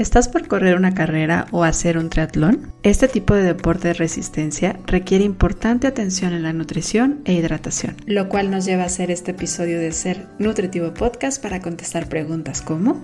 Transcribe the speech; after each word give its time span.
¿Estás 0.00 0.28
por 0.28 0.48
correr 0.48 0.76
una 0.76 0.94
carrera 0.94 1.46
o 1.50 1.62
hacer 1.62 1.98
un 1.98 2.08
triatlón? 2.08 2.72
Este 2.82 3.06
tipo 3.06 3.34
de 3.34 3.42
deporte 3.42 3.88
de 3.88 3.92
resistencia 3.92 4.80
requiere 4.86 5.24
importante 5.24 5.86
atención 5.86 6.32
en 6.32 6.42
la 6.42 6.54
nutrición 6.54 7.20
e 7.26 7.34
hidratación, 7.34 7.96
lo 8.06 8.30
cual 8.30 8.50
nos 8.50 8.64
lleva 8.64 8.84
a 8.84 8.86
hacer 8.86 9.10
este 9.10 9.32
episodio 9.32 9.78
de 9.78 9.92
Ser 9.92 10.26
Nutritivo 10.38 10.94
Podcast 10.94 11.42
para 11.42 11.60
contestar 11.60 12.08
preguntas 12.08 12.62
como 12.62 12.98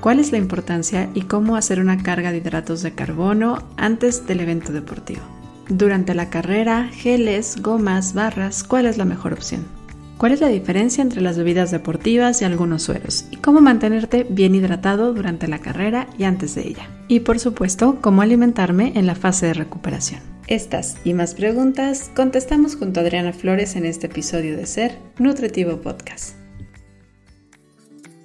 ¿Cuál 0.00 0.18
es 0.18 0.30
la 0.30 0.36
importancia 0.36 1.08
y 1.14 1.22
cómo 1.22 1.56
hacer 1.56 1.80
una 1.80 2.02
carga 2.02 2.30
de 2.30 2.36
hidratos 2.36 2.82
de 2.82 2.92
carbono 2.92 3.66
antes 3.78 4.26
del 4.26 4.40
evento 4.40 4.70
deportivo? 4.74 5.22
Durante 5.70 6.14
la 6.14 6.28
carrera, 6.28 6.90
geles, 6.92 7.56
gomas, 7.62 8.12
barras, 8.12 8.64
¿cuál 8.64 8.84
es 8.84 8.98
la 8.98 9.06
mejor 9.06 9.32
opción? 9.32 9.77
¿Cuál 10.18 10.32
es 10.32 10.40
la 10.40 10.48
diferencia 10.48 11.00
entre 11.00 11.20
las 11.20 11.38
bebidas 11.38 11.70
deportivas 11.70 12.42
y 12.42 12.44
algunos 12.44 12.82
sueros? 12.82 13.26
¿Y 13.30 13.36
cómo 13.36 13.60
mantenerte 13.60 14.26
bien 14.28 14.56
hidratado 14.56 15.14
durante 15.14 15.46
la 15.46 15.60
carrera 15.60 16.08
y 16.18 16.24
antes 16.24 16.56
de 16.56 16.66
ella? 16.66 16.90
Y 17.06 17.20
por 17.20 17.38
supuesto, 17.38 18.00
cómo 18.00 18.20
alimentarme 18.20 18.92
en 18.96 19.06
la 19.06 19.14
fase 19.14 19.46
de 19.46 19.54
recuperación. 19.54 20.20
Estas 20.48 20.96
y 21.04 21.14
más 21.14 21.34
preguntas 21.34 22.10
contestamos 22.16 22.74
junto 22.74 22.98
a 22.98 23.04
Adriana 23.04 23.32
Flores 23.32 23.76
en 23.76 23.86
este 23.86 24.08
episodio 24.08 24.56
de 24.56 24.66
Ser 24.66 24.98
Nutritivo 25.20 25.80
Podcast. 25.80 26.34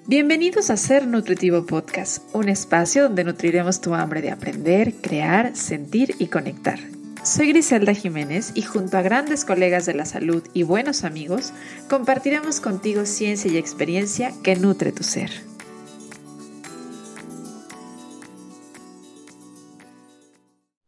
Bienvenidos 0.07 0.71
a 0.71 0.77
Ser 0.77 1.05
Nutritivo 1.05 1.67
Podcast, 1.67 2.23
un 2.33 2.49
espacio 2.49 3.03
donde 3.03 3.23
nutriremos 3.23 3.81
tu 3.81 3.93
hambre 3.93 4.23
de 4.23 4.31
aprender, 4.31 4.95
crear, 4.95 5.55
sentir 5.55 6.15
y 6.17 6.25
conectar 6.25 6.79
soy 7.23 7.47
Griselda 7.47 7.93
Jiménez 7.93 8.51
y 8.53 8.63
junto 8.63 8.97
a 8.97 9.01
grandes 9.01 9.45
colegas 9.45 9.85
de 9.85 9.93
la 9.93 10.05
salud 10.05 10.43
y 10.53 10.63
buenos 10.63 11.05
amigos, 11.05 11.53
compartiremos 11.89 12.59
contigo 12.59 13.05
ciencia 13.05 13.49
y 13.51 13.57
experiencia 13.57 14.33
que 14.43 14.57
nutre 14.57 14.91
tu 14.91 15.03
ser. 15.03 15.31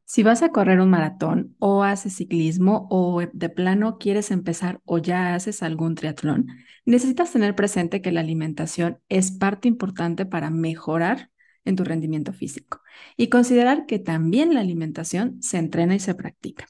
Si 0.04 0.24
vas 0.24 0.44
a 0.44 0.50
correr 0.50 0.80
un 0.80 0.90
maratón 0.90 1.56
o 1.60 1.84
haces 1.84 2.16
ciclismo 2.16 2.88
o 2.90 3.22
de 3.34 3.50
plano 3.50 3.98
quieres 3.98 4.32
empezar 4.32 4.80
o 4.86 4.98
ya 4.98 5.36
haces 5.36 5.64
algún 5.64 5.96
triatlón, 5.96 6.48
necesitas 6.86 7.32
tener 7.32 7.56
presente 7.56 8.02
que 8.02 8.12
la 8.12 8.22
alimentación 8.22 9.00
es 9.10 9.32
parte 9.32 9.68
importante 9.68 10.26
para 10.26 10.50
mejorar 10.50 11.32
en 11.66 11.76
tu 11.76 11.84
rendimiento 11.84 12.32
físico 12.34 12.82
y 13.18 13.28
considerar 13.28 13.86
que 13.86 14.00
también 14.00 14.54
la 14.54 14.62
alimentación 14.62 15.42
se 15.42 15.58
entrena 15.58 15.96
y 15.96 16.00
se 16.00 16.16
practica. 16.16 16.68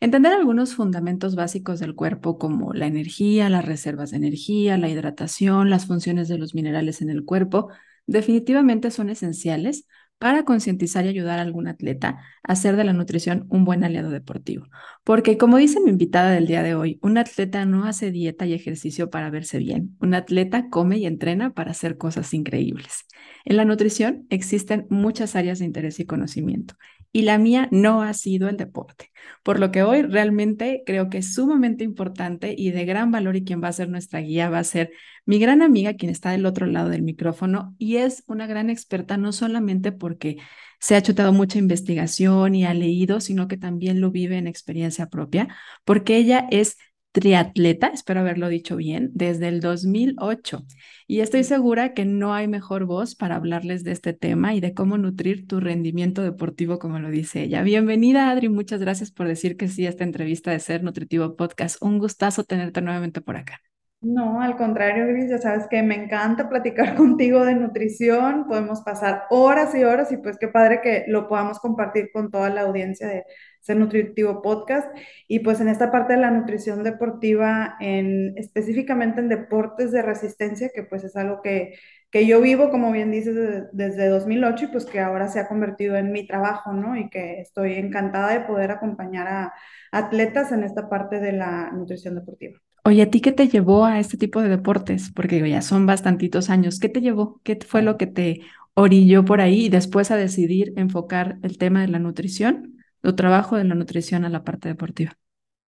Entender 0.00 0.32
algunos 0.32 0.74
fundamentos 0.74 1.34
básicos 1.34 1.80
del 1.80 1.94
cuerpo 1.94 2.38
como 2.38 2.72
la 2.74 2.86
energía, 2.86 3.48
las 3.48 3.64
reservas 3.64 4.10
de 4.10 4.18
energía, 4.18 4.76
la 4.76 4.88
hidratación, 4.88 5.70
las 5.70 5.86
funciones 5.86 6.28
de 6.28 6.38
los 6.38 6.54
minerales 6.54 7.02
en 7.02 7.10
el 7.10 7.24
cuerpo, 7.24 7.68
definitivamente 8.06 8.90
son 8.90 9.10
esenciales 9.10 9.86
para 10.18 10.44
concientizar 10.44 11.04
y 11.04 11.08
ayudar 11.08 11.40
a 11.40 11.42
algún 11.42 11.66
atleta 11.66 12.20
a 12.44 12.52
hacer 12.52 12.76
de 12.76 12.84
la 12.84 12.92
nutrición 12.92 13.46
un 13.48 13.64
buen 13.64 13.82
aliado 13.82 14.10
deportivo. 14.10 14.66
Porque 15.02 15.36
como 15.36 15.56
dice 15.56 15.80
mi 15.80 15.90
invitada 15.90 16.30
del 16.30 16.46
día 16.46 16.62
de 16.62 16.76
hoy, 16.76 17.00
un 17.02 17.18
atleta 17.18 17.64
no 17.64 17.84
hace 17.86 18.12
dieta 18.12 18.46
y 18.46 18.52
ejercicio 18.52 19.10
para 19.10 19.30
verse 19.30 19.58
bien. 19.58 19.96
Un 20.00 20.14
atleta 20.14 20.68
come 20.70 20.98
y 20.98 21.06
entrena 21.06 21.54
para 21.54 21.72
hacer 21.72 21.98
cosas 21.98 22.32
increíbles. 22.34 23.06
En 23.44 23.56
la 23.56 23.64
nutrición 23.64 24.26
existen 24.30 24.86
muchas 24.90 25.36
áreas 25.36 25.58
de 25.58 25.64
interés 25.64 26.00
y 26.00 26.06
conocimiento 26.06 26.74
y 27.12 27.22
la 27.22 27.38
mía 27.38 27.68
no 27.70 28.02
ha 28.02 28.14
sido 28.14 28.48
el 28.48 28.56
deporte, 28.56 29.12
por 29.42 29.60
lo 29.60 29.70
que 29.70 29.82
hoy 29.82 30.02
realmente 30.02 30.82
creo 30.86 31.10
que 31.10 31.18
es 31.18 31.34
sumamente 31.34 31.84
importante 31.84 32.54
y 32.56 32.70
de 32.70 32.86
gran 32.86 33.10
valor 33.10 33.36
y 33.36 33.44
quien 33.44 33.62
va 33.62 33.68
a 33.68 33.72
ser 33.72 33.90
nuestra 33.90 34.20
guía 34.20 34.48
va 34.48 34.60
a 34.60 34.64
ser 34.64 34.92
mi 35.26 35.38
gran 35.38 35.60
amiga, 35.60 35.94
quien 35.94 36.10
está 36.10 36.30
del 36.30 36.46
otro 36.46 36.66
lado 36.66 36.88
del 36.88 37.02
micrófono 37.02 37.74
y 37.78 37.96
es 37.96 38.24
una 38.26 38.46
gran 38.46 38.70
experta 38.70 39.18
no 39.18 39.32
solamente 39.32 39.92
porque 39.92 40.38
se 40.80 40.96
ha 40.96 41.02
chutado 41.02 41.32
mucha 41.32 41.58
investigación 41.58 42.54
y 42.54 42.64
ha 42.64 42.74
leído, 42.74 43.20
sino 43.20 43.46
que 43.46 43.56
también 43.56 44.00
lo 44.00 44.10
vive 44.10 44.38
en 44.38 44.48
experiencia 44.48 45.08
propia, 45.08 45.48
porque 45.84 46.16
ella 46.16 46.48
es 46.50 46.76
triatleta, 47.12 47.88
espero 47.88 48.20
haberlo 48.20 48.48
dicho 48.48 48.76
bien, 48.76 49.10
desde 49.14 49.48
el 49.48 49.60
2008. 49.60 50.64
Y 51.06 51.20
estoy 51.20 51.44
segura 51.44 51.92
que 51.92 52.04
no 52.04 52.34
hay 52.34 52.48
mejor 52.48 52.86
voz 52.86 53.14
para 53.14 53.36
hablarles 53.36 53.84
de 53.84 53.92
este 53.92 54.14
tema 54.14 54.54
y 54.54 54.60
de 54.60 54.74
cómo 54.74 54.98
nutrir 54.98 55.46
tu 55.46 55.60
rendimiento 55.60 56.22
deportivo, 56.22 56.78
como 56.78 56.98
lo 56.98 57.10
dice 57.10 57.42
ella. 57.42 57.62
Bienvenida, 57.62 58.30
Adri. 58.30 58.48
Muchas 58.48 58.80
gracias 58.80 59.10
por 59.10 59.28
decir 59.28 59.56
que 59.56 59.68
sí 59.68 59.86
a 59.86 59.90
esta 59.90 60.04
entrevista 60.04 60.50
de 60.50 60.58
Ser 60.58 60.82
Nutritivo 60.82 61.36
Podcast. 61.36 61.76
Un 61.82 61.98
gustazo 61.98 62.44
tenerte 62.44 62.80
nuevamente 62.80 63.20
por 63.20 63.36
acá. 63.36 63.60
No, 64.02 64.40
al 64.42 64.56
contrario, 64.56 65.06
Gris, 65.06 65.30
ya 65.30 65.38
sabes 65.38 65.68
que 65.68 65.80
me 65.80 65.94
encanta 65.94 66.48
platicar 66.48 66.94
contigo 66.96 67.44
de 67.44 67.54
nutrición, 67.54 68.46
podemos 68.48 68.80
pasar 68.80 69.24
horas 69.30 69.76
y 69.76 69.84
horas 69.84 70.10
y 70.10 70.16
pues 70.16 70.38
qué 70.38 70.48
padre 70.48 70.80
que 70.82 71.04
lo 71.06 71.28
podamos 71.28 71.60
compartir 71.60 72.10
con 72.12 72.28
toda 72.30 72.50
la 72.50 72.62
audiencia 72.62 73.06
de 73.06 73.24
Ser 73.62 73.78
Nutritivo 73.78 74.42
Podcast. 74.42 74.88
Y 75.28 75.38
pues 75.38 75.60
en 75.60 75.68
esta 75.68 75.90
parte 75.90 76.14
de 76.14 76.20
la 76.20 76.30
nutrición 76.30 76.82
deportiva, 76.82 77.76
en, 77.80 78.36
específicamente 78.36 79.20
en 79.20 79.28
deportes 79.28 79.92
de 79.92 80.02
resistencia, 80.02 80.70
que 80.74 80.82
pues 80.82 81.04
es 81.04 81.16
algo 81.16 81.40
que, 81.42 81.78
que 82.10 82.26
yo 82.26 82.40
vivo, 82.40 82.70
como 82.70 82.92
bien 82.92 83.10
dices, 83.10 83.34
desde, 83.34 83.68
desde 83.72 84.08
2008 84.08 84.64
y 84.64 84.68
pues 84.68 84.84
que 84.84 85.00
ahora 85.00 85.28
se 85.28 85.40
ha 85.40 85.48
convertido 85.48 85.96
en 85.96 86.12
mi 86.12 86.26
trabajo, 86.26 86.72
¿no? 86.72 86.96
Y 86.96 87.08
que 87.08 87.40
estoy 87.40 87.74
encantada 87.74 88.32
de 88.32 88.40
poder 88.40 88.70
acompañar 88.70 89.26
a 89.28 89.54
atletas 89.92 90.52
en 90.52 90.64
esta 90.64 90.88
parte 90.88 91.20
de 91.20 91.32
la 91.32 91.70
nutrición 91.72 92.14
deportiva. 92.14 92.60
Oye, 92.84 93.02
¿a 93.02 93.10
ti 93.10 93.20
qué 93.20 93.30
te 93.30 93.46
llevó 93.46 93.84
a 93.84 94.00
este 94.00 94.16
tipo 94.16 94.42
de 94.42 94.48
deportes? 94.48 95.12
Porque 95.14 95.48
ya 95.48 95.62
son 95.62 95.86
bastantitos 95.86 96.50
años. 96.50 96.80
¿Qué 96.80 96.88
te 96.88 97.00
llevó? 97.00 97.40
¿Qué 97.44 97.56
fue 97.64 97.80
lo 97.80 97.96
que 97.96 98.08
te 98.08 98.40
orilló 98.74 99.24
por 99.24 99.40
ahí 99.40 99.66
y 99.66 99.68
después 99.68 100.10
a 100.10 100.16
decidir 100.16 100.72
enfocar 100.76 101.38
el 101.42 101.58
tema 101.58 101.82
de 101.82 101.88
la 101.88 101.98
nutrición, 101.98 102.81
tu 103.02 103.14
trabajo 103.16 103.56
de 103.56 103.64
la 103.64 103.74
nutrición 103.74 104.24
a 104.24 104.30
la 104.30 104.44
parte 104.44 104.68
deportiva? 104.68 105.18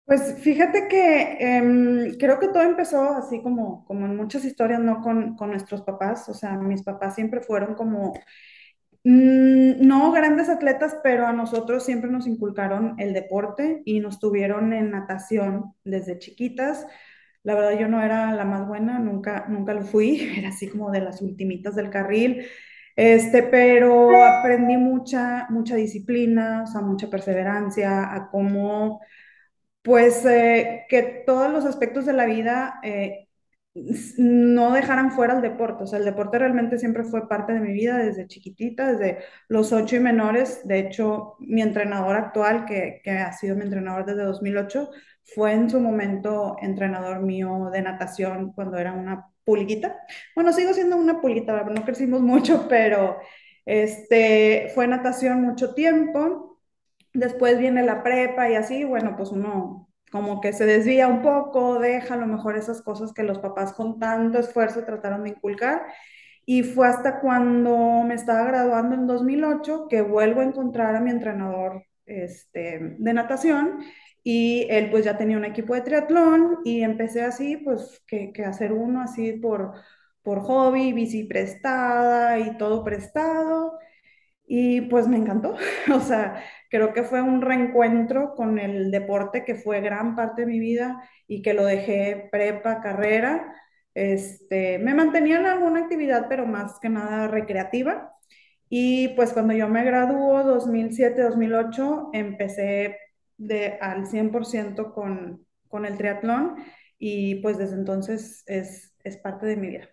Pues 0.05 0.35
fíjate 0.41 0.87
que 0.89 1.37
em, 1.39 2.17
creo 2.17 2.37
que 2.39 2.49
todo 2.49 2.63
empezó 2.63 3.01
así 3.15 3.41
como, 3.41 3.85
como 3.85 4.05
en 4.05 4.17
muchas 4.17 4.43
historias, 4.43 4.81
¿no? 4.81 5.01
Con, 5.01 5.35
con 5.37 5.51
nuestros 5.51 5.83
papás. 5.83 6.27
O 6.27 6.33
sea, 6.33 6.57
mis 6.57 6.83
papás 6.83 7.15
siempre 7.15 7.39
fueron 7.41 7.75
como 7.75 8.13
mm, 9.03 9.85
no 9.87 10.11
grandes 10.11 10.49
atletas, 10.49 10.97
pero 11.03 11.27
a 11.27 11.33
nosotros 11.33 11.85
siempre 11.85 12.11
nos 12.11 12.27
inculcaron 12.27 12.95
el 12.99 13.13
deporte 13.13 13.81
y 13.85 13.99
nos 14.01 14.19
tuvieron 14.19 14.73
en 14.73 14.91
natación 14.91 15.73
desde 15.83 16.19
chiquitas. 16.19 16.87
La 17.43 17.55
verdad 17.55 17.79
yo 17.79 17.87
no 17.87 18.01
era 18.03 18.33
la 18.33 18.45
más 18.45 18.67
buena, 18.67 18.99
nunca, 18.99 19.45
nunca 19.49 19.73
lo 19.73 19.83
fui, 19.83 20.19
era 20.37 20.49
así 20.49 20.69
como 20.69 20.91
de 20.91 21.01
las 21.01 21.21
ultimitas 21.21 21.75
del 21.75 21.89
carril. 21.89 22.45
Este, 22.95 23.43
pero 23.43 24.23
aprendí 24.25 24.77
mucha, 24.77 25.47
mucha 25.49 25.75
disciplina, 25.75 26.63
o 26.63 26.67
sea, 26.67 26.81
mucha 26.81 27.09
perseverancia, 27.09 28.13
a 28.13 28.29
cómo, 28.29 29.01
pues, 29.81 30.25
eh, 30.25 30.85
que 30.89 31.23
todos 31.25 31.51
los 31.51 31.65
aspectos 31.65 32.05
de 32.05 32.13
la 32.13 32.25
vida 32.25 32.79
eh, 32.83 33.27
no 34.17 34.73
dejaran 34.73 35.11
fuera 35.11 35.33
el 35.35 35.41
deporte. 35.41 35.83
O 35.83 35.87
sea, 35.87 35.99
el 35.99 36.05
deporte 36.05 36.37
realmente 36.39 36.77
siempre 36.77 37.03
fue 37.03 37.27
parte 37.29 37.53
de 37.53 37.61
mi 37.61 37.71
vida 37.73 37.97
desde 37.97 38.27
chiquitita, 38.27 38.91
desde 38.93 39.19
los 39.47 39.71
ocho 39.71 39.95
y 39.95 39.99
menores. 39.99 40.67
De 40.67 40.79
hecho, 40.79 41.35
mi 41.39 41.61
entrenador 41.61 42.15
actual, 42.17 42.65
que, 42.65 43.01
que 43.03 43.11
ha 43.11 43.31
sido 43.33 43.55
mi 43.55 43.63
entrenador 43.63 44.05
desde 44.05 44.23
2008, 44.23 44.89
fue 45.23 45.53
en 45.53 45.69
su 45.69 45.79
momento 45.79 46.57
entrenador 46.61 47.21
mío 47.21 47.69
de 47.71 47.81
natación 47.81 48.51
cuando 48.53 48.77
era 48.77 48.91
una 48.93 49.30
pulguita. 49.45 49.99
Bueno, 50.35 50.53
sigo 50.53 50.73
siendo 50.73 50.95
una 50.97 51.21
pulguita, 51.21 51.63
no 51.63 51.85
crecimos 51.85 52.21
mucho, 52.21 52.67
pero 52.67 53.17
este, 53.65 54.71
fue 54.73 54.87
natación 54.87 55.41
mucho 55.41 55.73
tiempo. 55.73 56.59
Después 57.13 57.59
viene 57.59 57.83
la 57.83 58.03
prepa 58.03 58.49
y 58.49 58.55
así, 58.55 58.83
bueno, 58.83 59.15
pues 59.17 59.31
uno 59.31 59.89
como 60.11 60.41
que 60.41 60.51
se 60.53 60.65
desvía 60.65 61.07
un 61.07 61.21
poco, 61.21 61.79
deja 61.79 62.15
a 62.15 62.17
lo 62.17 62.27
mejor 62.27 62.57
esas 62.57 62.81
cosas 62.81 63.13
que 63.13 63.23
los 63.23 63.39
papás 63.39 63.73
con 63.73 63.97
tanto 63.99 64.39
esfuerzo 64.39 64.83
trataron 64.83 65.23
de 65.23 65.29
inculcar. 65.29 65.83
Y 66.45 66.63
fue 66.63 66.87
hasta 66.87 67.19
cuando 67.21 68.03
me 68.03 68.15
estaba 68.15 68.43
graduando 68.45 68.95
en 68.95 69.07
2008 69.07 69.87
que 69.89 70.01
vuelvo 70.01 70.41
a 70.41 70.43
encontrar 70.45 70.95
a 70.95 70.99
mi 70.99 71.11
entrenador 71.11 71.85
este, 72.05 72.95
de 72.97 73.13
natación 73.13 73.79
y 74.23 74.67
él 74.69 74.89
pues 74.91 75.05
ya 75.05 75.17
tenía 75.17 75.37
un 75.37 75.45
equipo 75.45 75.73
de 75.73 75.81
triatlón 75.81 76.59
y 76.63 76.83
empecé 76.83 77.23
así 77.23 77.57
pues 77.57 78.01
que, 78.07 78.31
hacer 78.45 78.71
uno 78.73 79.01
así 79.01 79.33
por, 79.33 79.73
por 80.23 80.41
hobby, 80.41 80.93
bici 80.93 81.23
prestada 81.23 82.39
y 82.39 82.57
todo 82.57 82.83
prestado. 82.83 83.79
Y 84.47 84.81
pues 84.81 85.07
me 85.07 85.17
encantó, 85.17 85.55
o 85.95 85.99
sea, 86.01 86.43
creo 86.69 86.93
que 86.93 87.03
fue 87.03 87.21
un 87.21 87.41
reencuentro 87.41 88.35
con 88.35 88.59
el 88.59 88.91
deporte 88.91 89.45
que 89.45 89.55
fue 89.55 89.81
gran 89.81 90.15
parte 90.15 90.41
de 90.43 90.47
mi 90.47 90.59
vida 90.59 91.09
y 91.27 91.41
que 91.41 91.53
lo 91.53 91.65
dejé 91.65 92.29
prepa, 92.31 92.81
carrera. 92.81 93.55
Este, 93.93 94.79
me 94.79 94.93
mantenía 94.93 95.39
en 95.39 95.45
alguna 95.47 95.81
actividad, 95.81 96.27
pero 96.29 96.45
más 96.45 96.79
que 96.79 96.89
nada 96.89 97.27
recreativa. 97.27 98.13
Y 98.69 99.09
pues 99.09 99.33
cuando 99.33 99.53
yo 99.53 99.67
me 99.69 99.83
graduó, 99.83 100.43
2007-2008, 100.43 102.09
empecé 102.13 102.97
de, 103.41 103.77
al 103.81 104.05
100% 104.05 104.93
con, 104.93 105.45
con 105.67 105.85
el 105.85 105.97
triatlón 105.97 106.55
y 106.99 107.35
pues 107.35 107.57
desde 107.57 107.75
entonces 107.75 108.43
es, 108.45 108.93
es 109.03 109.17
parte 109.17 109.45
de 109.45 109.57
mi 109.57 109.67
vida. 109.67 109.89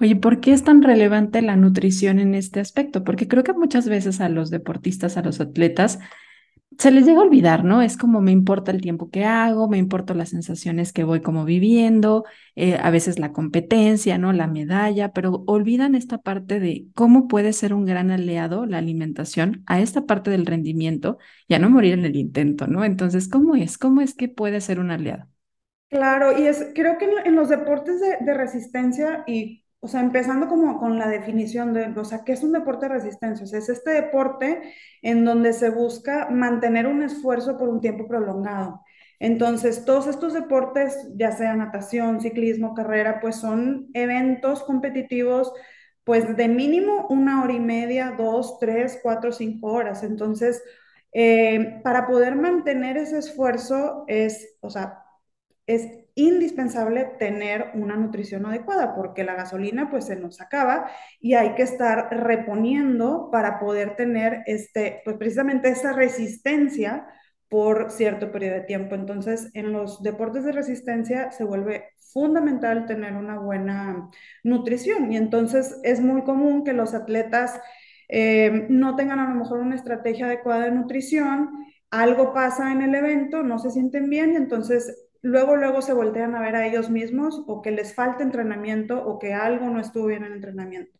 Oye, 0.00 0.16
¿por 0.16 0.40
qué 0.40 0.52
es 0.52 0.64
tan 0.64 0.82
relevante 0.82 1.40
la 1.42 1.56
nutrición 1.56 2.18
en 2.18 2.34
este 2.34 2.60
aspecto? 2.60 3.04
Porque 3.04 3.28
creo 3.28 3.44
que 3.44 3.52
muchas 3.52 3.88
veces 3.88 4.20
a 4.20 4.28
los 4.28 4.50
deportistas, 4.50 5.16
a 5.16 5.22
los 5.22 5.40
atletas, 5.40 6.00
se 6.78 6.90
les 6.90 7.06
llega 7.06 7.20
a 7.20 7.22
olvidar, 7.22 7.64
¿no? 7.64 7.82
Es 7.82 7.96
como 7.96 8.20
me 8.20 8.32
importa 8.32 8.70
el 8.70 8.80
tiempo 8.80 9.10
que 9.10 9.24
hago, 9.24 9.68
me 9.68 9.78
importan 9.78 10.18
las 10.18 10.30
sensaciones 10.30 10.92
que 10.92 11.04
voy 11.04 11.20
como 11.20 11.44
viviendo, 11.44 12.24
eh, 12.56 12.76
a 12.82 12.90
veces 12.90 13.18
la 13.18 13.32
competencia, 13.32 14.18
¿no? 14.18 14.32
La 14.32 14.46
medalla, 14.46 15.12
pero 15.12 15.44
olvidan 15.46 15.94
esta 15.94 16.18
parte 16.18 16.60
de 16.60 16.86
cómo 16.94 17.28
puede 17.28 17.52
ser 17.52 17.74
un 17.74 17.84
gran 17.86 18.10
aliado 18.10 18.66
la 18.66 18.78
alimentación 18.78 19.62
a 19.66 19.80
esta 19.80 20.06
parte 20.06 20.30
del 20.30 20.46
rendimiento 20.46 21.18
y 21.48 21.54
a 21.54 21.58
no 21.58 21.70
morir 21.70 21.94
en 21.94 22.04
el 22.04 22.16
intento, 22.16 22.66
¿no? 22.66 22.84
Entonces, 22.84 23.28
¿cómo 23.28 23.56
es? 23.56 23.78
¿Cómo 23.78 24.00
es 24.00 24.14
que 24.14 24.28
puede 24.28 24.60
ser 24.60 24.80
un 24.80 24.90
aliado? 24.90 25.26
Claro, 25.88 26.36
y 26.38 26.46
es, 26.46 26.72
creo 26.74 26.98
que 26.98 27.08
en, 27.24 27.36
los 27.36 27.48
deportes 27.48 28.00
de, 28.00 28.18
de 28.20 28.34
resistencia 28.34 29.22
y 29.26 29.63
o 29.84 29.88
sea, 29.88 30.00
empezando 30.00 30.48
como 30.48 30.78
con 30.78 30.98
la 30.98 31.08
definición 31.08 31.74
de, 31.74 31.88
o 31.98 32.04
sea, 32.04 32.24
¿qué 32.24 32.32
es 32.32 32.42
un 32.42 32.52
deporte 32.52 32.86
de 32.88 32.94
resistencia? 32.94 33.44
O 33.44 33.46
sea, 33.46 33.58
es 33.58 33.68
este 33.68 33.90
deporte 33.90 34.62
en 35.02 35.26
donde 35.26 35.52
se 35.52 35.68
busca 35.68 36.30
mantener 36.30 36.86
un 36.86 37.02
esfuerzo 37.02 37.58
por 37.58 37.68
un 37.68 37.82
tiempo 37.82 38.08
prolongado. 38.08 38.80
Entonces, 39.20 39.84
todos 39.84 40.06
estos 40.06 40.32
deportes, 40.32 41.10
ya 41.16 41.32
sea 41.32 41.54
natación, 41.54 42.22
ciclismo, 42.22 42.74
carrera, 42.74 43.20
pues 43.20 43.36
son 43.36 43.88
eventos 43.92 44.62
competitivos, 44.62 45.52
pues 46.02 46.34
de 46.36 46.48
mínimo 46.48 47.06
una 47.10 47.42
hora 47.44 47.52
y 47.52 47.60
media, 47.60 48.14
dos, 48.16 48.58
tres, 48.58 48.98
cuatro, 49.02 49.32
cinco 49.32 49.68
horas. 49.72 50.02
Entonces, 50.02 50.62
eh, 51.12 51.80
para 51.84 52.06
poder 52.06 52.36
mantener 52.36 52.96
ese 52.96 53.18
esfuerzo 53.18 54.04
es, 54.08 54.56
o 54.60 54.70
sea, 54.70 55.04
es 55.66 56.03
indispensable 56.14 57.04
tener 57.18 57.70
una 57.74 57.96
nutrición 57.96 58.46
adecuada 58.46 58.94
porque 58.94 59.24
la 59.24 59.34
gasolina 59.34 59.90
pues 59.90 60.06
se 60.06 60.16
nos 60.16 60.40
acaba 60.40 60.90
y 61.20 61.34
hay 61.34 61.54
que 61.54 61.62
estar 61.62 62.08
reponiendo 62.10 63.30
para 63.32 63.58
poder 63.58 63.96
tener 63.96 64.42
este, 64.46 65.02
pues 65.04 65.16
precisamente 65.16 65.68
esa 65.70 65.92
resistencia 65.92 67.06
por 67.48 67.90
cierto 67.90 68.32
periodo 68.32 68.54
de 68.56 68.60
tiempo. 68.62 68.94
Entonces, 68.94 69.50
en 69.54 69.72
los 69.72 70.02
deportes 70.02 70.44
de 70.44 70.52
resistencia 70.52 71.30
se 71.32 71.44
vuelve 71.44 71.90
fundamental 72.12 72.86
tener 72.86 73.14
una 73.14 73.38
buena 73.38 74.10
nutrición 74.44 75.12
y 75.12 75.16
entonces 75.16 75.80
es 75.82 76.00
muy 76.00 76.22
común 76.22 76.64
que 76.64 76.72
los 76.72 76.94
atletas 76.94 77.60
eh, 78.08 78.66
no 78.68 78.96
tengan 78.96 79.18
a 79.18 79.28
lo 79.28 79.34
mejor 79.34 79.60
una 79.60 79.74
estrategia 79.74 80.26
adecuada 80.26 80.64
de 80.66 80.70
nutrición, 80.72 81.50
algo 81.90 82.32
pasa 82.32 82.72
en 82.72 82.82
el 82.82 82.94
evento, 82.94 83.42
no 83.42 83.58
se 83.58 83.70
sienten 83.70 84.10
bien 84.10 84.32
y 84.32 84.36
entonces 84.36 85.03
luego, 85.24 85.56
luego 85.56 85.82
se 85.82 85.94
voltean 85.94 86.34
a 86.34 86.40
ver 86.40 86.54
a 86.54 86.66
ellos 86.66 86.90
mismos 86.90 87.42
o 87.46 87.62
que 87.62 87.70
les 87.70 87.94
falta 87.94 88.22
entrenamiento 88.22 89.02
o 89.04 89.18
que 89.18 89.32
algo 89.32 89.70
no 89.70 89.80
estuvo 89.80 90.06
bien 90.06 90.22
en 90.22 90.28
el 90.28 90.36
entrenamiento. 90.36 90.98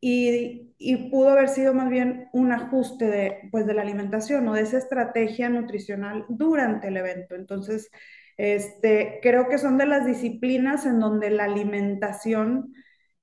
Y, 0.00 0.72
y, 0.78 1.10
pudo 1.10 1.30
haber 1.30 1.48
sido 1.48 1.74
más 1.74 1.90
bien 1.90 2.28
un 2.32 2.52
ajuste 2.52 3.06
de, 3.06 3.48
pues, 3.52 3.66
de 3.66 3.74
la 3.74 3.82
alimentación 3.82 4.48
o 4.48 4.54
de 4.54 4.62
esa 4.62 4.78
estrategia 4.78 5.50
nutricional 5.50 6.24
durante 6.28 6.88
el 6.88 6.96
evento. 6.96 7.34
Entonces, 7.34 7.90
este, 8.38 9.20
creo 9.22 9.48
que 9.48 9.58
son 9.58 9.78
de 9.78 9.86
las 9.86 10.06
disciplinas 10.06 10.86
en 10.86 11.00
donde 11.00 11.30
la 11.30 11.44
alimentación 11.44 12.72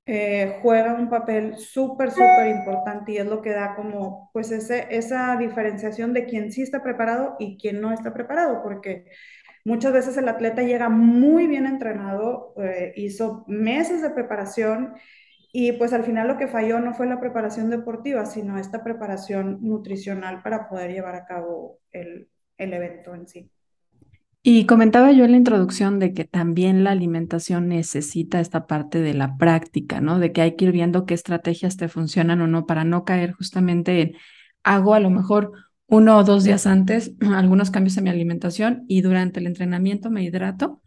eh, 0.06 0.60
juega 0.62 0.94
un 0.94 1.10
papel 1.10 1.58
súper, 1.58 2.10
súper 2.10 2.46
importante 2.46 3.12
y 3.12 3.18
es 3.18 3.26
lo 3.26 3.42
que 3.42 3.50
da 3.50 3.74
como 3.76 4.30
pues 4.32 4.50
ese, 4.52 4.86
esa 4.90 5.36
diferenciación 5.36 6.14
de 6.14 6.24
quien 6.24 6.50
sí 6.50 6.62
está 6.62 6.82
preparado 6.82 7.36
y 7.38 7.58
quien 7.58 7.82
no 7.82 7.92
está 7.92 8.14
preparado, 8.14 8.62
porque 8.62 9.04
Muchas 9.64 9.92
veces 9.92 10.16
el 10.16 10.28
atleta 10.28 10.62
llega 10.62 10.88
muy 10.88 11.46
bien 11.46 11.66
entrenado, 11.66 12.54
eh, 12.56 12.92
hizo 12.96 13.44
meses 13.46 14.02
de 14.02 14.10
preparación 14.10 14.94
y 15.52 15.72
pues 15.72 15.92
al 15.92 16.04
final 16.04 16.28
lo 16.28 16.36
que 16.36 16.48
falló 16.48 16.78
no 16.80 16.94
fue 16.94 17.06
la 17.06 17.20
preparación 17.20 17.70
deportiva, 17.70 18.26
sino 18.26 18.58
esta 18.58 18.84
preparación 18.84 19.58
nutricional 19.60 20.42
para 20.42 20.68
poder 20.68 20.92
llevar 20.92 21.14
a 21.14 21.24
cabo 21.24 21.78
el, 21.90 22.28
el 22.58 22.72
evento 22.72 23.14
en 23.14 23.26
sí. 23.26 23.50
Y 24.42 24.66
comentaba 24.66 25.12
yo 25.12 25.24
en 25.24 25.32
la 25.32 25.36
introducción 25.36 25.98
de 25.98 26.14
que 26.14 26.24
también 26.24 26.84
la 26.84 26.92
alimentación 26.92 27.68
necesita 27.68 28.40
esta 28.40 28.66
parte 28.66 29.00
de 29.00 29.12
la 29.12 29.36
práctica, 29.36 30.00
¿no? 30.00 30.18
De 30.18 30.32
que 30.32 30.40
hay 30.40 30.56
que 30.56 30.66
ir 30.66 30.72
viendo 30.72 31.06
qué 31.06 31.14
estrategias 31.14 31.76
te 31.76 31.88
funcionan 31.88 32.40
o 32.40 32.46
no 32.46 32.64
para 32.64 32.84
no 32.84 33.04
caer 33.04 33.32
justamente 33.32 34.00
en 34.00 34.16
hago 34.62 34.94
a 34.94 35.00
lo 35.00 35.10
mejor 35.10 35.52
uno 35.88 36.18
o 36.18 36.24
dos 36.24 36.44
días 36.44 36.66
antes 36.66 37.12
algunos 37.34 37.70
cambios 37.70 37.96
en 37.96 38.04
mi 38.04 38.10
alimentación 38.10 38.84
y 38.86 39.00
durante 39.00 39.40
el 39.40 39.46
entrenamiento 39.46 40.10
me 40.10 40.22
hidrato, 40.22 40.80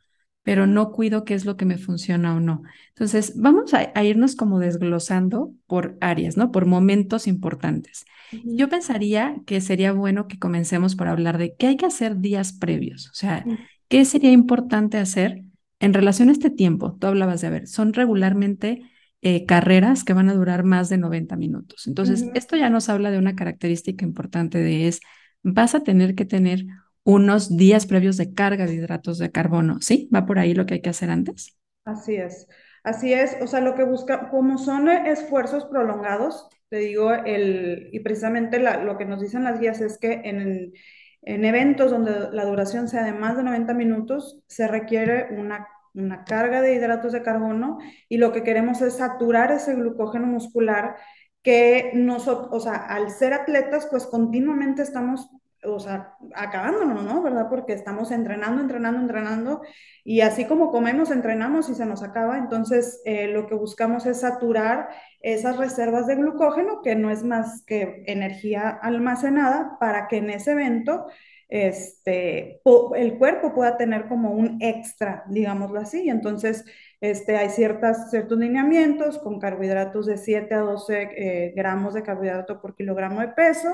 pero 0.44 0.66
no 0.66 0.92
cuido 0.92 1.24
qué 1.24 1.34
es 1.34 1.46
lo 1.46 1.58
que 1.58 1.66
me 1.66 1.78
funciona 1.78 2.36
o 2.36 2.40
no. 2.40 2.64
Entonces, 2.90 3.34
vamos 3.36 3.74
a, 3.74 4.04
irnos 4.04 4.36
como 4.36 4.60
desglosando 4.60 5.54
por 5.68 5.98
áreas, 6.02 6.38
¿no? 6.38 6.52
Por 6.52 6.66
momentos 6.66 7.28
importantes. 7.28 8.06
Yo 8.46 8.70
pensaría 8.70 9.36
que 9.46 9.60
sería 9.60 9.92
bueno 9.92 10.28
que 10.28 10.40
comencemos 10.40 10.96
por 10.96 11.10
hablar 11.10 11.38
de 11.38 11.56
qué 11.56 11.68
hay 11.68 11.78
que 11.78 11.86
hacer 11.86 12.18
días 12.20 12.54
previos, 12.54 13.10
o 13.10 13.14
sea, 13.14 13.46
qué 13.90 14.06
sería 14.06 14.32
importante 14.32 14.98
hacer 14.98 15.44
en 15.80 15.94
relación 15.94 16.30
a 16.30 16.32
este 16.32 16.50
tiempo. 16.50 16.96
Tú 16.98 17.08
hablabas 17.08 17.42
de, 17.42 17.48
a 17.48 17.50
ver, 17.50 17.68
son 17.68 17.94
regularmente 17.94 18.84
eh, 19.22 19.46
carreras 19.46 20.04
que 20.04 20.14
van 20.14 20.30
a 20.30 20.34
durar 20.34 20.64
más 20.64 20.90
de 20.90 20.98
90 20.98 21.36
minutos. 21.36 21.88
Entonces, 21.88 22.26
esto 22.34 22.56
ya 22.58 22.70
nos 22.70 22.90
habla 22.90 23.12
de 23.12 23.18
una 23.20 23.36
característica 23.36 24.06
importante 24.06 24.58
de 24.60 24.88
es, 24.88 25.00
vas 25.44 25.76
a 25.76 25.84
tener 25.84 26.16
que 26.16 26.26
tener 26.26 26.66
unos 27.04 27.56
días 27.58 27.86
previos 27.88 28.18
de 28.18 28.34
carga 28.34 28.66
de 28.66 28.76
hidratos 28.76 29.18
de 29.18 29.32
carbono, 29.32 29.80
¿sí? 29.82 30.10
¿Va 30.14 30.26
por 30.26 30.40
ahí 30.40 30.54
lo 30.54 30.66
que 30.66 30.76
hay 30.76 30.82
que 30.82 30.90
hacer 30.90 31.10
antes? 31.10 31.58
Así 31.86 32.16
es, 32.16 32.48
así 32.84 33.14
es, 33.14 33.38
o 33.42 33.48
sea, 33.48 33.60
lo 33.60 33.76
que 33.76 33.84
busca, 33.84 34.30
como 34.30 34.58
son 34.58 34.88
esfuerzos 34.90 35.66
prolongados, 35.66 36.48
te 36.70 36.78
digo, 36.78 37.12
el, 37.12 37.90
y 37.92 38.00
precisamente 38.02 38.60
lo 38.60 38.98
que 38.98 39.06
nos 39.06 39.20
dicen 39.22 39.44
las 39.44 39.60
guías 39.60 39.82
es 39.82 39.98
que 39.98 40.22
en, 40.24 40.74
en 41.24 41.46
eventos 41.46 41.92
donde 41.92 42.30
la 42.32 42.46
duración 42.46 42.88
sea 42.88 43.04
de 43.04 43.14
más 43.14 43.36
de 43.36 43.44
90 43.44 43.74
minutos, 43.74 44.42
se 44.48 44.68
requiere 44.68 45.30
una 45.38 45.68
una 45.94 46.24
carga 46.24 46.62
de 46.62 46.74
hidratos 46.74 47.12
de 47.12 47.24
carbono 47.24 47.80
y 48.08 48.18
lo 48.18 48.32
que 48.32 48.44
queremos 48.44 48.82
es 48.82 48.98
saturar 48.98 49.52
ese 49.52 49.76
glucógeno 49.76 50.28
muscular 50.28 50.96
que 51.44 51.92
nosotros, 51.94 52.50
o 52.52 52.60
sea, 52.60 52.76
al 52.76 53.10
ser 53.10 53.34
atletas, 53.34 53.88
pues 53.90 54.06
continuamente 54.06 54.84
estamos, 54.84 55.30
o 55.64 55.80
sea, 55.80 56.16
acabándonos, 56.36 57.04
¿no? 57.04 57.22
¿Verdad? 57.24 57.48
Porque 57.50 57.74
estamos 57.74 58.12
entrenando, 58.12 58.62
entrenando, 58.62 59.00
entrenando 59.00 59.62
y 60.04 60.22
así 60.22 60.46
como 60.46 60.72
comemos, 60.72 61.10
entrenamos 61.10 61.70
y 61.70 61.76
se 61.76 61.86
nos 61.86 62.04
acaba. 62.04 62.38
Entonces, 62.38 63.02
eh, 63.06 63.28
lo 63.28 63.48
que 63.48 63.56
buscamos 63.56 64.06
es 64.06 64.22
saturar 64.22 64.90
esas 65.22 65.58
reservas 65.58 66.06
de 66.08 66.16
glucógeno, 66.16 66.82
que 66.84 66.96
no 66.96 67.10
es 67.10 67.24
más 67.24 67.64
que 67.66 68.04
energía 68.06 68.70
almacenada, 68.70 69.78
para 69.80 70.08
que 70.08 70.18
en 70.18 70.30
ese 70.30 70.52
evento 70.52 71.08
este, 71.52 72.62
el 72.96 73.18
cuerpo 73.18 73.54
pueda 73.54 73.76
tener 73.76 74.08
como 74.08 74.32
un 74.32 74.58
extra, 74.62 75.26
digámoslo 75.28 75.82
así. 75.82 76.10
Entonces, 76.10 76.64
este, 77.02 77.36
hay 77.36 77.50
ciertas, 77.50 78.10
ciertos 78.10 78.40
lineamientos 78.40 79.20
con 79.20 79.38
carbohidratos 79.38 80.06
de 80.06 80.18
7 80.18 80.54
a 80.54 80.60
12 80.60 81.10
eh, 81.18 81.54
gramos 81.54 81.94
de 81.94 82.04
carbohidrato 82.04 82.62
por 82.62 82.74
kilogramo 82.74 83.20
de 83.20 83.30
peso 83.30 83.68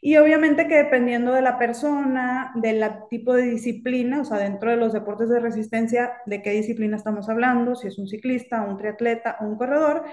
y 0.00 0.16
obviamente 0.16 0.68
que 0.68 0.76
dependiendo 0.76 1.32
de 1.32 1.42
la 1.42 1.58
persona, 1.58 2.52
del 2.54 2.84
tipo 3.10 3.34
de 3.34 3.46
disciplina, 3.46 4.20
o 4.20 4.24
sea, 4.24 4.38
dentro 4.38 4.70
de 4.70 4.76
los 4.76 4.92
deportes 4.92 5.28
de 5.28 5.40
resistencia, 5.40 6.12
de 6.26 6.40
qué 6.40 6.50
disciplina 6.50 6.96
estamos 6.96 7.28
hablando, 7.28 7.74
si 7.74 7.88
es 7.88 7.98
un 7.98 8.06
ciclista, 8.06 8.62
un 8.62 8.76
triatleta 8.76 9.38
o 9.40 9.46
un 9.46 9.56
corredor, 9.56 10.04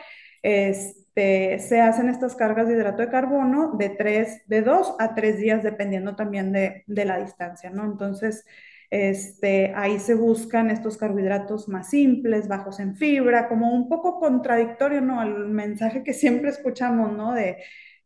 este, 1.15 1.59
se 1.59 1.81
hacen 1.81 2.09
estas 2.09 2.35
cargas 2.35 2.67
de 2.67 2.75
hidrato 2.75 3.01
de 3.01 3.09
carbono 3.09 3.73
de, 3.77 3.89
tres, 3.89 4.41
de 4.47 4.61
dos 4.61 4.95
a 4.99 5.13
tres 5.13 5.37
días, 5.39 5.63
dependiendo 5.63 6.15
también 6.15 6.53
de, 6.53 6.83
de 6.87 7.05
la 7.05 7.19
distancia, 7.19 7.69
¿no? 7.69 7.83
Entonces, 7.85 8.45
este, 8.89 9.73
ahí 9.75 9.99
se 9.99 10.15
buscan 10.15 10.69
estos 10.69 10.97
carbohidratos 10.97 11.67
más 11.67 11.89
simples, 11.89 12.47
bajos 12.47 12.79
en 12.79 12.95
fibra, 12.95 13.49
como 13.49 13.73
un 13.73 13.89
poco 13.89 14.19
contradictorio, 14.19 15.01
¿no? 15.01 15.19
Al 15.19 15.49
mensaje 15.49 16.03
que 16.03 16.13
siempre 16.13 16.49
escuchamos, 16.49 17.11
¿no? 17.13 17.33
De, 17.33 17.57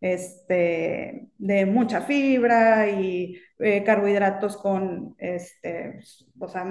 este, 0.02 1.30
de 1.38 1.66
mucha 1.68 2.02
fibra 2.02 2.90
y 2.90 3.38
eh, 3.60 3.84
carbohidratos 3.84 4.58
con, 4.58 5.16
este, 5.20 6.00
o 6.40 6.48
sea, 6.48 6.66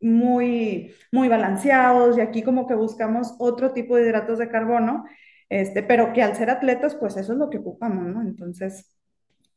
muy, 0.00 0.94
muy 1.12 1.28
balanceados 1.28 2.16
y 2.18 2.20
aquí 2.20 2.42
como 2.42 2.66
que 2.66 2.74
buscamos 2.74 3.34
otro 3.38 3.72
tipo 3.72 3.96
de 3.96 4.04
hidratos 4.04 4.38
de 4.38 4.48
carbono, 4.48 5.04
este, 5.50 5.82
pero 5.82 6.12
que 6.12 6.22
al 6.22 6.36
ser 6.36 6.50
atletas, 6.50 6.94
pues 6.94 7.16
eso 7.16 7.32
es 7.34 7.38
lo 7.38 7.50
que 7.50 7.58
ocupamos, 7.58 8.06
¿no? 8.06 8.22
Entonces, 8.22 8.96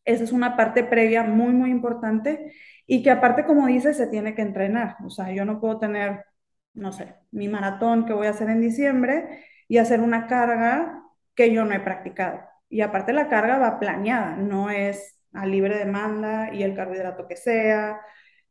esa 0.06 0.24
es 0.24 0.32
una 0.34 0.58
parte 0.58 0.84
previa 0.84 1.24
muy, 1.24 1.54
muy 1.54 1.72
importante 1.72 2.54
y 2.88 3.04
que 3.04 3.12
aparte, 3.12 3.46
como 3.46 3.68
dices, 3.68 3.98
se 3.98 4.08
tiene 4.08 4.36
que 4.36 4.42
entrenar. 4.42 4.98
O 5.06 5.10
sea, 5.10 5.32
yo 5.32 5.46
no 5.46 5.62
puedo 5.62 5.80
tener, 5.80 6.26
no 6.74 6.92
sé, 6.92 7.16
mi 7.32 7.48
maratón 7.48 8.06
que 8.06 8.14
voy 8.14 8.28
a 8.28 8.32
hacer 8.32 8.50
en 8.50 8.62
diciembre 8.62 9.46
y 9.68 9.78
hacer 9.78 10.02
una 10.02 10.28
carga 10.28 11.04
que 11.36 11.54
yo 11.54 11.66
no 11.66 11.74
he 11.74 11.80
practicado. 11.80 12.42
Y 12.70 12.82
aparte 12.82 13.14
la 13.14 13.30
carga 13.30 13.60
va 13.60 13.80
planeada, 13.80 14.36
no 14.36 14.70
es 14.70 15.20
a 15.34 15.46
libre 15.46 15.78
demanda 15.78 16.54
y 16.54 16.64
el 16.64 16.76
carbohidrato 16.76 17.28
que 17.28 17.36
sea, 17.38 18.02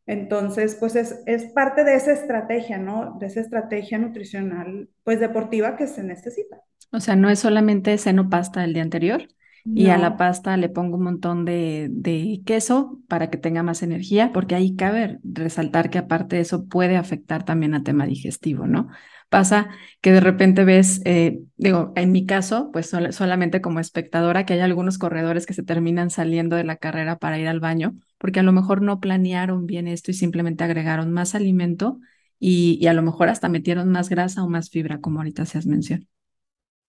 Entonces, 0.07 0.77
pues 0.79 0.97
es, 0.97 1.21
es 1.27 1.45
parte 1.53 1.85
de 1.85 1.95
esa 1.97 2.13
estrategia, 2.13 2.79
¿no? 2.79 3.17
De 3.21 3.27
esa 3.27 3.41
estrategia 3.41 3.99
nutricional, 3.99 4.89
pues 5.05 5.21
deportiva 5.21 5.77
que 5.77 5.87
se 5.87 6.03
necesita. 6.03 6.63
O 6.93 7.01
sea, 7.01 7.17
no 7.17 7.31
es 7.31 7.39
solamente 7.41 7.97
seno 7.99 8.29
pasta 8.29 8.65
el 8.65 8.75
día 8.75 8.83
anterior 8.83 9.29
y 9.75 9.89
a 9.89 9.97
la 9.99 10.17
pasta 10.19 10.57
le 10.59 10.69
pongo 10.69 10.97
un 10.99 11.05
montón 11.05 11.45
de, 11.47 11.89
de 11.91 12.43
queso 12.45 13.01
para 13.09 13.31
que 13.31 13.39
tenga 13.39 13.63
más 13.63 13.83
energía, 13.83 14.31
porque 14.35 14.55
ahí 14.55 14.77
cabe 14.77 15.19
resaltar 15.23 15.89
que 15.91 15.99
aparte 15.99 16.37
de 16.37 16.43
eso 16.43 16.67
puede 16.69 16.97
afectar 16.97 17.45
también 17.45 17.75
a 17.75 17.83
tema 17.83 18.07
digestivo, 18.07 18.67
¿no? 18.67 18.89
Pasa 19.31 19.71
que 20.03 20.13
de 20.13 20.21
repente 20.21 20.65
ves, 20.65 21.01
eh, 21.07 21.41
digo, 21.57 21.93
en 21.97 22.13
mi 22.13 22.27
caso, 22.27 22.69
pues 22.71 22.91
sol- 22.91 23.13
solamente 23.15 23.63
como 23.63 23.81
espectadora, 23.81 24.45
que 24.45 24.53
hay 24.55 24.61
algunos 24.61 24.99
corredores 24.99 25.47
que 25.47 25.55
se 25.55 25.63
terminan 25.63 26.11
saliendo 26.11 26.57
de 26.57 26.65
la 26.65 26.77
carrera 26.77 27.19
para 27.19 27.39
ir 27.39 27.49
al 27.49 27.61
baño, 27.61 27.95
porque 28.23 28.41
a 28.41 28.45
lo 28.45 28.53
mejor 28.55 28.83
no 28.83 29.01
planearon 29.01 29.67
bien 29.67 29.89
esto 29.89 30.13
y 30.13 30.15
simplemente 30.15 30.65
agregaron 30.65 31.13
más 31.13 31.35
alimento 31.37 32.01
y, 32.41 32.79
y 32.83 32.89
a 32.89 32.95
lo 32.95 33.03
mejor 33.03 33.29
hasta 33.31 33.51
metieron 33.51 33.91
más 33.93 34.09
grasa 34.11 34.45
o 34.45 34.49
más 34.51 34.71
fibra, 34.71 35.01
como 35.03 35.21
ahorita 35.21 35.47
se 35.47 35.59
has 35.59 35.67
mencionado. 35.67 36.09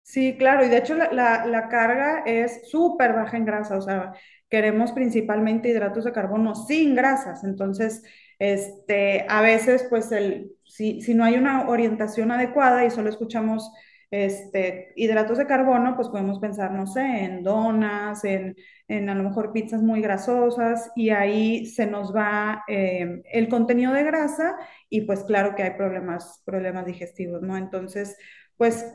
Sí, 0.04 0.36
claro, 0.38 0.66
y 0.66 0.70
de 0.70 0.78
hecho 0.78 0.96
la, 0.96 1.12
la- 1.46 1.70
carga 1.70 2.24
es 2.26 2.70
súper 2.70 3.14
baja 3.14 3.38
en 3.38 3.46
grasa, 3.46 3.78
o 3.78 3.82
sea, 3.82 4.14
queremos 4.50 4.92
principalmente 4.92 5.70
hidratos 5.70 6.04
de 6.04 6.12
carbono 6.12 6.54
sin 6.56 6.96
grasas, 6.96 7.44
entonces, 7.46 8.04
este, 8.40 9.26
a 9.30 9.42
veces, 9.42 9.86
pues, 9.90 10.12
el, 10.12 10.52
si, 10.66 11.02
si 11.02 11.14
no 11.14 11.24
hay 11.24 11.36
una 11.36 11.70
orientación 11.70 12.32
adecuada 12.32 12.84
y 12.86 12.92
solo 12.92 13.10
escuchamos, 13.10 13.72
este, 14.10 14.92
hidratos 14.98 15.38
de 15.38 15.48
carbono, 15.48 15.96
pues 15.96 16.10
podemos 16.10 16.40
pensar, 16.40 16.72
no 16.72 16.86
sé, 16.88 17.02
en 17.24 17.44
donas, 17.44 18.24
en, 18.26 18.56
en 18.92 19.10
a 19.10 19.16
lo 19.16 19.24
mejor 19.24 19.54
pizzas 19.54 19.82
muy 19.82 20.02
grasosas, 20.02 20.92
y 20.96 21.10
ahí 21.10 21.66
se 21.66 21.86
nos 21.88 22.16
va 22.16 22.64
eh, 22.68 23.22
el 23.32 23.48
contenido 23.50 23.94
de 23.94 24.04
grasa 24.04 24.58
y 24.90 25.02
pues 25.02 25.24
claro 25.24 25.56
que 25.56 25.64
hay 25.64 25.72
problemas, 25.72 26.42
problemas 26.46 26.86
digestivos, 26.86 27.42
¿no? 27.42 27.58
Entonces, 27.58 28.18
pues 28.58 28.86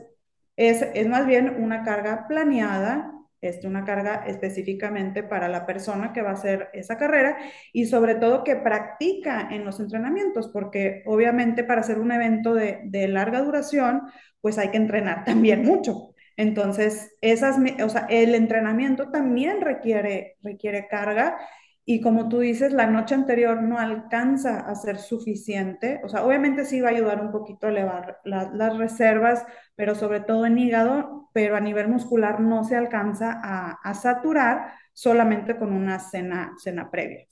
es, 0.55 0.81
es 0.93 1.07
más 1.07 1.25
bien 1.25 1.63
una 1.63 1.83
carga 1.83 2.27
planeada, 2.27 3.11
este, 3.41 3.67
una 3.67 3.85
carga 3.85 4.25
específicamente 4.27 5.23
para 5.23 5.47
la 5.47 5.65
persona 5.65 6.13
que 6.13 6.21
va 6.21 6.31
a 6.31 6.33
hacer 6.33 6.69
esa 6.73 6.97
carrera 6.97 7.37
y 7.73 7.85
sobre 7.85 8.15
todo 8.15 8.43
que 8.43 8.55
practica 8.55 9.49
en 9.51 9.65
los 9.65 9.79
entrenamientos, 9.79 10.47
porque 10.49 11.03
obviamente 11.05 11.63
para 11.63 11.81
hacer 11.81 11.99
un 11.99 12.11
evento 12.11 12.53
de, 12.53 12.81
de 12.85 13.07
larga 13.07 13.41
duración, 13.41 14.03
pues 14.41 14.57
hay 14.57 14.69
que 14.69 14.77
entrenar 14.77 15.23
también 15.25 15.63
mucho. 15.63 16.13
Entonces, 16.37 17.11
esas, 17.21 17.57
o 17.83 17.89
sea, 17.89 18.07
el 18.09 18.35
entrenamiento 18.35 19.09
también 19.11 19.61
requiere, 19.61 20.37
requiere 20.43 20.87
carga 20.87 21.37
y 21.85 22.01
como 22.01 22.27
tú 22.29 22.39
dices, 22.39 22.73
la 22.73 22.87
noche 22.87 23.15
anterior 23.15 23.61
no 23.63 23.79
alcanza 23.79 24.59
a 24.59 24.75
ser 24.75 24.97
suficiente. 24.99 26.01
O 26.03 26.09
sea, 26.09 26.25
obviamente 26.25 26.65
sí 26.65 26.81
va 26.81 26.89
a 26.89 26.91
ayudar 26.91 27.21
un 27.21 27.31
poquito 27.31 27.67
a 27.67 27.69
elevar 27.69 28.19
la, 28.25 28.49
las 28.53 28.77
reservas 28.77 29.45
pero 29.75 29.95
sobre 29.95 30.19
todo 30.21 30.45
en 30.45 30.57
hígado, 30.57 31.29
pero 31.33 31.55
a 31.55 31.59
nivel 31.61 31.87
muscular 31.87 32.39
no 32.41 32.63
se 32.63 32.75
alcanza 32.75 33.39
a, 33.43 33.71
a 33.83 33.93
saturar 33.93 34.73
solamente 34.93 35.57
con 35.57 35.71
una 35.73 35.99
cena, 35.99 36.53
cena 36.57 36.89
previa. 36.91 37.27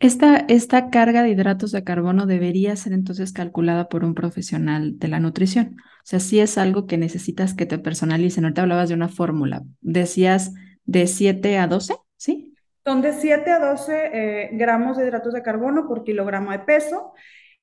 Esta, 0.00 0.38
esta 0.48 0.88
carga 0.88 1.22
de 1.22 1.28
hidratos 1.28 1.72
de 1.72 1.84
carbono 1.84 2.24
debería 2.24 2.74
ser 2.74 2.94
entonces 2.94 3.34
calculada 3.34 3.90
por 3.90 4.02
un 4.02 4.14
profesional 4.14 4.98
de 4.98 5.08
la 5.08 5.20
nutrición. 5.20 5.76
O 5.78 6.04
sea, 6.04 6.20
si 6.20 6.40
es 6.40 6.56
algo 6.56 6.86
que 6.86 6.96
necesitas 6.96 7.52
que 7.52 7.66
te 7.66 7.78
personalicen. 7.78 8.44
Ahorita 8.44 8.62
hablabas 8.62 8.88
de 8.88 8.94
una 8.94 9.08
fórmula. 9.08 9.62
Decías 9.82 10.54
de 10.86 11.06
7 11.06 11.58
a 11.58 11.66
12, 11.66 11.94
¿sí? 12.16 12.54
Son 12.82 13.02
de 13.02 13.12
7 13.12 13.50
a 13.50 13.58
12 13.58 14.10
eh, 14.12 14.50
gramos 14.54 14.96
de 14.96 15.04
hidratos 15.04 15.34
de 15.34 15.42
carbono 15.42 15.86
por 15.86 16.02
kilogramo 16.02 16.50
de 16.50 16.60
peso. 16.60 17.12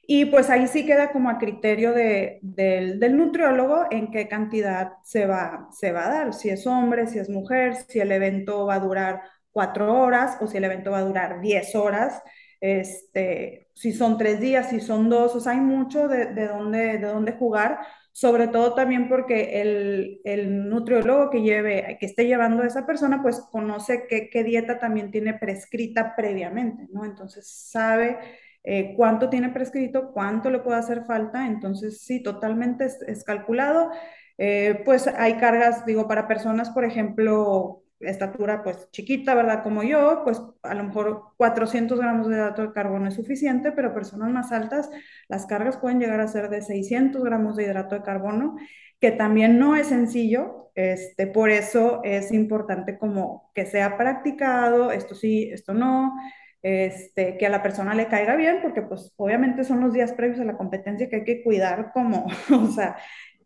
Y 0.01 0.25
pues 0.25 0.51
ahí 0.51 0.67
sí 0.67 0.85
queda 0.85 1.11
como 1.11 1.31
a 1.31 1.39
criterio 1.39 1.91
de, 1.91 2.37
del, 2.43 2.99
del, 2.99 3.17
nutriólogo 3.17 3.87
en 3.89 4.11
qué 4.11 4.27
cantidad 4.27 4.93
se 5.03 5.25
va, 5.25 5.67
se 5.71 5.91
va 5.91 6.05
a 6.05 6.09
dar, 6.09 6.33
si 6.33 6.49
es 6.49 6.65
hombre, 6.65 7.07
si 7.07 7.19
es 7.19 7.29
mujer, 7.29 7.75
si 7.89 7.99
el 7.99 8.13
evento 8.13 8.65
va 8.65 8.75
a 8.75 8.79
durar 8.79 9.21
cuatro 9.57 9.91
horas 9.91 10.37
o 10.39 10.45
si 10.45 10.57
el 10.57 10.65
evento 10.65 10.91
va 10.91 10.99
a 10.99 11.03
durar 11.03 11.41
diez 11.41 11.73
horas, 11.73 12.21
este, 12.61 13.69
si 13.73 13.91
son 13.91 14.15
tres 14.15 14.39
días, 14.39 14.69
si 14.69 14.79
son 14.79 15.09
dos, 15.09 15.35
o 15.35 15.39
sea, 15.39 15.53
hay 15.53 15.61
mucho 15.61 16.07
de, 16.07 16.27
de, 16.27 16.47
dónde, 16.47 16.99
de 16.99 17.07
dónde 17.07 17.31
jugar, 17.31 17.79
sobre 18.11 18.49
todo 18.49 18.75
también 18.75 19.09
porque 19.09 19.59
el, 19.59 20.21
el 20.25 20.69
nutriólogo 20.69 21.31
que, 21.31 21.41
lleve, 21.41 21.97
que 21.99 22.05
esté 22.05 22.27
llevando 22.27 22.61
a 22.61 22.67
esa 22.67 22.85
persona, 22.85 23.23
pues 23.23 23.39
conoce 23.51 24.05
qué, 24.07 24.43
dieta 24.43 24.77
también 24.77 25.09
tiene 25.09 25.33
prescrita 25.33 26.15
previamente, 26.15 26.87
¿no? 26.91 27.03
Entonces 27.03 27.49
sabe 27.49 28.19
eh, 28.63 28.93
cuánto 28.95 29.27
tiene 29.27 29.49
prescrito, 29.49 30.11
cuánto 30.13 30.51
le 30.51 30.59
puede 30.59 30.77
hacer 30.77 31.03
falta, 31.05 31.47
entonces 31.47 32.01
sí, 32.01 32.21
totalmente 32.21 32.85
es, 32.85 33.01
es 33.07 33.23
calculado. 33.23 33.89
Eh, 34.37 34.83
pues 34.85 35.07
hay 35.07 35.37
cargas, 35.37 35.83
digo, 35.87 36.07
para 36.07 36.27
personas, 36.27 36.69
por 36.69 36.85
ejemplo, 36.85 37.86
estatura 37.99 38.63
pues 38.63 38.89
chiquita, 38.91 39.33
¿verdad? 39.35 39.63
Como 39.63 39.83
yo, 39.83 40.21
pues 40.23 40.41
a 40.63 40.73
lo 40.75 40.83
mejor 40.83 41.33
400 41.37 41.99
gramos 41.99 42.27
de 42.27 42.35
hidrato 42.35 42.61
de 42.61 42.73
carbono 42.73 43.07
es 43.07 43.15
suficiente, 43.15 43.71
pero 43.71 43.93
personas 43.93 44.29
más 44.29 44.51
altas, 44.51 44.89
las 45.27 45.45
cargas 45.45 45.77
pueden 45.77 45.99
llegar 45.99 46.19
a 46.19 46.27
ser 46.27 46.49
de 46.49 46.61
600 46.61 47.23
gramos 47.23 47.55
de 47.55 47.63
hidrato 47.63 47.95
de 47.95 48.03
carbono, 48.03 48.57
que 48.99 49.11
también 49.11 49.59
no 49.59 49.75
es 49.75 49.87
sencillo, 49.87 50.71
este, 50.75 51.27
por 51.27 51.49
eso 51.49 52.01
es 52.03 52.31
importante 52.31 52.97
como 52.97 53.51
que 53.55 53.65
sea 53.65 53.97
practicado, 53.97 54.91
esto 54.91 55.15
sí, 55.15 55.49
esto 55.51 55.73
no, 55.73 56.13
este, 56.61 57.37
que 57.37 57.45
a 57.47 57.49
la 57.49 57.63
persona 57.63 57.93
le 57.95 58.07
caiga 58.07 58.35
bien, 58.35 58.59
porque 58.61 58.81
pues 58.81 59.13
obviamente 59.17 59.63
son 59.63 59.81
los 59.81 59.93
días 59.93 60.13
previos 60.13 60.39
a 60.39 60.45
la 60.45 60.57
competencia 60.57 61.09
que 61.09 61.17
hay 61.17 61.23
que 61.23 61.43
cuidar 61.43 61.91
como, 61.93 62.27
o 62.51 62.67
sea, 62.67 62.95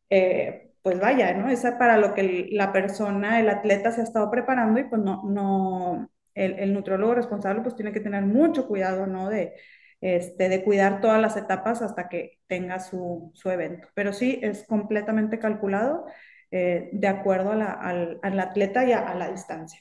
eh, 0.10 0.70
pues 0.81 1.00
vaya, 1.00 1.33
¿no? 1.35 1.50
Esa 1.50 1.77
para 1.77 1.97
lo 1.97 2.13
que 2.13 2.47
la 2.51 2.71
persona, 2.73 3.39
el 3.39 3.50
atleta 3.50 3.91
se 3.91 4.01
ha 4.01 4.03
estado 4.03 4.31
preparando 4.31 4.79
y 4.79 4.85
pues 4.85 5.01
no, 5.01 5.23
no, 5.23 6.09
el, 6.33 6.53
el 6.59 6.73
nutriólogo 6.73 7.15
responsable 7.15 7.61
pues 7.61 7.75
tiene 7.75 7.91
que 7.93 8.00
tener 8.00 8.23
mucho 8.25 8.67
cuidado, 8.67 9.07
¿no? 9.07 9.29
De, 9.29 9.53
este, 10.01 10.50
de 10.50 10.63
cuidar 10.63 11.00
todas 11.01 11.21
las 11.21 11.38
etapas 11.38 11.81
hasta 11.81 12.09
que 12.09 12.39
tenga 12.47 12.79
su, 12.79 13.31
su 13.35 13.50
evento. 13.51 13.88
Pero 13.93 14.13
sí, 14.13 14.39
es 14.41 14.65
completamente 14.67 15.39
calculado 15.39 16.05
eh, 16.51 16.89
de 16.93 17.07
acuerdo 17.07 17.51
a 17.51 17.55
la, 17.55 17.71
al, 17.71 18.19
al, 18.23 18.39
atleta 18.39 18.85
y 18.85 18.91
a, 18.93 19.00
a 19.00 19.15
la 19.15 19.29
distancia. 19.29 19.79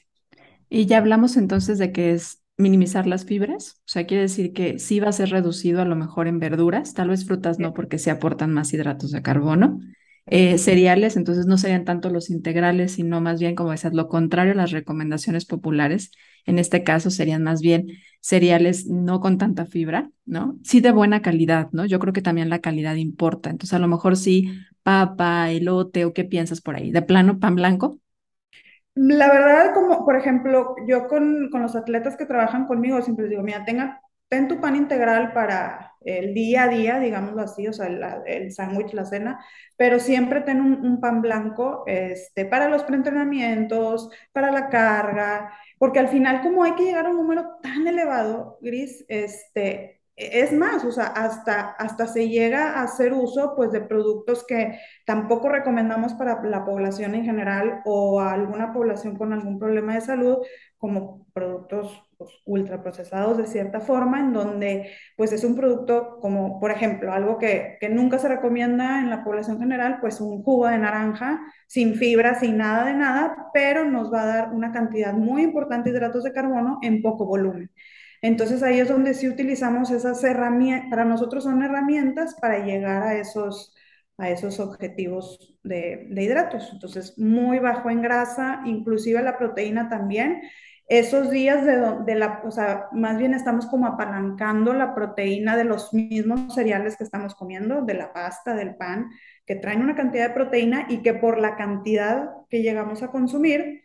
Y 0.69 0.85
ya 0.85 0.97
hablamos 0.99 1.37
entonces 1.37 1.77
de 1.79 1.91
que 1.91 2.11
es 2.13 2.41
minimizar 2.57 3.07
las 3.07 3.25
fibras, 3.25 3.77
o 3.79 3.83
sea, 3.87 4.05
quiere 4.05 4.23
decir 4.23 4.53
que 4.53 4.79
sí 4.79 4.99
va 4.99 5.09
a 5.09 5.11
ser 5.11 5.29
reducido 5.29 5.81
a 5.81 5.85
lo 5.85 5.95
mejor 5.95 6.27
en 6.27 6.39
verduras, 6.39 6.93
tal 6.93 7.09
vez 7.09 7.25
frutas 7.25 7.59
no 7.59 7.73
porque 7.73 7.97
se 7.97 8.11
aportan 8.11 8.53
más 8.53 8.71
hidratos 8.73 9.11
de 9.11 9.21
carbono. 9.21 9.79
Eh, 10.33 10.57
cereales, 10.57 11.17
entonces 11.17 11.45
no 11.45 11.57
serían 11.57 11.83
tanto 11.85 12.09
los 12.09 12.29
integrales, 12.29 12.93
sino 12.93 13.19
más 13.21 13.39
bien, 13.41 13.53
como 13.55 13.71
decías, 13.71 13.93
lo 13.93 14.07
contrario 14.07 14.53
a 14.53 14.55
las 14.55 14.71
recomendaciones 14.71 15.45
populares. 15.45 16.11
En 16.45 16.57
este 16.57 16.83
caso 16.83 17.11
serían 17.11 17.43
más 17.43 17.61
bien 17.61 17.87
cereales 18.21 18.87
no 18.87 19.19
con 19.19 19.37
tanta 19.37 19.65
fibra, 19.65 20.09
¿no? 20.25 20.57
Sí 20.63 20.79
de 20.81 20.91
buena 20.93 21.21
calidad, 21.21 21.69
¿no? 21.73 21.85
Yo 21.85 21.99
creo 21.99 22.13
que 22.13 22.21
también 22.21 22.49
la 22.49 22.59
calidad 22.61 22.95
importa. 22.95 23.49
Entonces, 23.49 23.73
a 23.73 23.79
lo 23.79 23.89
mejor 23.89 24.15
sí, 24.17 24.49
papa, 24.83 25.51
elote 25.51 26.05
o 26.05 26.13
qué 26.13 26.23
piensas 26.23 26.61
por 26.61 26.75
ahí. 26.77 26.91
¿De 26.91 27.01
plano 27.01 27.39
pan 27.39 27.55
blanco? 27.55 27.99
La 28.95 29.29
verdad, 29.31 29.73
como 29.73 30.03
por 30.05 30.15
ejemplo, 30.17 30.75
yo 30.87 31.07
con, 31.07 31.49
con 31.51 31.61
los 31.61 31.75
atletas 31.75 32.17
que 32.17 32.25
trabajan 32.25 32.67
conmigo 32.67 33.01
siempre 33.01 33.23
les 33.23 33.31
digo, 33.31 33.43
mira, 33.43 33.63
tenga, 33.65 34.01
ten 34.27 34.47
tu 34.47 34.59
pan 34.59 34.75
integral 34.75 35.31
para 35.33 35.90
el 36.01 36.33
día 36.33 36.63
a 36.63 36.67
día, 36.67 36.99
digámoslo 36.99 37.41
así, 37.41 37.67
o 37.67 37.73
sea, 37.73 37.89
la, 37.89 38.23
el 38.25 38.51
sándwich, 38.51 38.93
la 38.93 39.05
cena, 39.05 39.43
pero 39.77 39.99
siempre 39.99 40.41
ten 40.41 40.61
un, 40.61 40.85
un, 40.85 40.99
pan 40.99 41.21
blanco 41.21 41.83
este, 41.87 42.45
para 42.45 42.69
los 42.69 42.83
preentrenamientos, 42.83 44.09
para 44.31 44.51
la 44.51 44.69
carga, 44.69 45.53
porque 45.77 45.99
al 45.99 46.09
final 46.09 46.41
como 46.41 46.63
hay 46.63 46.75
que 46.75 46.83
llegar 46.83 47.05
a 47.05 47.09
un 47.09 47.17
número 47.17 47.57
tan 47.61 47.87
elevado, 47.87 48.57
Gris, 48.61 49.05
este, 49.07 50.01
es 50.15 50.51
más, 50.53 50.85
o 50.85 50.91
sea, 50.91 51.05
hasta, 51.07 51.71
hasta 51.71 52.07
se 52.07 52.29
llega 52.29 52.73
a 52.73 52.83
hacer 52.83 53.13
uso 53.13 53.55
pues 53.55 53.71
de 53.71 53.81
productos 53.81 54.45
que 54.45 54.79
tampoco 55.05 55.49
recomendamos 55.49 56.13
para 56.13 56.43
la 56.43 56.63
población 56.65 57.15
en 57.15 57.25
general 57.25 57.81
o 57.85 58.19
a 58.19 58.33
alguna 58.33 58.73
población 58.73 59.17
con 59.17 59.33
algún 59.33 59.57
problema 59.57 59.95
de 59.95 60.01
salud, 60.01 60.37
como 60.77 61.25
productos 61.33 62.03
pues, 62.21 62.35
ultraprocesados 62.45 63.37
de 63.37 63.47
cierta 63.47 63.79
forma, 63.79 64.19
en 64.19 64.33
donde 64.33 64.91
pues 65.17 65.31
es 65.31 65.43
un 65.43 65.55
producto 65.55 66.19
como, 66.21 66.59
por 66.59 66.71
ejemplo, 66.71 67.11
algo 67.11 67.37
que, 67.37 67.77
que 67.79 67.89
nunca 67.89 68.19
se 68.19 68.27
recomienda 68.27 68.99
en 68.99 69.09
la 69.09 69.23
población 69.23 69.59
general, 69.59 69.97
pues 70.01 70.21
un 70.21 70.43
jugo 70.43 70.67
de 70.67 70.77
naranja 70.77 71.41
sin 71.67 71.95
fibra, 71.95 72.39
sin 72.39 72.57
nada 72.57 72.85
de 72.85 72.93
nada, 72.93 73.49
pero 73.53 73.85
nos 73.85 74.13
va 74.13 74.23
a 74.23 74.25
dar 74.27 74.53
una 74.53 74.71
cantidad 74.71 75.13
muy 75.13 75.41
importante 75.43 75.91
de 75.91 75.97
hidratos 75.97 76.23
de 76.23 76.33
carbono 76.33 76.79
en 76.81 77.01
poco 77.01 77.25
volumen. 77.25 77.71
Entonces 78.21 78.61
ahí 78.61 78.79
es 78.79 78.87
donde 78.87 79.13
sí 79.15 79.27
utilizamos 79.27 79.89
esas 79.89 80.23
herramientas, 80.23 80.89
para 80.91 81.05
nosotros 81.05 81.43
son 81.43 81.63
herramientas 81.63 82.35
para 82.39 82.63
llegar 82.63 83.01
a 83.01 83.15
esos, 83.15 83.73
a 84.17 84.29
esos 84.29 84.59
objetivos 84.59 85.57
de, 85.63 86.07
de, 86.11 86.23
hidratos. 86.23 86.69
Entonces, 86.71 87.17
muy 87.17 87.57
bajo 87.59 87.89
en 87.89 88.01
grasa, 88.03 88.61
inclusive 88.65 89.21
la 89.23 89.37
proteína 89.39 89.89
también. 89.89 90.41
Esos 90.91 91.31
días 91.31 91.65
de, 91.65 92.03
de, 92.05 92.15
la, 92.15 92.41
o 92.43 92.51
sea, 92.51 92.89
más 92.91 93.17
bien 93.17 93.33
estamos 93.33 93.65
como 93.65 93.87
apalancando 93.87 94.73
la 94.73 94.93
proteína 94.93 95.55
de 95.55 95.63
los 95.63 95.93
mismos 95.93 96.53
cereales 96.53 96.97
que 96.97 97.05
estamos 97.05 97.33
comiendo, 97.33 97.81
de 97.81 97.93
la 97.93 98.11
pasta, 98.11 98.53
del 98.53 98.75
pan, 98.75 99.09
que 99.45 99.55
traen 99.55 99.81
una 99.81 99.95
cantidad 99.95 100.27
de 100.27 100.33
proteína 100.33 100.87
y 100.89 100.97
que 101.01 101.13
por 101.13 101.39
la 101.39 101.55
cantidad 101.55 102.31
que 102.49 102.61
llegamos 102.61 103.03
a 103.03 103.07
consumir, 103.07 103.83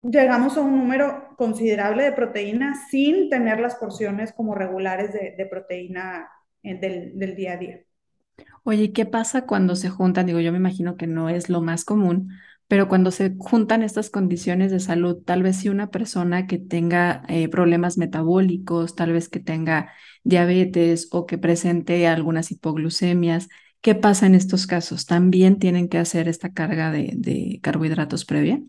llegamos 0.00 0.56
a 0.56 0.62
un 0.62 0.74
número 0.74 1.34
considerable 1.36 2.04
de 2.04 2.12
proteína 2.12 2.74
sin 2.88 3.28
tener 3.28 3.60
las 3.60 3.74
porciones 3.74 4.32
como 4.32 4.54
regulares 4.54 5.12
de, 5.12 5.46
proteína 5.50 6.30
eh, 6.62 6.78
del, 6.78 7.18
del 7.18 7.36
día 7.36 7.52
a 7.52 7.56
día. 7.58 7.80
Oye, 8.62 8.94
¿qué 8.94 9.04
pasa 9.04 9.44
cuando 9.44 9.76
se 9.76 9.90
juntan? 9.90 10.24
Digo, 10.24 10.40
yo 10.40 10.50
me 10.50 10.56
imagino 10.56 10.96
que 10.96 11.06
no 11.06 11.28
es 11.28 11.50
lo 11.50 11.60
más 11.60 11.84
común, 11.84 12.30
pero 12.68 12.88
cuando 12.88 13.10
se 13.10 13.34
juntan 13.38 13.82
estas 13.82 14.10
condiciones 14.10 14.70
de 14.70 14.80
salud, 14.80 15.22
tal 15.24 15.42
vez 15.42 15.56
si 15.56 15.68
una 15.68 15.90
persona 15.90 16.46
que 16.46 16.58
tenga 16.58 17.22
eh, 17.28 17.48
problemas 17.48 17.98
metabólicos, 17.98 18.94
tal 18.94 19.12
vez 19.12 19.28
que 19.28 19.40
tenga 19.40 19.92
diabetes 20.22 21.08
o 21.12 21.26
que 21.26 21.38
presente 21.38 22.06
algunas 22.06 22.50
hipoglucemias, 22.50 23.48
¿qué 23.80 23.94
pasa 23.94 24.26
en 24.26 24.34
estos 24.34 24.66
casos? 24.66 25.06
¿También 25.06 25.58
tienen 25.58 25.88
que 25.88 25.98
hacer 25.98 26.26
esta 26.28 26.52
carga 26.52 26.90
de, 26.90 27.60
carbohidratos 27.62 28.24
previa? 28.24 28.60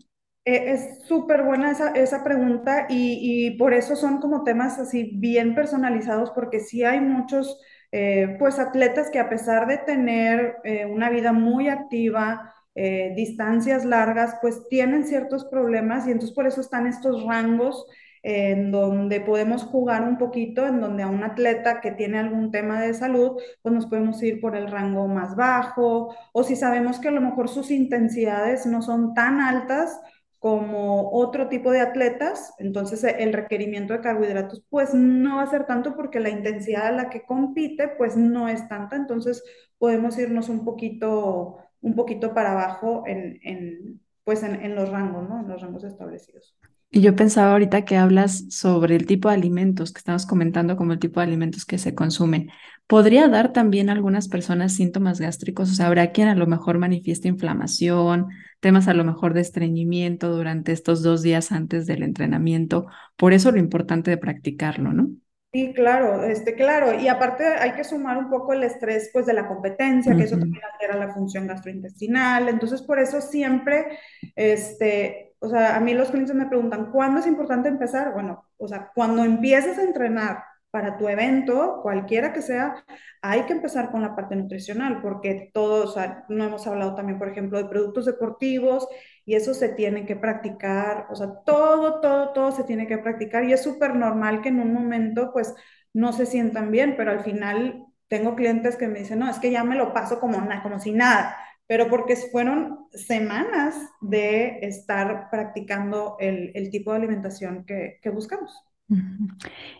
Eh, 0.44 0.72
es 0.72 1.06
súper 1.06 1.42
buena 1.42 1.72
esa, 1.94 2.22
pregunta 2.22 2.86
y, 2.88 3.18
y, 3.22 3.56
por 3.56 3.72
eso 3.74 3.96
son 3.96 4.18
como 4.18 4.44
temas 4.44 4.78
así 4.78 5.12
bien 5.14 5.54
personalizados, 5.54 6.30
porque 6.30 6.60
sí 6.60 6.84
hay 6.84 7.00
muchos 7.00 7.58
eh, 7.92 8.36
pues 8.38 8.58
atletas 8.58 9.10
que 9.10 9.18
a 9.20 9.28
pesar 9.30 9.66
de 9.66 9.78
tener 9.78 10.56
eh, 10.64 10.86
una 10.86 11.08
vida 11.08 11.32
muy 11.32 11.68
activa, 11.68 12.52
eh, 12.76 13.12
distancias 13.16 13.84
largas, 13.84 14.36
pues 14.40 14.68
tienen 14.68 15.06
ciertos 15.06 15.44
problemas 15.46 16.06
y 16.06 16.12
entonces 16.12 16.34
por 16.34 16.46
eso 16.46 16.60
están 16.60 16.86
estos 16.86 17.24
rangos 17.24 17.86
en 18.22 18.70
donde 18.70 19.20
podemos 19.20 19.62
jugar 19.64 20.02
un 20.02 20.18
poquito, 20.18 20.66
en 20.66 20.80
donde 20.80 21.02
a 21.04 21.08
un 21.08 21.22
atleta 21.22 21.80
que 21.80 21.92
tiene 21.92 22.18
algún 22.18 22.50
tema 22.50 22.80
de 22.80 22.92
salud, 22.92 23.40
pues 23.62 23.74
nos 23.74 23.86
podemos 23.86 24.22
ir 24.22 24.40
por 24.40 24.56
el 24.56 24.68
rango 24.68 25.08
más 25.08 25.36
bajo, 25.36 26.14
o 26.32 26.42
si 26.42 26.56
sabemos 26.56 26.98
que 26.98 27.08
a 27.08 27.12
lo 27.12 27.20
mejor 27.20 27.48
sus 27.48 27.70
intensidades 27.70 28.66
no 28.66 28.82
son 28.82 29.14
tan 29.14 29.40
altas, 29.40 30.00
como 30.38 31.10
otro 31.10 31.48
tipo 31.48 31.72
de 31.72 31.80
atletas, 31.80 32.54
entonces 32.58 33.02
el 33.04 33.32
requerimiento 33.32 33.94
de 33.94 34.00
carbohidratos 34.00 34.62
pues 34.68 34.94
no 34.94 35.36
va 35.36 35.42
a 35.42 35.50
ser 35.50 35.64
tanto 35.66 35.96
porque 35.96 36.20
la 36.20 36.28
intensidad 36.28 36.86
a 36.86 36.92
la 36.92 37.10
que 37.10 37.24
compite 37.24 37.88
pues 37.88 38.16
no 38.16 38.48
es 38.48 38.68
tanta, 38.68 38.96
entonces 38.96 39.42
podemos 39.78 40.18
irnos 40.18 40.48
un 40.48 40.64
poquito 40.64 41.58
un 41.86 41.94
poquito 41.94 42.34
para 42.34 42.50
abajo 42.50 43.04
en, 43.06 43.38
en 43.42 44.00
pues 44.24 44.42
en, 44.42 44.56
en, 44.56 44.74
los 44.74 44.88
rangos, 44.88 45.28
¿no? 45.28 45.40
En 45.40 45.48
los 45.48 45.62
rangos 45.62 45.84
establecidos. 45.84 46.56
Y 46.90 47.00
yo 47.00 47.14
pensaba 47.14 47.52
ahorita 47.52 47.84
que 47.84 47.96
hablas 47.96 48.46
sobre 48.48 48.96
el 48.96 49.06
tipo 49.06 49.28
de 49.28 49.36
alimentos 49.36 49.92
que 49.92 49.98
estamos 49.98 50.26
comentando, 50.26 50.76
como 50.76 50.92
el 50.92 50.98
tipo 50.98 51.20
de 51.20 51.26
alimentos 51.26 51.64
que 51.64 51.78
se 51.78 51.94
consumen. 51.94 52.50
¿Podría 52.88 53.28
dar 53.28 53.52
también 53.52 53.88
algunas 53.88 54.26
personas 54.26 54.72
síntomas 54.72 55.20
gástricos? 55.20 55.70
O 55.70 55.74
sea, 55.74 55.86
habrá 55.86 56.10
quien 56.10 56.26
a 56.26 56.34
lo 56.34 56.48
mejor 56.48 56.78
manifiesta 56.78 57.28
inflamación, 57.28 58.30
temas 58.58 58.88
a 58.88 58.94
lo 58.94 59.04
mejor 59.04 59.32
de 59.32 59.42
estreñimiento 59.42 60.34
durante 60.34 60.72
estos 60.72 61.04
dos 61.04 61.22
días 61.22 61.52
antes 61.52 61.86
del 61.86 62.02
entrenamiento. 62.02 62.86
Por 63.16 63.32
eso 63.32 63.52
lo 63.52 63.58
importante 63.58 64.10
de 64.10 64.18
practicarlo, 64.18 64.92
¿no? 64.92 65.10
Sí, 65.52 65.72
claro, 65.72 66.24
este, 66.24 66.54
claro, 66.54 66.92
y 67.00 67.08
aparte 67.08 67.46
hay 67.46 67.72
que 67.72 67.84
sumar 67.84 68.18
un 68.18 68.28
poco 68.28 68.52
el 68.52 68.62
estrés 68.62 69.08
pues 69.10 69.24
de 69.24 69.32
la 69.32 69.48
competencia, 69.48 70.14
que 70.14 70.24
eso 70.24 70.36
también 70.36 70.62
altera 70.70 70.96
la 70.96 71.14
función 71.14 71.46
gastrointestinal, 71.46 72.48
entonces 72.50 72.82
por 72.82 72.98
eso 72.98 73.22
siempre, 73.22 73.98
este, 74.34 75.34
o 75.38 75.48
sea, 75.48 75.76
a 75.76 75.80
mí 75.80 75.94
los 75.94 76.10
clientes 76.10 76.34
me 76.34 76.46
preguntan, 76.46 76.90
¿cuándo 76.90 77.20
es 77.20 77.26
importante 77.26 77.70
empezar? 77.70 78.12
Bueno, 78.12 78.44
o 78.58 78.68
sea, 78.68 78.90
cuando 78.94 79.24
empieces 79.24 79.78
a 79.78 79.84
entrenar 79.84 80.42
para 80.70 80.98
tu 80.98 81.08
evento, 81.08 81.80
cualquiera 81.82 82.34
que 82.34 82.42
sea, 82.42 82.84
hay 83.22 83.44
que 83.44 83.54
empezar 83.54 83.90
con 83.90 84.02
la 84.02 84.14
parte 84.14 84.36
nutricional, 84.36 85.00
porque 85.00 85.50
todos, 85.54 85.90
o 85.90 85.94
sea, 85.94 86.24
no 86.28 86.44
hemos 86.44 86.66
hablado 86.66 86.94
también, 86.94 87.18
por 87.18 87.30
ejemplo, 87.30 87.56
de 87.56 87.70
productos 87.70 88.04
deportivos 88.04 88.86
y 89.26 89.36
eso 89.36 89.54
se 89.54 89.68
tiene 89.70 90.06
que 90.06 90.16
practicar, 90.16 91.06
o 91.10 91.16
sea, 91.16 91.28
todo, 91.46 92.00
todo, 92.00 92.32
todo 92.32 92.52
se 92.52 92.64
tiene 92.64 92.86
que 92.88 92.98
practicar 92.98 93.44
y 93.44 93.52
es 93.52 93.62
súper 93.62 93.94
normal 93.96 94.42
que 94.42 94.50
en 94.50 94.60
un 94.60 94.72
momento, 94.72 95.32
pues, 95.34 95.54
no 95.92 96.12
se 96.14 96.26
sientan 96.26 96.70
bien, 96.70 96.94
pero 96.96 97.10
al 97.12 97.24
final 97.24 97.84
tengo 98.08 98.36
clientes 98.36 98.76
que 98.76 98.88
me 98.88 99.00
dicen, 99.00 99.18
no, 99.18 99.30
es 99.30 99.38
que 99.38 99.50
ya 99.50 99.64
me 99.64 99.76
lo 99.76 99.92
paso 99.92 100.20
como, 100.20 100.38
como 100.62 100.78
si 100.80 100.92
nada, 100.92 101.36
pero 101.66 101.88
porque 101.88 102.16
fueron 102.16 102.86
semanas 102.92 103.76
de 104.00 104.58
estar 104.62 105.28
practicando 105.30 106.16
el, 106.20 106.52
el 106.54 106.70
tipo 106.70 106.92
de 106.92 106.98
alimentación 106.98 107.64
que, 107.66 107.98
que 108.02 108.10
buscamos. 108.10 108.52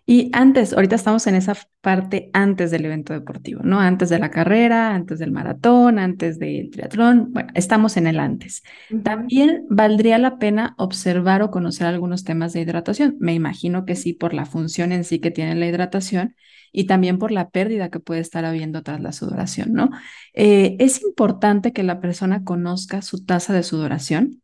Y 0.04 0.30
antes, 0.32 0.72
ahorita 0.72 0.96
estamos 0.96 1.26
en 1.26 1.36
esa 1.36 1.56
parte 1.80 2.30
antes 2.32 2.70
del 2.70 2.84
evento 2.84 3.12
deportivo, 3.12 3.62
¿no? 3.62 3.78
Antes 3.78 4.08
de 4.08 4.18
la 4.18 4.30
carrera, 4.30 4.94
antes 4.94 5.18
del 5.18 5.30
maratón, 5.30 5.98
antes 5.98 6.38
del 6.38 6.70
triatlón, 6.70 7.32
bueno, 7.32 7.50
estamos 7.54 7.96
en 7.96 8.08
el 8.08 8.18
antes. 8.18 8.62
Uh 8.90 8.96
-huh. 8.96 9.02
También 9.02 9.64
valdría 9.70 10.18
la 10.18 10.38
pena 10.38 10.74
observar 10.78 11.42
o 11.42 11.50
conocer 11.50 11.86
algunos 11.86 12.24
temas 12.24 12.52
de 12.52 12.62
hidratación. 12.62 13.16
Me 13.20 13.34
imagino 13.34 13.84
que 13.84 13.94
sí, 13.94 14.12
por 14.12 14.34
la 14.34 14.44
función 14.46 14.92
en 14.92 15.04
sí 15.04 15.20
que 15.20 15.30
tiene 15.30 15.54
la 15.54 15.66
hidratación 15.66 16.34
y 16.72 16.84
también 16.86 17.18
por 17.18 17.30
la 17.32 17.50
pérdida 17.50 17.90
que 17.90 18.00
puede 18.00 18.20
estar 18.20 18.44
habiendo 18.44 18.82
tras 18.82 19.00
la 19.00 19.12
sudoración, 19.12 19.72
¿no? 19.72 19.90
Eh, 20.34 20.76
es 20.78 21.02
importante 21.02 21.72
que 21.72 21.82
la 21.82 22.00
persona 22.00 22.44
conozca 22.44 23.02
su 23.02 23.24
tasa 23.24 23.54
de 23.54 23.62
sudoración. 23.62 24.42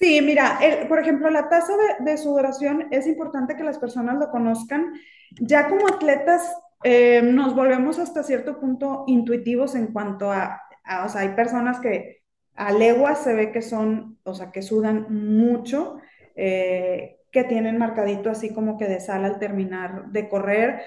Sí, 0.00 0.22
mira, 0.22 0.58
por 0.88 0.98
ejemplo, 0.98 1.28
la 1.28 1.50
tasa 1.50 1.74
de, 1.98 2.16
sudoración 2.16 2.88
es 2.90 3.06
importante 3.06 3.54
que 3.54 3.62
las 3.62 3.78
personas 3.78 4.16
lo 4.18 4.30
conozcan. 4.30 4.94
Ya 5.32 5.68
como 5.68 5.86
atletas 5.88 6.56
eh, 6.84 7.20
nos 7.22 7.54
volvemos 7.54 7.98
hasta 7.98 8.22
cierto 8.22 8.58
punto 8.58 9.04
intuitivos 9.06 9.74
en 9.74 9.88
cuanto 9.88 10.32
a, 10.32 10.62
o 11.04 11.08
sea, 11.10 11.20
hay 11.20 11.34
personas 11.34 11.80
que 11.80 12.22
a 12.54 12.72
leguas 12.72 13.22
se 13.22 13.34
ve 13.34 13.52
que 13.52 13.60
son, 13.60 14.18
o 14.24 14.34
sea, 14.34 14.50
que 14.50 14.62
sudan 14.62 15.06
mucho, 15.10 15.98
eh, 16.34 17.18
que 17.30 17.44
tienen 17.44 17.76
marcadito 17.76 18.30
así 18.30 18.54
como 18.54 18.78
que 18.78 18.86
de 18.86 19.00
sal 19.00 19.26
al 19.26 19.38
terminar 19.38 20.06
de 20.06 20.30
correr. 20.30 20.80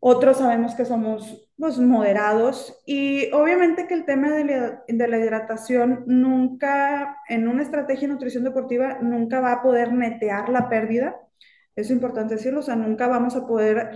Otros 0.00 0.38
sabemos 0.38 0.74
que 0.74 0.84
somos 0.84 1.48
pues, 1.56 1.78
moderados 1.78 2.80
y 2.86 3.30
obviamente 3.32 3.86
que 3.88 3.94
el 3.94 4.04
tema 4.04 4.30
de 4.30 4.44
la, 4.44 5.18
hidratación 5.18 6.04
nunca, 6.06 7.18
en 7.28 7.48
una 7.48 7.62
estrategia 7.62 8.06
de 8.06 8.14
nutrición 8.14 8.44
deportiva, 8.44 8.98
nunca 9.02 9.40
va 9.40 9.52
a 9.52 9.62
poder 9.62 9.92
netear 9.92 10.50
la 10.50 10.68
pérdida. 10.68 11.16
Es 11.74 11.90
importante 11.90 12.34
decirlo, 12.34 12.60
o 12.60 12.62
sea, 12.62 12.76
nunca 12.76 13.08
vamos 13.08 13.34
a 13.36 13.46
poder, 13.46 13.90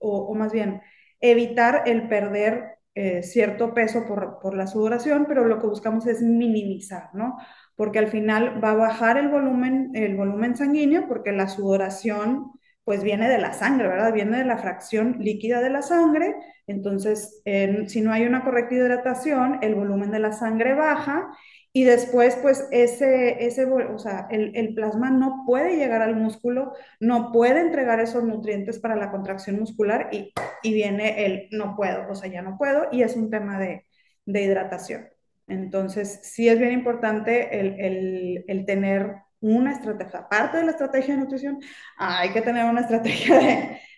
o, 0.00 0.18
o 0.26 0.34
más 0.34 0.52
bien, 0.52 0.82
evitar 1.20 1.84
el 1.86 2.08
perder 2.08 2.76
eh, 2.98 3.22
cierto 3.22 3.74
peso 3.74 4.06
por, 4.06 4.38
por 4.40 4.54
la 4.54 4.66
sudoración, 4.66 5.26
pero 5.28 5.44
lo 5.44 5.58
que 5.58 5.66
buscamos 5.66 6.06
es 6.06 6.22
minimizar, 6.22 7.10
¿no? 7.12 7.36
Porque 7.74 7.98
al 7.98 8.08
final 8.08 8.62
va 8.64 8.70
a 8.70 8.74
bajar 8.74 9.18
el 9.18 9.28
volumen, 9.28 9.90
el 9.94 10.16
volumen 10.16 10.56
sanguíneo, 10.56 11.06
porque 11.06 11.32
la 11.32 11.46
sudoración 11.46 12.52
pues 12.86 13.02
viene 13.02 13.28
de 13.28 13.38
la 13.38 13.52
sangre, 13.52 13.88
¿verdad? 13.88 14.12
Viene 14.12 14.38
de 14.38 14.44
la 14.44 14.58
fracción 14.58 15.16
líquida 15.18 15.60
de 15.60 15.70
la 15.70 15.82
sangre. 15.82 16.36
Entonces, 16.68 17.42
si 17.88 18.00
no 18.00 18.12
hay 18.12 18.26
una 18.26 18.44
correcta 18.44 18.76
hidratación, 18.76 19.58
el 19.60 19.74
volumen 19.74 20.12
de 20.12 20.20
la 20.20 20.30
sangre 20.30 20.74
baja 20.74 21.28
y 21.72 21.82
después, 21.82 22.36
pues, 22.40 22.68
ese, 22.70 23.44
ese 23.44 23.64
o 23.64 23.98
sea, 23.98 24.28
el, 24.30 24.52
el, 24.54 24.72
plasma 24.72 25.10
no 25.10 25.42
puede 25.44 25.76
llegar 25.76 26.00
al 26.00 26.14
músculo, 26.14 26.74
no 27.00 27.32
puede 27.32 27.60
entregar 27.60 27.98
esos 27.98 28.22
nutrientes 28.22 28.78
para 28.78 28.94
la 28.94 29.10
contracción 29.10 29.58
muscular 29.58 30.08
y, 30.12 30.32
y 30.62 30.72
viene 30.72 31.26
el 31.26 31.48
no 31.50 31.74
puedo, 31.74 32.08
o 32.08 32.14
sea, 32.14 32.30
ya 32.30 32.40
no 32.40 32.56
puedo 32.56 32.86
y 32.92 33.02
es 33.02 33.16
un 33.16 33.30
tema 33.30 33.58
de, 33.58 33.84
de 34.26 34.42
hidratación. 34.42 35.08
Entonces, 35.48 36.20
sí 36.22 36.48
es 36.48 36.60
bien 36.60 36.72
importante 36.72 37.58
el, 37.58 37.80
el, 37.80 38.44
el 38.46 38.64
tener 38.64 39.25
una 39.40 39.72
estrategia, 39.72 40.20
aparte 40.20 40.58
de 40.58 40.64
la 40.64 40.72
estrategia 40.72 41.14
de 41.14 41.20
nutrición, 41.20 41.60
hay 41.96 42.30
que 42.30 42.42
tener 42.42 42.64
una 42.64 42.80
estrategia 42.80 43.38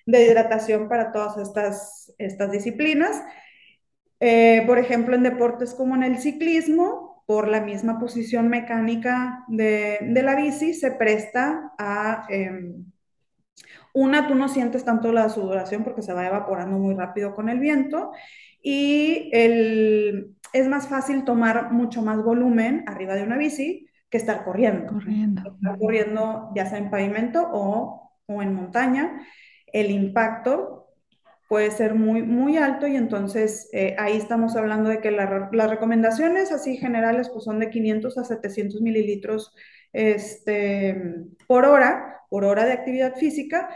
de, 0.07 0.25
hidratación 0.25 0.89
para 0.89 1.13
todas 1.13 1.37
estas, 1.39 2.15
estas 2.19 2.51
disciplinas. 2.51 3.23
Eh, 4.21 4.65
por 4.67 4.79
ejemplo, 4.79 5.15
en 5.15 5.23
deportes 5.23 5.75
como 5.75 5.95
en 5.95 6.03
el 6.03 6.19
ciclismo, 6.19 7.25
por 7.27 7.47
la 7.49 7.61
misma 7.61 7.99
posición 7.99 8.49
mecánica 8.49 9.45
de, 9.49 9.99
de 10.01 10.23
la 10.23 10.35
bici, 10.35 10.75
se 10.75 10.93
presta 10.93 11.73
a... 11.79 12.27
Eh, 12.31 12.75
una, 13.95 14.29
tú 14.29 14.35
no 14.35 14.49
sientes 14.49 14.85
tanto 14.85 15.13
la 15.13 15.29
sudoración 15.29 15.83
porque 15.83 16.03
se 16.03 16.13
va 16.13 16.27
evaporando 16.27 16.79
muy 16.79 16.95
rápido 16.95 17.35
con 17.35 17.49
el 17.49 17.59
viento 17.59 18.13
y 18.63 19.31
el, 19.33 20.37
es 20.53 20.69
más 20.69 20.89
fácil 20.89 21.25
tomar 21.25 21.73
mucho 21.73 22.03
más 22.03 22.23
volumen 22.23 22.85
arriba 22.87 23.15
de 23.15 23.25
una 23.25 23.37
bici 23.37 23.88
que 24.11 24.19
estar 24.19 24.45
corriendo. 24.45 24.93
Corriendo. 24.93 25.55
Estar 25.55 25.79
corriendo 25.79 26.51
ya 26.55 26.67
sea 26.67 26.79
en 26.79 26.91
pavimento 26.91 27.49
o, 27.53 28.13
o 28.27 28.43
en 28.43 28.55
montaña, 28.55 29.27
el 29.73 29.91
impacto 29.91 30.79
puede 31.49 31.71
ser 31.71 31.95
muy, 31.95 32.23
muy 32.23 32.59
alto 32.59 32.87
y 32.87 32.97
entonces 32.97 33.71
eh, 33.73 33.97
ahí 33.99 34.17
estamos 34.17 34.55
hablando 34.55 34.91
de 34.91 35.01
que 35.01 35.11
la, 35.11 35.49
las 35.51 35.71
recomendaciones 35.71 36.53
así 36.53 36.77
generales 36.77 37.31
pues 37.31 37.45
son 37.45 37.59
de 37.59 37.71
500 37.71 38.19
a 38.19 38.25
700 38.25 38.83
mililitros 38.83 39.55
este, 39.93 41.25
por 41.47 41.65
hora, 41.65 42.21
por 42.29 42.45
hora 42.45 42.67
de 42.67 42.73
actividad 42.73 43.15
física, 43.17 43.71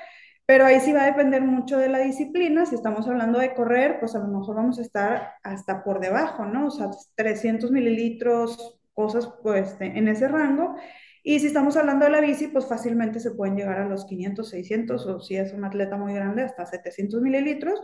pero 0.45 0.67
ahí 0.67 0.81
sí 0.81 0.93
va 0.93 1.05
a 1.05 1.07
depender 1.07 1.41
mucho 1.41 1.79
de 1.79 1.89
la 1.89 2.01
disciplina. 2.01 2.67
Si 2.67 2.75
estamos 2.75 3.09
hablando 3.09 3.39
de 3.39 3.55
correr, 3.55 3.99
pues 4.01 4.15
a 4.15 4.19
lo 4.19 4.29
mejor 4.29 4.57
vamos 4.57 4.79
a 4.79 4.83
estar 4.83 5.35
hasta 5.43 5.83
por 5.83 6.01
debajo, 6.01 6.45
¿no? 6.45 6.67
O 6.67 6.71
sea, 6.71 6.91
300 7.15 7.71
mililitros, 7.71 8.79
cosas 8.95 9.29
pues 9.43 9.77
en 9.81 10.09
ese 10.09 10.29
rango. 10.29 10.77
Y 11.23 11.39
si 11.41 11.47
estamos 11.47 11.77
hablando 11.77 12.05
de 12.05 12.11
la 12.11 12.21
bici, 12.21 12.49
pues 12.49 12.67
fácilmente 12.67 13.21
se 13.21 13.31
pueden 13.31 13.57
llegar 13.57 13.79
a 13.79 13.89
los 13.89 14.05
500, 14.07 14.49
600 14.49 15.07
o 15.07 15.21
si 15.21 15.37
es 15.37 15.53
un 15.53 15.65
atleta 15.65 15.97
muy 15.97 16.15
grande, 16.15 16.43
hasta 16.43 16.67
700 16.67 17.23
mililitros 17.23 17.81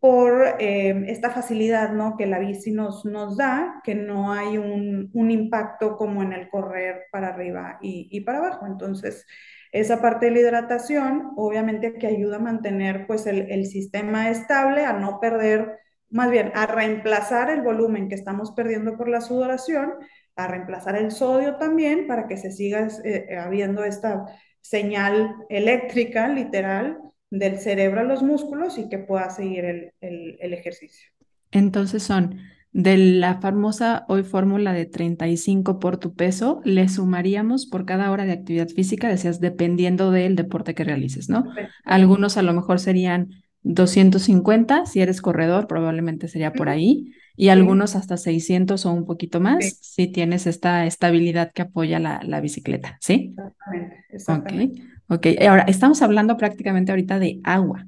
por 0.00 0.56
eh, 0.58 1.04
esta 1.08 1.30
facilidad 1.30 1.92
¿no? 1.92 2.16
que 2.16 2.26
la 2.26 2.38
bici 2.38 2.72
nos, 2.72 3.04
nos 3.04 3.36
da, 3.36 3.82
que 3.84 3.94
no 3.94 4.32
hay 4.32 4.56
un, 4.56 5.10
un 5.12 5.30
impacto 5.30 5.96
como 5.96 6.22
en 6.22 6.32
el 6.32 6.48
correr 6.48 7.02
para 7.12 7.28
arriba 7.28 7.78
y, 7.82 8.08
y, 8.10 8.22
para 8.22 8.38
abajo. 8.38 8.66
Entonces, 8.66 9.26
esa 9.72 10.00
parte 10.00 10.26
de 10.26 10.32
la 10.32 10.40
hidratación, 10.40 11.32
obviamente 11.36 11.92
que 11.94 12.06
ayuda 12.06 12.36
a 12.36 12.40
mantener 12.40 13.06
pues 13.06 13.26
el, 13.26 13.50
el 13.50 13.66
sistema 13.66 14.30
estable, 14.30 14.86
a 14.86 14.94
no 14.94 15.20
perder, 15.20 15.78
más 16.08 16.30
bien 16.30 16.50
a 16.54 16.66
reemplazar 16.66 17.50
el 17.50 17.60
volumen 17.60 18.08
que 18.08 18.14
estamos 18.14 18.52
perdiendo 18.52 18.96
por 18.96 19.08
la 19.08 19.20
sudoración, 19.20 19.92
a 20.36 20.46
reemplazar 20.48 20.96
el 20.96 21.10
sodio 21.10 21.56
también 21.56 22.06
para 22.06 22.26
que 22.26 22.36
se 22.36 22.50
siga 22.50 22.88
eh, 23.04 23.36
habiendo 23.36 23.84
esta 23.84 24.26
señal 24.60 25.34
eléctrica 25.48 26.28
literal 26.28 26.98
del 27.30 27.58
cerebro 27.58 28.00
a 28.00 28.04
los 28.04 28.22
músculos 28.22 28.78
y 28.78 28.88
que 28.88 28.98
pueda 28.98 29.30
seguir 29.30 29.64
el, 29.64 29.92
el, 30.00 30.52
ejercicio. 30.52 31.10
Entonces 31.52 32.02
son 32.02 32.38
de 32.72 32.96
la 32.96 33.40
famosa 33.40 34.04
hoy 34.08 34.22
fórmula 34.22 34.72
de 34.72 34.86
35 34.86 35.78
por 35.78 35.96
tu 35.98 36.14
peso, 36.14 36.60
le 36.64 36.88
sumaríamos 36.88 37.66
por 37.66 37.84
cada 37.84 38.10
hora 38.10 38.24
de 38.24 38.32
actividad 38.32 38.68
física, 38.68 39.08
decías, 39.08 39.40
dependiendo 39.40 40.10
del 40.10 40.36
deporte 40.36 40.74
que 40.74 40.84
realices, 40.84 41.28
¿no? 41.28 41.44
Algunos 41.84 42.36
a 42.36 42.42
lo 42.42 42.52
mejor 42.52 42.78
serían 42.78 43.30
250, 43.62 44.86
si 44.86 45.00
eres 45.00 45.20
corredor, 45.20 45.66
probablemente 45.66 46.28
sería 46.28 46.52
por 46.52 46.68
ahí, 46.68 47.12
y 47.40 47.48
algunos 47.48 47.96
hasta 47.96 48.18
600 48.18 48.84
o 48.84 48.92
un 48.92 49.06
poquito 49.06 49.40
más, 49.40 49.78
si 49.80 50.08
tienes 50.08 50.46
esta 50.46 50.84
estabilidad 50.84 51.52
que 51.54 51.62
apoya 51.62 51.98
la, 51.98 52.20
la 52.22 52.42
bicicleta, 52.42 52.98
¿sí? 53.00 53.34
Exactamente, 53.34 54.04
exactamente. 54.10 54.82
Ok, 55.08 55.26
ahora 55.48 55.62
estamos 55.62 56.02
hablando 56.02 56.36
prácticamente 56.36 56.92
ahorita 56.92 57.18
de 57.18 57.40
agua, 57.42 57.86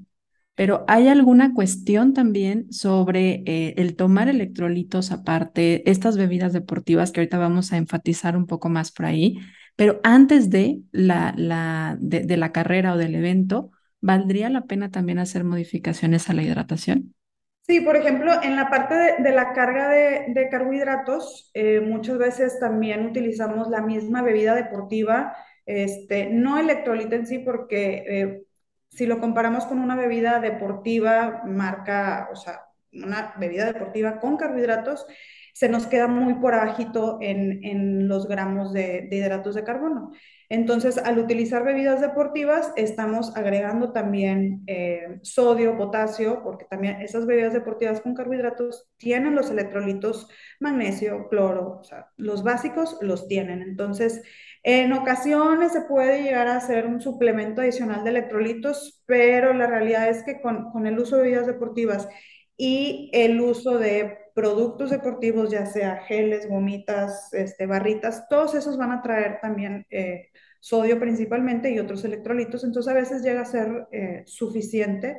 pero 0.54 0.86
¿hay 0.88 1.08
alguna 1.08 1.52
cuestión 1.52 2.14
también 2.14 2.72
sobre 2.72 3.42
eh, 3.44 3.74
el 3.76 3.94
tomar 3.94 4.30
electrolitos 4.30 5.12
aparte, 5.12 5.88
estas 5.90 6.16
bebidas 6.16 6.54
deportivas 6.54 7.12
que 7.12 7.20
ahorita 7.20 7.36
vamos 7.36 7.74
a 7.74 7.76
enfatizar 7.76 8.38
un 8.38 8.46
poco 8.46 8.70
más 8.70 8.90
por 8.90 9.04
ahí, 9.04 9.38
pero 9.76 10.00
antes 10.02 10.48
de 10.48 10.80
la, 10.92 11.34
la, 11.36 11.98
de, 12.00 12.36
la 12.38 12.52
carrera 12.52 12.94
o 12.94 12.96
del 12.96 13.14
evento, 13.16 13.70
¿valdría 14.00 14.48
la 14.48 14.64
pena 14.64 14.90
también 14.90 15.18
hacer 15.18 15.44
modificaciones 15.44 16.30
a 16.30 16.32
la 16.32 16.42
hidratación? 16.42 17.14
Sí, 17.62 17.80
por 17.80 17.96
ejemplo, 17.96 18.32
en 18.42 18.56
la 18.56 18.68
parte 18.70 18.94
de, 19.22 19.32
la 19.32 19.52
carga 19.52 19.88
de, 19.88 20.48
carbohidratos, 20.50 21.50
eh, 21.54 21.80
muchas 21.80 22.18
veces 22.18 22.58
también 22.58 23.06
utilizamos 23.06 23.68
la 23.68 23.80
misma 23.80 24.20
bebida 24.20 24.54
deportiva 24.54 25.34
este, 25.66 26.26
no 26.26 26.58
electrolito 26.58 27.14
en 27.14 27.26
sí, 27.26 27.38
porque 27.38 28.04
eh, 28.06 28.42
si 28.88 29.06
lo 29.06 29.20
comparamos 29.20 29.64
con 29.66 29.78
una 29.78 29.96
bebida 29.96 30.40
deportiva, 30.40 31.42
marca, 31.46 32.28
o 32.32 32.36
sea, 32.36 32.62
una 32.92 33.34
bebida 33.38 33.66
deportiva 33.72 34.18
con 34.18 34.36
carbohidratos, 34.36 35.06
se 35.54 35.68
nos 35.68 35.86
queda 35.86 36.08
muy 36.08 36.34
por 36.34 36.54
abajito 36.54 37.18
en, 37.20 38.08
los 38.08 38.26
gramos 38.26 38.72
de, 38.72 39.08
hidratos 39.10 39.54
de 39.54 39.64
carbono. 39.64 40.12
Entonces, 40.52 40.98
al 40.98 41.18
utilizar 41.18 41.64
bebidas 41.64 42.02
deportivas, 42.02 42.74
estamos 42.76 43.34
agregando 43.38 43.90
también 43.92 44.62
eh, 44.66 45.18
sodio, 45.22 45.78
potasio, 45.78 46.42
porque 46.42 46.66
también 46.66 47.00
esas 47.00 47.24
bebidas 47.24 47.54
deportivas 47.54 48.02
con 48.02 48.12
carbohidratos 48.12 48.86
tienen 48.98 49.34
los 49.34 49.50
electrolitos 49.50 50.28
magnesio, 50.60 51.30
cloro, 51.30 51.78
o 51.80 51.84
sea, 51.84 52.10
los 52.18 52.42
básicos 52.42 52.98
los 53.00 53.28
tienen. 53.28 53.62
Entonces, 53.62 54.22
en 54.62 54.92
ocasiones 54.92 55.72
se 55.72 55.80
puede 55.80 56.22
llegar 56.22 56.48
a 56.48 56.56
hacer 56.56 56.84
un 56.86 57.00
suplemento 57.00 57.62
adicional 57.62 58.04
de 58.04 58.10
electrolitos, 58.10 59.02
pero 59.06 59.54
la 59.54 59.66
realidad 59.66 60.10
es 60.10 60.22
que 60.22 60.42
con, 60.42 60.86
el 60.86 60.98
uso 60.98 61.16
de 61.16 61.22
bebidas 61.22 61.46
deportivas 61.46 62.10
y 62.58 63.10
el 63.14 63.40
uso 63.40 63.78
de 63.78 64.18
productos 64.34 64.90
deportivos, 64.90 65.50
ya 65.50 65.64
sea 65.64 66.04
geles, 66.04 66.46
gomitas, 66.46 67.32
este, 67.32 67.64
barritas, 67.64 68.28
todos 68.28 68.54
esos 68.54 68.76
van 68.76 68.92
a 68.92 69.00
traer 69.00 69.38
también 69.40 69.86
eh, 69.88 70.28
sodio 70.62 71.00
principalmente 71.00 71.72
y 71.72 71.80
otros 71.80 72.04
electrolitos, 72.04 72.62
entonces 72.62 72.92
a 72.92 72.94
veces 72.94 73.22
llega 73.22 73.40
a 73.40 73.44
ser 73.44 73.88
eh, 73.90 74.22
suficiente, 74.26 75.16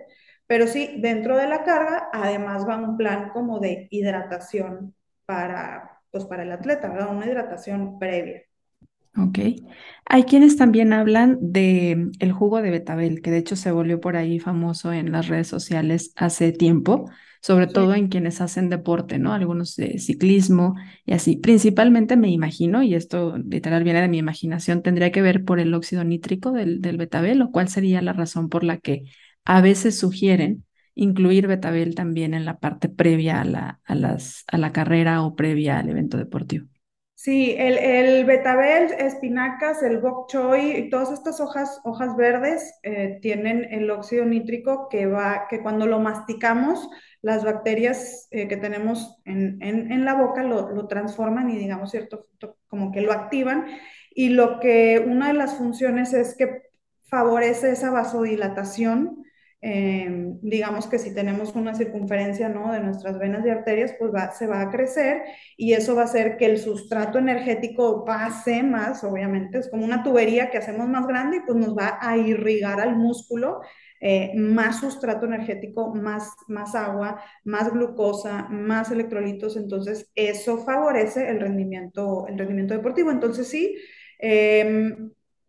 pero 0.47 0.67
sí, 0.67 1.01
dentro 1.01 1.35
de 1.35 1.49
la 1.49 1.65
carga, 1.65 2.07
además 2.13 2.65
va 2.65 2.77
un 2.77 2.95
plan 2.95 3.29
como 3.33 3.59
de 3.59 3.89
hidratación 3.91 4.95
para, 5.25 6.01
pues 6.11 6.23
para 6.23 6.43
el 6.43 6.51
atleta, 6.53 6.87
¿verdad? 6.87 7.13
Una 7.13 7.25
hidratación 7.25 7.99
previa. 7.99 8.43
Ok. 9.17 9.39
Hay 10.05 10.23
quienes 10.23 10.55
también 10.55 10.93
hablan 10.93 11.37
de 11.41 12.09
el 12.19 12.31
jugo 12.31 12.61
de 12.61 12.71
betabel, 12.71 13.21
que 13.21 13.29
de 13.29 13.39
hecho 13.39 13.57
se 13.57 13.71
volvió 13.71 13.99
por 13.99 14.15
ahí 14.15 14.39
famoso 14.39 14.93
en 14.93 15.11
las 15.11 15.27
redes 15.27 15.47
sociales 15.47 16.13
hace 16.15 16.53
tiempo, 16.53 17.09
sobre 17.43 17.67
todo 17.67 17.93
en 17.93 18.07
quienes 18.07 18.39
hacen 18.41 18.69
deporte, 18.69 19.19
¿no? 19.19 19.33
Algunos 19.33 19.75
de 19.75 19.99
ciclismo 19.99 20.75
y 21.05 21.13
así. 21.13 21.35
Principalmente 21.35 22.15
me 22.17 22.29
imagino, 22.29 22.83
y 22.83 22.95
esto 22.95 23.37
literal 23.37 23.83
viene 23.83 24.01
de 24.01 24.07
mi 24.07 24.17
imaginación, 24.17 24.81
tendría 24.81 25.11
que 25.11 25.21
ver 25.21 25.43
por 25.43 25.59
el 25.59 25.73
óxido 25.73 26.05
nítrico 26.05 26.51
del, 26.53 26.81
del 26.81 26.97
betabel, 26.97 27.41
o 27.41 27.51
cuál 27.51 27.67
sería 27.67 28.01
la 28.01 28.13
razón 28.13 28.49
por 28.49 28.63
la 28.63 28.77
que 28.77 29.03
a 29.45 29.61
veces 29.61 29.99
sugieren 29.99 30.65
incluir 30.95 31.47
betabel 31.47 31.95
también 31.95 32.33
en 32.33 32.45
la 32.45 32.59
parte 32.59 32.87
previa 32.89 33.41
a 33.41 33.45
la, 33.45 33.81
a 33.85 33.95
las, 33.95 34.45
a 34.47 34.57
la 34.57 34.71
carrera 34.71 35.21
o 35.23 35.35
previa 35.35 35.79
al 35.79 35.89
evento 35.89 36.17
deportivo. 36.17 36.67
Sí, 37.23 37.55
el, 37.57 37.77
el, 37.77 38.25
betabel, 38.25 38.91
espinacas, 38.99 39.81
el 39.81 39.99
bok 39.99 40.29
choy 40.29 40.89
todas 40.89 41.09
estas 41.09 41.39
hojas, 41.39 41.79
hojas 41.85 42.17
verdes 42.17 42.77
eh, 42.83 43.17
tienen 43.21 43.63
el 43.71 43.89
óxido 43.91 44.25
nítrico 44.25 44.89
que 44.89 45.05
va, 45.05 45.47
que 45.49 45.61
cuando 45.61 45.87
lo 45.87 46.01
masticamos, 46.01 46.89
las 47.21 47.45
bacterias 47.45 48.27
eh, 48.31 48.49
que 48.49 48.57
tenemos 48.57 49.21
en, 49.23 49.57
en, 49.61 50.03
la 50.03 50.15
boca 50.15 50.43
lo, 50.43 50.71
lo, 50.71 50.85
transforman 50.87 51.49
y 51.49 51.57
digamos, 51.57 51.91
cierto, 51.91 52.27
como 52.67 52.91
que 52.91 52.99
lo 52.99 53.13
activan. 53.13 53.67
Y 54.13 54.27
lo 54.27 54.59
que 54.59 54.99
una 54.99 55.27
de 55.29 55.35
las 55.35 55.55
funciones 55.55 56.11
es 56.11 56.35
que 56.35 56.63
favorece 57.03 57.71
esa 57.71 57.89
vasodilatación 57.89 59.22
Em, 59.65 60.39
digamos 60.41 60.87
que 60.87 60.99
si 60.99 61.15
tenemos 61.15 61.55
una 61.55 61.73
circunferencia 61.73 62.49
¿no? 62.49 62.73
de 62.73 62.81
nuestras 62.81 63.17
venas 63.17 63.45
y 63.45 63.49
arterias, 63.49 63.95
pues 63.97 64.13
va, 64.13 64.29
se 64.31 64.45
va 64.45 64.59
a 64.59 64.69
crecer 64.69 65.21
y 65.55 65.71
eso 65.71 65.95
va 65.95 66.01
a 66.01 66.05
hacer 66.05 66.35
que 66.35 66.47
el 66.47 66.57
sustrato 66.57 67.17
energético 67.17 68.03
pase 68.03 68.61
más, 68.61 69.05
obviamente, 69.05 69.59
es 69.59 69.69
como 69.69 69.85
una 69.85 70.03
tubería 70.03 70.49
que 70.51 70.57
hacemos 70.57 70.89
más 70.89 71.07
grande 71.07 71.37
y 71.37 71.39
pues 71.47 71.57
nos 71.57 71.77
va 71.77 71.97
a 72.01 72.17
irrigar 72.17 72.81
al 72.81 72.97
músculo 72.97 73.61
eh, 74.01 74.33
más 74.35 74.81
sustrato 74.81 75.27
energético, 75.27 75.95
más, 75.95 76.29
más 76.49 76.75
agua, 76.75 77.21
más 77.45 77.71
glucosa, 77.71 78.49
más 78.49 78.91
electrolitos, 78.91 79.55
entonces 79.55 80.11
eso 80.13 80.57
favorece 80.57 81.29
el 81.29 81.39
rendimiento, 81.39 82.27
el 82.27 82.37
rendimiento 82.37 82.73
deportivo. 82.73 83.11
Entonces 83.11 83.47
sí, 83.47 83.77
eh, 84.19 84.97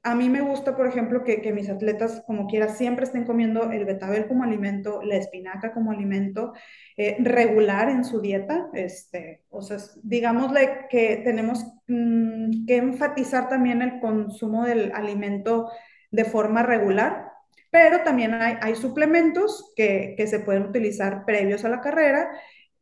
a 0.06 0.14
mí 0.14 0.28
me 0.28 0.42
gusta, 0.42 0.76
por 0.76 0.86
ejemplo, 0.86 1.24
que, 1.24 1.50
mis 1.54 1.70
atletas, 1.70 2.22
como 2.26 2.46
quiera, 2.46 2.68
siempre 2.68 3.06
estén 3.06 3.24
comiendo 3.24 3.70
el 3.72 3.86
betabel 3.86 4.26
como 4.26 4.44
alimento, 4.44 5.00
la 5.02 5.16
espinaca 5.16 5.72
como 5.72 5.92
alimento 5.92 6.52
eh, 6.98 7.16
regular 7.20 7.88
en 7.88 8.04
su 8.04 8.20
dieta. 8.20 8.68
Este, 8.74 9.44
o 9.48 9.62
sea, 9.62 9.78
digámosle 10.02 10.88
que 10.90 11.22
tenemos 11.24 11.64
mm, 11.88 12.66
que 12.66 12.76
enfatizar 12.76 13.48
también 13.48 13.80
el 13.80 13.98
consumo 13.98 14.66
del 14.66 14.92
alimento 14.92 15.70
de 16.10 16.26
forma 16.26 16.62
regular, 16.62 17.32
pero 17.70 18.02
también 18.02 18.34
hay, 18.34 18.74
suplementos 18.76 19.72
que, 19.74 20.22
se 20.26 20.40
pueden 20.40 20.64
utilizar 20.64 21.24
previos 21.24 21.64
a 21.64 21.70
la 21.70 21.80
carrera. 21.80 22.28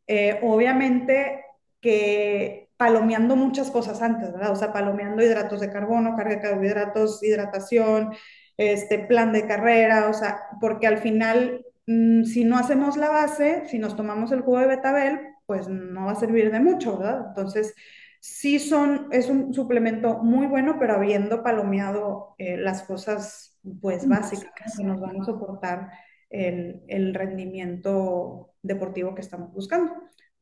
Eh, 0.08 0.40
obviamente 0.42 1.44
que 1.80 2.68
palomeando 2.82 3.36
muchas 3.36 3.70
cosas 3.70 4.02
antes, 4.02 4.32
¿verdad? 4.32 4.50
O 4.50 4.56
sea, 4.56 4.72
palomeando 4.72 5.22
hidratos 5.22 5.60
de 5.60 5.70
carbono, 5.70 6.16
carga 6.16 6.34
de 6.34 6.40
carbohidratos, 6.40 7.22
hidratación, 7.22 8.12
este 8.56 8.98
plan 8.98 9.32
de 9.32 9.46
carrera, 9.46 10.08
o 10.08 10.12
sea, 10.12 10.40
porque 10.60 10.88
al 10.88 10.98
final, 10.98 11.64
mm, 11.86 12.24
si 12.24 12.44
no 12.44 12.58
hacemos 12.58 12.96
la 12.96 13.08
base, 13.08 13.68
si 13.68 13.78
nos 13.78 13.94
tomamos 13.94 14.32
el 14.32 14.40
jugo 14.40 14.58
de 14.58 14.66
betabel, 14.66 15.20
pues 15.46 15.68
no 15.68 16.06
va 16.06 16.12
a 16.12 16.16
servir 16.16 16.50
de 16.50 16.58
mucho, 16.58 16.98
¿verdad? 16.98 17.26
Entonces, 17.28 17.72
sí 18.18 18.58
son, 18.58 19.06
es 19.12 19.28
un 19.28 19.54
suplemento 19.54 20.18
muy 20.18 20.48
bueno, 20.48 20.78
pero 20.80 20.94
habiendo 20.94 21.44
palomeado 21.44 22.34
eh, 22.38 22.56
las 22.56 22.82
cosas, 22.82 23.60
pues 23.80 24.08
básicas 24.08 24.76
que 24.76 24.82
nos 24.82 25.00
van 25.00 25.20
a 25.20 25.24
soportar 25.24 25.92
el, 26.30 26.82
el 26.88 27.14
rendimiento 27.14 28.54
deportivo 28.60 29.14
que 29.14 29.20
estamos 29.20 29.52
buscando. 29.52 29.92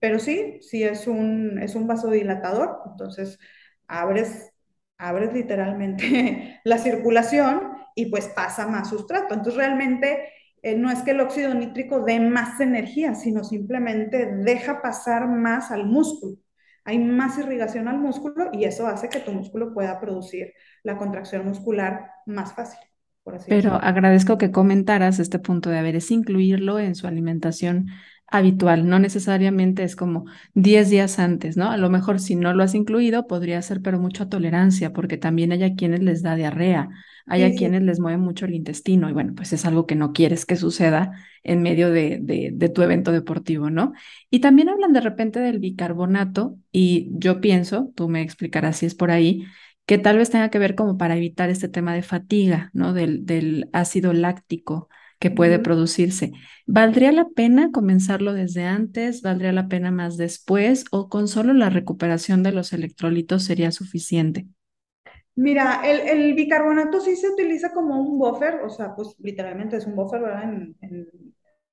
Pero 0.01 0.19
sí, 0.19 0.59
sí 0.63 0.83
es 0.83 1.07
un, 1.07 1.59
es 1.59 1.75
un 1.75 1.87
vasodilatador, 1.87 2.79
entonces 2.91 3.39
abres, 3.87 4.51
abres 4.99 5.33
literalmente 5.33 6.61
la 6.65 6.79
circulación 6.79 7.73
y 7.95 8.07
pues 8.07 8.29
pasa 8.29 8.67
más 8.67 8.89
sustrato. 8.89 9.35
Entonces 9.35 9.57
realmente 9.57 10.25
eh, 10.63 10.77
no 10.77 10.91
es 10.91 11.03
que 11.03 11.13
el 11.13 11.21
óxido 11.21 11.55
nítrico 11.55 12.01
dé 12.01 12.19
más 12.19 12.61
energía, 12.61 13.15
sino 13.15 13.45
simplemente 13.45 14.27
deja 14.27 14.83
pasar 14.83 15.29
más 15.29 15.71
al 15.71 15.87
músculo. 15.87 16.37
Hay 16.85 16.99
más 16.99 17.39
irrigación 17.39 17.89
al 17.89 17.99
músculo 17.99 18.51
y 18.53 18.65
eso 18.65 18.87
hace 18.87 19.09
que 19.09 19.21
tu 19.21 19.33
músculo 19.33 19.75
pueda 19.75 20.01
producir 20.01 20.55
la 20.83 20.97
contracción 20.97 21.47
muscular 21.47 22.11
más 22.27 22.55
fácil. 22.55 22.81
Pero 23.47 23.75
agradezco 23.75 24.39
que 24.39 24.51
comentaras 24.51 25.19
este 25.19 25.39
punto 25.39 25.71
de 25.71 25.79
haber 25.79 25.95
es 25.95 26.11
incluirlo 26.11 26.79
en 26.79 26.95
su 26.95 27.07
alimentación 27.07 27.89
habitual, 28.31 28.89
no 28.89 28.99
necesariamente 28.99 29.83
es 29.85 29.97
como 29.97 30.27
10 30.55 30.91
días 30.91 31.19
antes, 31.19 31.57
¿no? 31.57 31.71
A 31.71 31.77
lo 31.77 31.91
mejor 31.91 32.21
si 32.21 32.37
no 32.37 32.53
lo 32.55 32.63
has 32.63 32.75
incluido 32.75 33.27
podría 33.27 33.61
ser, 33.63 33.83
pero 33.83 33.99
mucha 33.99 34.29
tolerancia, 34.29 34.93
porque 34.93 35.17
también 35.19 35.53
hay 35.53 35.63
a 35.65 35.75
quienes 35.75 36.01
les 36.03 36.23
da 36.23 36.37
diarrea, 36.37 36.89
hay 37.27 37.43
a 37.45 37.55
quienes 37.55 37.83
les 37.83 38.01
mueve 38.01 38.19
mucho 38.19 38.47
el 38.47 38.55
intestino 38.55 39.09
y 39.09 39.13
bueno, 39.13 39.35
pues 39.35 39.53
es 39.53 39.65
algo 39.67 39.87
que 39.87 39.95
no 39.97 40.13
quieres 40.13 40.47
que 40.47 40.57
suceda 40.57 41.13
en 41.43 41.63
medio 41.63 41.91
de, 41.91 42.19
de, 42.21 42.51
de 42.53 42.69
tu 42.69 42.83
evento 42.83 43.13
deportivo, 43.13 43.71
¿no? 43.71 43.93
Y 44.31 44.41
también 44.41 44.69
hablan 44.69 44.93
de 44.93 45.01
repente 45.01 45.41
del 45.41 45.59
bicarbonato 45.59 46.57
y 46.73 47.09
yo 47.19 47.41
pienso, 47.41 47.93
tú 47.97 48.09
me 48.09 48.23
explicarás 48.23 48.79
si 48.79 48.87
es 48.87 48.95
por 48.95 49.11
ahí, 49.11 49.45
que 49.87 49.99
tal 49.99 50.19
vez 50.19 50.31
tenga 50.31 50.51
que 50.51 50.59
ver 50.59 50.75
como 50.75 50.97
para 50.99 51.17
evitar 51.17 51.51
este 51.51 51.69
tema 51.69 51.95
de 51.95 52.03
fatiga, 52.03 52.71
¿no? 52.73 52.93
Del, 52.93 53.27
del 53.27 53.69
ácido 53.73 54.13
láctico 54.13 54.89
que 55.21 55.31
puede 55.31 55.61
producirse. 55.61 56.33
¿Valdría 56.67 57.13
la 57.13 57.29
pena 57.29 57.71
comenzarlo 57.73 58.33
desde 58.35 58.65
antes? 58.65 59.23
¿Valdría 59.23 59.53
la 59.53 59.69
pena 59.69 59.93
más 59.93 60.17
después? 60.17 60.87
¿O 60.91 61.09
con 61.09 61.29
solo 61.29 61.55
la 61.55 61.71
recuperación 61.71 62.43
de 62.43 62.53
los 62.53 62.73
electrolitos 62.73 63.45
sería 63.45 63.71
suficiente? 63.73 64.49
Mira, 65.37 65.81
el, 65.85 66.01
el 66.01 66.35
bicarbonato 66.35 67.01
sí 67.01 67.17
se 67.17 67.29
utiliza 67.31 67.73
como 67.73 67.99
un 68.01 68.19
buffer, 68.19 68.61
o 68.63 68.69
sea, 68.71 68.95
pues 68.95 69.15
literalmente 69.19 69.77
es 69.77 69.87
un 69.87 69.95
buffer, 69.97 70.21
¿verdad? 70.21 70.45
En, 70.45 70.77
en, 70.83 71.30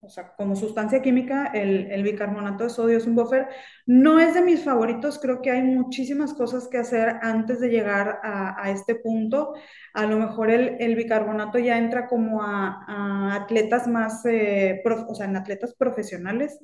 o 0.07 0.09
sea, 0.09 0.33
como 0.37 0.55
sustancia 0.55 1.01
química, 1.01 1.47
el, 1.53 1.91
el, 1.91 2.01
bicarbonato 2.01 2.63
de 2.63 2.69
sodio 2.69 2.97
es 2.97 3.05
un 3.05 3.15
buffer. 3.15 3.49
No 3.85 4.19
es 4.21 4.33
de 4.33 4.41
mis 4.41 4.63
favoritos, 4.63 5.19
creo 5.19 5.41
que 5.41 5.51
hay 5.51 5.61
muchísimas 5.61 6.33
cosas 6.33 6.69
que 6.69 6.77
hacer 6.77 7.19
antes 7.21 7.59
de 7.59 7.67
llegar 7.67 8.21
a, 8.23 8.63
a 8.63 8.71
este 8.71 8.95
punto. 8.95 9.53
A 9.93 10.05
lo 10.05 10.17
mejor 10.17 10.49
el, 10.49 10.77
el 10.79 10.95
bicarbonato 10.95 11.59
ya 11.59 11.77
entra 11.77 12.07
como 12.07 12.41
a, 12.41 12.85
a 12.87 13.35
atletas 13.35 13.87
más, 13.87 14.25
eh, 14.25 14.79
prof, 14.81 15.03
o 15.09 15.13
sea, 15.15 15.25
en 15.25 15.35
atletas 15.35 15.75
profesionales. 15.75 16.57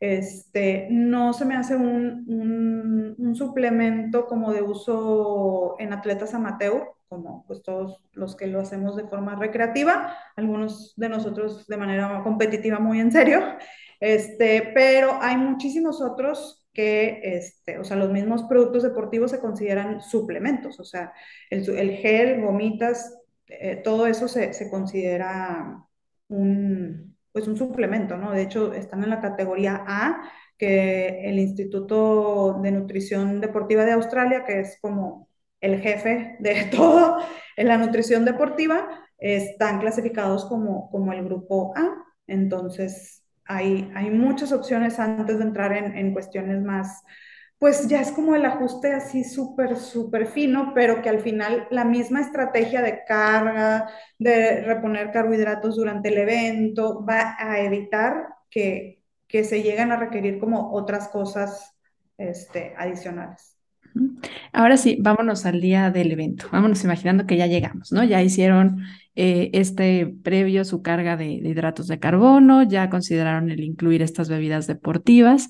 Este, 0.00 0.86
no 0.90 1.32
se 1.32 1.44
me 1.44 1.56
hace 1.56 1.74
un, 1.74 2.24
un, 2.28 3.16
un, 3.18 3.34
suplemento 3.34 4.26
como 4.26 4.52
de 4.52 4.62
uso 4.62 5.74
en 5.80 5.92
atletas 5.92 6.34
amateur, 6.34 6.84
como 7.08 7.44
pues 7.46 7.62
todos 7.62 8.00
los 8.12 8.36
que 8.36 8.46
lo 8.46 8.60
hacemos 8.60 8.94
de 8.96 9.08
forma 9.08 9.34
recreativa, 9.34 10.16
algunos 10.36 10.94
de 10.96 11.08
nosotros 11.08 11.66
de 11.66 11.76
manera 11.76 12.22
competitiva 12.22 12.78
muy 12.78 13.00
en 13.00 13.10
serio, 13.10 13.40
este, 14.00 14.70
pero 14.72 15.18
hay 15.20 15.36
muchísimos 15.36 16.00
otros 16.00 16.64
que, 16.72 17.20
este, 17.24 17.78
o 17.78 17.84
sea, 17.84 17.96
los 17.96 18.10
mismos 18.10 18.44
productos 18.44 18.84
deportivos 18.84 19.32
se 19.32 19.40
consideran 19.40 20.00
suplementos, 20.00 20.78
o 20.78 20.84
sea, 20.84 21.12
el, 21.50 21.68
el 21.76 21.90
gel, 21.96 22.40
gomitas, 22.40 23.18
eh, 23.48 23.80
todo 23.82 24.06
eso 24.06 24.28
se, 24.28 24.52
se 24.52 24.70
considera 24.70 25.84
un, 26.28 27.17
pues 27.38 27.46
un 27.48 27.56
suplemento, 27.56 28.16
¿no? 28.16 28.32
De 28.32 28.42
hecho, 28.42 28.72
están 28.72 29.04
en 29.04 29.10
la 29.10 29.20
categoría 29.20 29.84
A, 29.86 30.28
que 30.56 31.20
el 31.28 31.38
Instituto 31.38 32.58
de 32.60 32.72
Nutrición 32.72 33.40
Deportiva 33.40 33.84
de 33.84 33.92
Australia, 33.92 34.44
que 34.44 34.58
es 34.58 34.78
como 34.80 35.28
el 35.60 35.80
jefe 35.80 36.36
de 36.40 36.64
todo 36.76 37.18
en 37.56 37.68
la 37.68 37.78
nutrición 37.78 38.24
deportiva, 38.24 38.88
están 39.18 39.78
clasificados 39.78 40.46
como, 40.46 40.90
como 40.90 41.12
el 41.12 41.22
grupo 41.24 41.72
A. 41.76 42.04
Entonces, 42.26 43.22
hay, 43.44 43.88
hay 43.94 44.10
muchas 44.10 44.50
opciones 44.50 44.98
antes 44.98 45.38
de 45.38 45.44
entrar 45.44 45.72
en, 45.72 45.96
en 45.96 46.12
cuestiones 46.12 46.60
más, 46.60 47.04
pues 47.58 47.88
ya 47.88 48.00
es 48.00 48.12
como 48.12 48.36
el 48.36 48.44
ajuste 48.44 48.92
así 48.92 49.24
súper, 49.24 49.76
súper 49.76 50.26
fino, 50.26 50.72
pero 50.74 51.02
que 51.02 51.08
al 51.08 51.20
final 51.20 51.66
la 51.70 51.84
misma 51.84 52.20
estrategia 52.20 52.82
de 52.82 53.00
carga, 53.06 53.88
de 54.18 54.62
reponer 54.62 55.10
carbohidratos 55.10 55.76
durante 55.76 56.08
el 56.08 56.18
evento, 56.18 57.04
va 57.04 57.36
a 57.38 57.60
evitar 57.60 58.28
que, 58.48 59.02
que 59.26 59.42
se 59.42 59.62
lleguen 59.62 59.90
a 59.90 59.96
requerir 59.96 60.38
como 60.38 60.72
otras 60.72 61.08
cosas 61.08 61.74
este, 62.16 62.74
adicionales. 62.78 63.56
Ahora 64.52 64.76
sí, 64.76 64.96
vámonos 65.00 65.44
al 65.44 65.60
día 65.60 65.90
del 65.90 66.12
evento. 66.12 66.46
Vámonos 66.52 66.84
imaginando 66.84 67.26
que 67.26 67.36
ya 67.36 67.48
llegamos, 67.48 67.90
¿no? 67.90 68.04
Ya 68.04 68.22
hicieron 68.22 68.82
eh, 69.16 69.50
este 69.52 70.14
previo 70.22 70.64
su 70.64 70.82
carga 70.82 71.16
de, 71.16 71.40
de 71.42 71.48
hidratos 71.48 71.88
de 71.88 71.98
carbono, 71.98 72.62
ya 72.62 72.88
consideraron 72.88 73.50
el 73.50 73.64
incluir 73.64 74.02
estas 74.02 74.28
bebidas 74.28 74.68
deportivas 74.68 75.48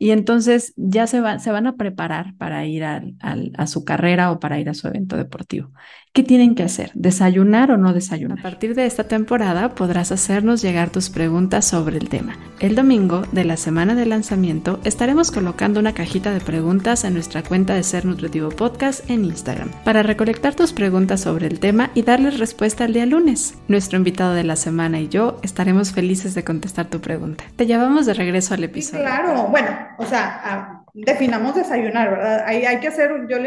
y 0.00 0.12
entonces 0.12 0.74
ya 0.76 1.06
se, 1.06 1.20
va, 1.20 1.38
se 1.40 1.52
van 1.52 1.68
a 1.68 1.76
preparar 1.76 2.34
para 2.38 2.66
ir 2.66 2.84
al, 2.84 3.16
a 3.20 3.66
su 3.68 3.84
carrera 3.84 4.32
o 4.32 4.40
para 4.40 4.58
ir 4.58 4.68
a 4.70 4.74
su 4.74 4.88
evento 4.88 5.16
deportivo. 5.18 5.72
¿Qué 6.12 6.24
tienen 6.24 6.56
que 6.56 6.64
hacer? 6.64 6.90
¿Desayunar 6.94 7.70
o 7.70 7.76
no 7.76 7.92
desayunar? 7.92 8.40
A 8.40 8.42
partir 8.42 8.74
de 8.74 8.84
esta 8.84 9.04
temporada 9.04 9.76
podrás 9.76 10.10
hacernos 10.10 10.60
llegar 10.60 10.90
tus 10.90 11.08
preguntas 11.08 11.64
sobre 11.64 11.98
el 11.98 12.08
tema. 12.08 12.36
El 12.58 12.74
domingo 12.74 13.22
de 13.30 13.44
la 13.44 13.56
semana 13.56 13.94
de 13.94 14.06
lanzamiento 14.06 14.80
estaremos 14.82 15.30
colocando 15.30 15.78
una 15.78 15.94
cajita 15.94 16.32
de 16.32 16.40
preguntas 16.40 17.04
en 17.04 17.14
nuestra 17.14 17.44
cuenta 17.44 17.74
de 17.74 17.84
Ser 17.84 18.06
Nutritivo 18.06 18.48
Podcast 18.48 19.08
en 19.08 19.24
Instagram 19.24 19.70
para 19.84 20.02
recolectar 20.02 20.56
tus 20.56 20.72
preguntas 20.72 21.20
sobre 21.20 21.46
el 21.46 21.60
tema 21.60 21.92
y 21.94 22.02
darles 22.02 22.40
respuesta 22.40 22.86
el 22.86 22.92
día 22.92 23.06
lunes. 23.06 23.54
Nuestro 23.68 23.96
invitado 23.96 24.34
de 24.34 24.42
la 24.42 24.56
semana 24.56 24.98
y 24.98 25.06
yo 25.06 25.38
estaremos 25.44 25.92
felices 25.92 26.34
de 26.34 26.42
contestar 26.42 26.86
tu 26.86 27.00
pregunta. 27.00 27.44
Te 27.54 27.66
llevamos 27.66 28.06
de 28.06 28.14
regreso 28.14 28.54
al 28.54 28.64
episodio. 28.64 29.04
Claro, 29.04 29.46
bueno, 29.46 29.68
o 29.96 30.04
sea, 30.04 30.79
definamos 30.94 31.54
desayunar, 31.54 32.10
¿verdad? 32.10 32.44
Hay, 32.46 32.64
hay 32.64 32.80
que 32.80 32.88
hacer, 32.88 33.10
yo 33.28 33.38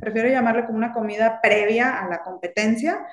prefiero 0.00 0.28
llamarle 0.28 0.66
como 0.66 0.78
una 0.78 0.92
comida 0.92 1.40
previa 1.42 2.00
a 2.00 2.08
la 2.08 2.22
competencia, 2.22 3.06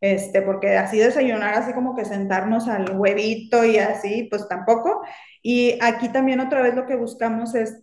este, 0.00 0.42
porque 0.42 0.76
así 0.76 0.98
desayunar, 0.98 1.54
así 1.54 1.72
como 1.72 1.96
que 1.96 2.04
sentarnos 2.04 2.68
al 2.68 2.98
huevito 2.98 3.64
y 3.64 3.78
así, 3.78 4.28
pues 4.30 4.48
tampoco. 4.48 5.02
Y 5.42 5.78
aquí 5.82 6.08
también 6.10 6.40
otra 6.40 6.62
vez 6.62 6.74
lo 6.74 6.86
que 6.86 6.96
buscamos 6.96 7.54
es 7.54 7.82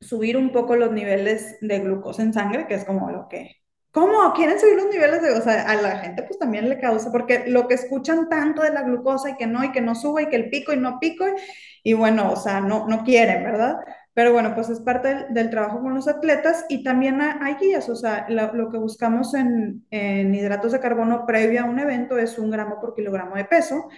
subir 0.00 0.36
un 0.36 0.52
poco 0.52 0.76
los 0.76 0.92
niveles 0.92 1.58
de 1.60 1.80
glucosa 1.80 2.22
en 2.22 2.32
sangre, 2.32 2.66
que 2.66 2.74
es 2.74 2.84
como 2.84 3.10
lo 3.10 3.28
que... 3.28 3.56
¿Cómo? 3.92 4.32
¿Quieren 4.34 4.60
subir 4.60 4.76
los 4.76 4.86
niveles 4.88 5.20
de, 5.20 5.32
o 5.32 5.40
sea, 5.42 5.68
a 5.68 5.74
la 5.74 5.98
gente 5.98 6.22
pues 6.22 6.38
también 6.38 6.68
le 6.68 6.78
causa, 6.78 7.10
porque 7.10 7.44
lo 7.48 7.66
que 7.66 7.74
escuchan 7.74 8.28
tanto 8.28 8.62
de 8.62 8.72
la 8.72 8.82
glucosa 8.82 9.30
y 9.30 9.36
que 9.36 9.46
no, 9.48 9.64
y 9.64 9.72
que 9.72 9.80
no 9.80 9.96
sube, 9.96 10.22
y 10.22 10.26
que 10.28 10.36
el 10.36 10.48
pico 10.48 10.72
y 10.72 10.76
no 10.76 11.00
pico, 11.00 11.26
y, 11.26 11.90
y 11.90 11.92
bueno, 11.94 12.30
o 12.32 12.36
sea, 12.36 12.60
no, 12.60 12.86
no 12.86 13.02
quieren, 13.02 13.42
¿verdad? 13.42 13.78
Pero 14.20 14.34
bueno, 14.34 14.54
pues 14.54 14.68
es 14.68 14.80
parte 14.80 15.08
del, 15.08 15.32
del 15.32 15.48
trabajo 15.48 15.80
con 15.80 15.94
los 15.94 16.06
atletas 16.06 16.66
y 16.68 16.82
también 16.82 17.22
hay 17.22 17.54
guías, 17.54 17.88
o 17.88 17.96
sea, 17.96 18.26
lo, 18.28 18.68
que 18.68 18.76
buscamos 18.76 19.32
en, 19.32 19.86
en, 19.90 20.34
hidratos 20.34 20.72
de 20.72 20.78
carbono 20.78 21.24
previo 21.24 21.62
a 21.62 21.64
un 21.64 21.78
evento 21.78 22.18
es 22.18 22.38
un 22.38 22.50
gramo 22.50 22.78
por 22.82 22.94
kilogramo 22.94 23.36
de 23.36 23.46
peso. 23.46 23.88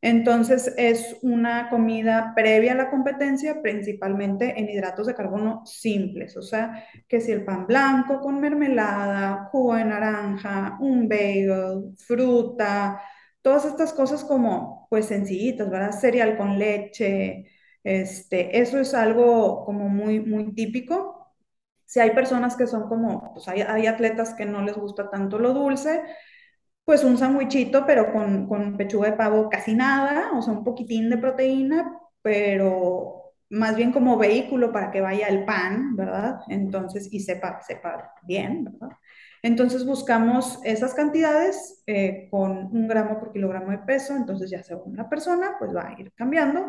Entonces 0.00 0.72
es 0.76 1.16
una 1.22 1.70
comida 1.70 2.34
previa 2.36 2.74
a 2.74 2.76
la 2.76 2.88
competencia, 2.88 3.60
principalmente 3.62 4.54
en 4.56 4.70
hidratos 4.70 5.08
de 5.08 5.16
carbono 5.16 5.66
simples, 5.66 6.36
o 6.36 6.42
sea, 6.42 6.84
que 7.08 7.20
si 7.20 7.32
el 7.32 7.44
pan 7.44 7.66
blanco 7.66 8.20
con 8.20 8.40
mermelada, 8.40 9.48
jugo 9.50 9.74
de 9.74 9.86
naranja, 9.86 10.76
un 10.78 11.08
bagel, 11.08 11.96
fruta, 11.98 13.02
todas 13.42 13.64
estas 13.64 13.92
cosas 13.92 14.22
como 14.22 14.86
pues 14.88 15.06
sencillitas, 15.06 15.68
¿verdad? 15.68 15.90
Cereal 15.90 16.36
con 16.36 16.60
leche, 16.60 17.46
este, 17.84 18.60
eso 18.60 18.78
es 18.80 18.94
algo 18.94 19.64
como 19.66 19.88
muy, 19.90 20.20
muy 20.20 20.54
típico. 20.54 21.34
Si 21.86 22.00
hay 22.00 22.10
personas 22.12 22.56
que 22.56 22.66
son 22.66 22.88
como, 22.88 23.32
pues 23.34 23.48
hay, 23.48 23.62
hay 23.62 23.86
atletas 23.86 24.34
que 24.34 24.46
no 24.46 24.62
les 24.62 24.76
gusta 24.76 25.10
tanto 25.10 25.38
lo 25.38 25.54
dulce, 25.54 26.02
pues 26.84 27.02
un 27.04 27.16
sandwichito, 27.18 27.86
pero 27.86 28.12
con, 28.12 28.46
con 28.46 28.76
pechuga 28.76 29.10
de 29.10 29.16
pavo 29.16 29.48
casi 29.48 29.74
nada, 29.74 30.32
o 30.36 30.42
sea, 30.42 30.52
un 30.52 30.64
poquitín 30.64 31.08
de 31.10 31.16
proteína, 31.18 31.98
pero 32.22 33.32
más 33.50 33.76
bien 33.76 33.92
como 33.92 34.18
vehículo 34.18 34.72
para 34.72 34.90
que 34.90 35.00
vaya 35.00 35.28
el 35.28 35.44
pan, 35.44 35.96
¿verdad? 35.96 36.40
Entonces, 36.48 37.08
y 37.12 37.20
sepa, 37.20 37.60
sepa 37.62 38.12
bien, 38.22 38.64
¿verdad? 38.64 38.96
Entonces 39.42 39.84
buscamos 39.86 40.58
esas 40.64 40.94
cantidades 40.94 41.82
eh, 41.86 42.28
con 42.30 42.50
un 42.72 42.88
gramo 42.88 43.18
por 43.20 43.32
kilogramo 43.32 43.70
de 43.70 43.78
peso, 43.78 44.14
entonces 44.16 44.50
ya 44.50 44.62
según 44.62 44.96
la 44.96 45.08
persona, 45.08 45.56
pues 45.58 45.74
va 45.74 45.88
a 45.88 46.00
ir 46.00 46.12
cambiando. 46.14 46.66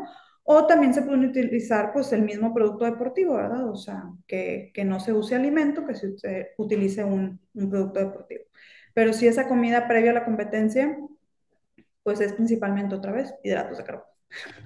O 0.47 0.67
también 0.67 0.93
se 0.93 1.01
puede 1.01 1.25
utilizar 1.25 1.91
pues 1.91 2.13
el 2.13 2.21
mismo 2.21 2.53
producto 2.53 2.85
deportivo, 2.85 3.35
¿verdad? 3.35 3.67
O 3.67 3.75
sea, 3.75 4.03
que, 4.27 4.71
que 4.75 4.85
no 4.85 4.99
se 4.99 5.11
use 5.11 5.35
alimento, 5.35 5.85
que 5.87 5.95
se 5.95 6.15
utilice 6.57 7.03
un, 7.03 7.39
un, 7.55 7.69
producto 7.69 7.99
deportivo. 7.99 8.43
Pero 8.93 9.11
si 9.11 9.27
esa 9.27 9.47
comida 9.47 9.87
previa 9.87 10.11
a 10.11 10.13
la 10.13 10.25
competencia, 10.25 10.97
pues 12.03 12.21
es 12.21 12.33
principalmente 12.33 12.93
otra 12.93 13.11
vez 13.11 13.33
hidratos 13.43 13.79
de 13.79 13.83
carbono. 13.83 14.05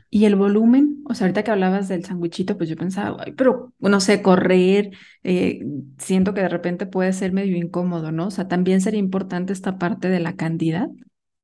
Y 0.09 0.25
el 0.25 0.35
volumen, 0.35 1.03
o 1.07 1.13
sea, 1.13 1.25
ahorita 1.25 1.43
que 1.43 1.51
hablabas 1.51 1.87
del 1.87 2.03
sandwichito, 2.03 2.57
pues 2.57 2.69
yo 2.69 2.75
pensaba, 2.75 3.23
"Ay, 3.25 3.33
pero 3.33 3.73
no 3.79 3.99
sé, 4.01 4.21
correr, 4.21 4.91
eh, 5.23 5.63
siento 5.97 6.33
que 6.33 6.41
de 6.41 6.49
repente 6.49 6.87
puede 6.87 7.13
ser 7.13 7.31
medio 7.31 7.55
incómodo, 7.55 8.11
¿no? 8.11 8.27
O 8.27 8.31
sea, 8.31 8.47
también 8.47 8.81
sería 8.81 8.99
importante 8.99 9.53
esta 9.53 9.77
parte 9.77 10.09
de 10.09 10.19
la 10.19 10.35
cantidad. 10.35 10.89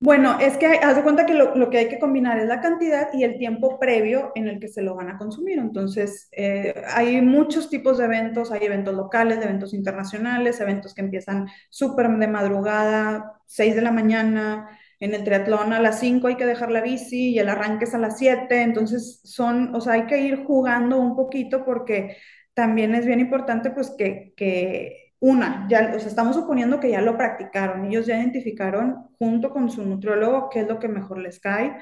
Bueno, 0.06 0.38
es 0.40 0.56
que 0.58 0.68
haz 0.68 0.96
de 0.96 1.02
cuenta 1.02 1.26
que 1.26 1.34
lo, 1.34 1.70
que 1.72 1.80
hay 1.80 1.90
que 1.90 1.98
combinar 1.98 2.38
es 2.38 2.48
la 2.48 2.62
cantidad 2.62 3.08
y 3.12 3.24
el 3.24 3.40
tiempo 3.40 3.80
previo 3.80 4.32
en 4.36 4.48
el 4.48 4.60
que 4.60 4.68
se 4.68 4.84
lo 4.84 4.94
van 4.94 5.10
a 5.10 5.18
consumir. 5.18 5.58
Entonces, 5.58 6.28
eh, 6.32 6.84
hay 6.94 7.20
muchos 7.24 7.72
tipos 7.72 7.98
de 7.98 8.06
eventos, 8.06 8.52
hay 8.52 8.64
eventos 8.66 8.94
locales, 8.94 9.40
eventos 9.42 9.74
internacionales, 9.74 10.62
eventos 10.62 10.94
que 10.94 11.02
empiezan 11.02 11.48
súper 11.72 12.08
de 12.08 12.28
madrugada, 12.28 13.34
6 13.48 13.76
de 13.76 13.82
la 13.82 13.92
mañana, 13.92 14.70
en 15.00 15.16
el 15.16 15.24
triatlón 15.24 15.74
a 15.74 15.80
las 15.80 16.00
5 16.00 16.28
hay 16.28 16.36
que 16.36 16.46
dejar 16.46 16.70
la 16.70 16.82
bici 16.82 17.32
y 17.32 17.40
el 17.40 17.50
arranque 17.50 17.86
es 17.86 17.96
a 17.96 17.98
las 17.98 18.20
7. 18.20 18.62
entonces 18.62 19.22
son, 19.24 19.74
o 19.74 19.82
sea, 19.82 19.94
hay 19.94 20.06
que 20.06 20.20
ir 20.20 20.44
jugando 20.44 21.00
un 21.00 21.16
poquito 21.16 21.66
porque 21.66 22.18
también 22.54 22.94
es 22.94 23.08
bien 23.08 23.20
importante 23.20 23.72
pues 23.72 23.90
que, 23.98 24.34
que 24.38 25.05
una, 25.20 25.68
ya, 25.70 25.94
o 25.96 26.00
sea, 26.00 26.10
estamos 26.10 26.36
suponiendo 26.36 26.80
que 26.80 26.90
ya 26.92 27.02
lo 27.02 27.18
practicaron, 27.18 27.86
ellos 27.86 28.06
ya 28.06 28.18
identificaron 28.18 29.08
junto 29.18 29.52
con 29.52 29.70
su 29.70 29.84
nutriólogo 29.86 30.50
qué 30.50 30.62
es 30.62 30.68
lo 30.68 30.80
que 30.80 30.88
mejor 30.88 31.20
les 31.20 31.40
cae. 31.40 31.78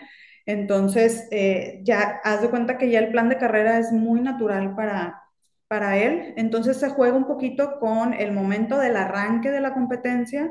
Entonces, 0.46 1.28
eh, 1.32 1.80
ya 1.84 2.20
haz 2.24 2.42
de 2.42 2.50
cuenta 2.50 2.78
que 2.78 2.90
ya 2.90 3.00
el 3.00 3.12
plan 3.12 3.30
de 3.30 3.38
carrera 3.38 3.80
es 3.80 3.92
muy 3.92 4.22
natural 4.22 4.76
para, 4.76 5.22
para 5.68 5.98
él. 5.98 6.34
Entonces, 6.38 6.78
se 6.78 6.90
juega 6.90 7.16
un 7.18 7.28
poquito 7.28 7.80
con 7.80 8.14
el 8.14 8.32
momento 8.32 8.78
del 8.78 8.98
arranque 8.98 9.52
de 9.52 9.62
la 9.62 9.74
competencia 9.74 10.50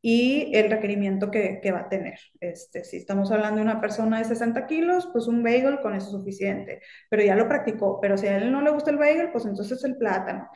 y 0.00 0.54
el 0.54 0.70
requerimiento 0.70 1.30
que, 1.30 1.60
que 1.62 1.72
va 1.72 1.80
a 1.80 1.88
tener. 1.88 2.18
Este, 2.40 2.84
si 2.84 2.98
estamos 2.98 3.30
hablando 3.32 3.56
de 3.56 3.62
una 3.62 3.80
persona 3.80 4.18
de 4.18 4.24
60 4.24 4.66
kilos, 4.66 5.08
pues 5.12 5.26
un 5.28 5.42
bagel 5.42 5.80
con 5.80 5.94
eso 5.94 6.06
es 6.08 6.12
suficiente, 6.12 6.80
pero 7.08 7.22
ya 7.22 7.34
lo 7.36 7.48
practicó. 7.48 8.00
Pero 8.00 8.18
si 8.18 8.26
a 8.26 8.36
él 8.36 8.52
no 8.52 8.60
le 8.60 8.70
gusta 8.70 8.90
el 8.90 8.98
bagel, 8.98 9.30
pues 9.32 9.46
entonces 9.46 9.82
el 9.84 9.96
plátano. 9.96 10.48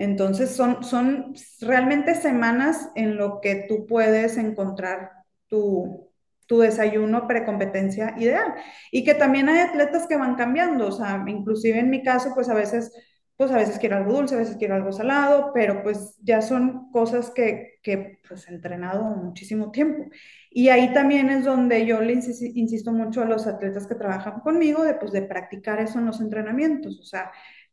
Entonces 0.00 0.50
son, 0.56 0.82
son 0.82 1.34
realmente 1.60 2.14
semanas 2.14 2.88
en 2.94 3.16
lo 3.18 3.40
que 3.42 3.66
tú 3.68 3.86
puedes 3.86 4.38
encontrar 4.38 5.10
tu, 5.46 6.10
tu 6.46 6.60
desayuno 6.60 7.28
precompetencia 7.28 8.14
ideal. 8.18 8.54
Y 8.90 9.04
que 9.04 9.14
también 9.14 9.50
hay 9.50 9.58
atletas 9.60 10.06
que 10.08 10.16
van 10.16 10.36
cambiando, 10.36 10.86
o 10.88 10.92
sea, 10.92 11.22
inclusive 11.26 11.78
en 11.78 11.90
mi 11.90 12.02
caso, 12.02 12.32
pues 12.34 12.48
a 12.48 12.54
veces, 12.54 12.92
pues 13.36 13.50
a 13.50 13.56
veces 13.56 13.78
quiero 13.78 13.98
algo 13.98 14.14
dulce, 14.14 14.36
a 14.36 14.38
veces 14.38 14.56
quiero 14.56 14.74
algo 14.74 14.90
salado, 14.90 15.52
pero 15.52 15.82
pues 15.82 16.16
ya 16.22 16.40
son 16.40 16.90
cosas 16.92 17.30
que, 17.30 17.78
que 17.82 18.20
pues 18.26 18.48
he 18.48 18.54
entrenado 18.54 19.04
muchísimo 19.04 19.70
tiempo. 19.70 20.06
Y 20.50 20.70
ahí 20.70 20.94
también 20.94 21.28
es 21.28 21.44
donde 21.44 21.84
yo 21.84 22.00
le 22.00 22.14
insisto 22.14 22.90
mucho 22.90 23.20
a 23.22 23.26
los 23.26 23.46
atletas 23.46 23.86
que 23.86 23.94
trabajan 23.96 24.40
conmigo 24.40 24.82
de, 24.82 24.94
pues, 24.94 25.12
de 25.12 25.22
practicar 25.22 25.78
eso 25.80 25.98
en 25.98 26.06
los 26.06 26.20
entrenamientos, 26.22 26.98
o 27.00 27.04
sea, 27.04 27.30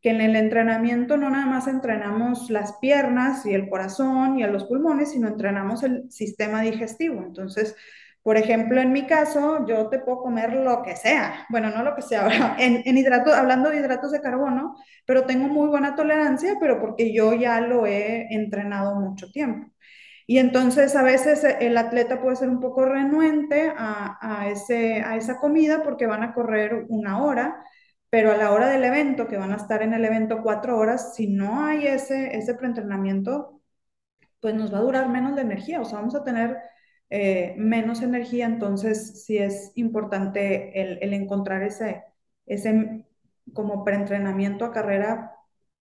que 0.07 0.11
en 0.11 0.21
el 0.21 0.37
entrenamiento 0.37 1.17
no 1.17 1.29
nada 1.29 1.45
más 1.45 1.67
entrenamos 1.67 2.49
las 2.49 2.77
piernas 2.77 3.45
y 3.45 3.53
el 3.53 3.69
corazón 3.69 4.39
y 4.39 4.43
a 4.43 4.47
los 4.47 4.63
pulmones, 4.63 5.11
sino 5.11 5.27
entrenamos 5.27 5.83
el 5.83 6.09
sistema 6.09 6.61
digestivo. 6.61 7.21
Entonces, 7.21 7.75
por 8.23 8.37
ejemplo, 8.37 8.79
en 8.79 8.93
mi 8.93 9.05
caso, 9.05 9.65
yo 9.67 9.89
te 9.89 9.99
puedo 9.99 10.19
comer 10.21 10.53
lo 10.53 10.81
que 10.81 10.95
sea, 10.95 11.45
bueno, 11.49 11.71
no 11.71 11.83
lo 11.83 11.93
que 11.93 12.01
sea, 12.01 12.55
en, 12.59 12.83
en 12.85 13.13
hablando 13.13 13.69
de 13.69 13.79
hidratos 13.79 14.11
de 14.11 14.21
carbono, 14.21 14.75
pero 15.05 15.25
tengo 15.25 15.49
muy 15.49 15.67
buena 15.67 15.95
tolerancia, 15.95 16.55
pero 16.59 16.79
porque 16.79 17.13
yo 17.13 17.33
ya 17.33 17.59
lo 17.59 17.85
he 17.85 18.33
entrenado 18.33 18.95
mucho 18.95 19.29
tiempo. 19.31 19.69
Y 20.25 20.39
entonces 20.39 20.95
a 20.95 21.03
veces 21.03 21.43
el 21.43 21.77
atleta 21.77 22.21
puede 22.21 22.35
ser 22.37 22.49
un 22.49 22.59
poco 22.61 22.85
renuente 22.85 23.73
a, 23.77 24.47
ese, 24.49 25.01
a 25.01 25.17
esa 25.17 25.37
comida 25.39 25.83
porque 25.83 26.07
van 26.07 26.23
a 26.23 26.33
correr 26.33 26.85
una 26.89 27.21
hora 27.23 27.63
pero 28.17 28.31
a 28.31 28.37
la 28.37 28.51
hora 28.51 28.67
del 28.69 28.83
evento, 28.83 29.27
que 29.27 29.37
van 29.37 29.51
a 29.53 29.57
estar 29.57 29.83
en 29.83 29.93
el 29.93 30.03
evento 30.03 30.41
cuatro 30.41 30.75
horas, 30.79 31.13
si 31.15 31.27
no 31.27 31.63
hay 31.65 31.85
ese, 31.85 32.35
ese 32.35 32.55
preentrenamiento, 32.55 33.61
pues 34.41 34.55
nos 34.55 34.73
va 34.73 34.79
a 34.79 34.81
durar 34.81 35.09
menos 35.09 35.35
de 35.35 35.43
energía, 35.43 35.81
o 35.81 35.85
sea, 35.85 35.99
vamos 35.99 36.15
a 36.15 36.23
tener 36.23 36.57
eh, 37.11 37.53
menos 37.57 38.01
energía, 38.01 38.47
entonces 38.47 39.23
sí 39.25 39.37
es 39.37 39.71
importante 39.75 40.81
el, 40.81 40.99
el 41.03 41.13
encontrar 41.13 41.63
ese, 41.63 42.05
ese 42.47 43.05
como 43.53 43.85
preentrenamiento 43.85 44.65
a 44.65 44.71
carrera 44.73 45.33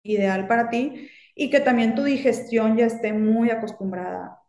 ideal 0.03 0.47
para 0.49 0.69
ti 0.71 1.09
y 1.35 1.51
que 1.51 1.61
también 1.61 1.95
tu 1.95 2.05
digestión 2.05 2.77
ya 2.77 2.87
esté 2.87 3.13
muy 3.15 3.51
acostumbrada 3.51 4.43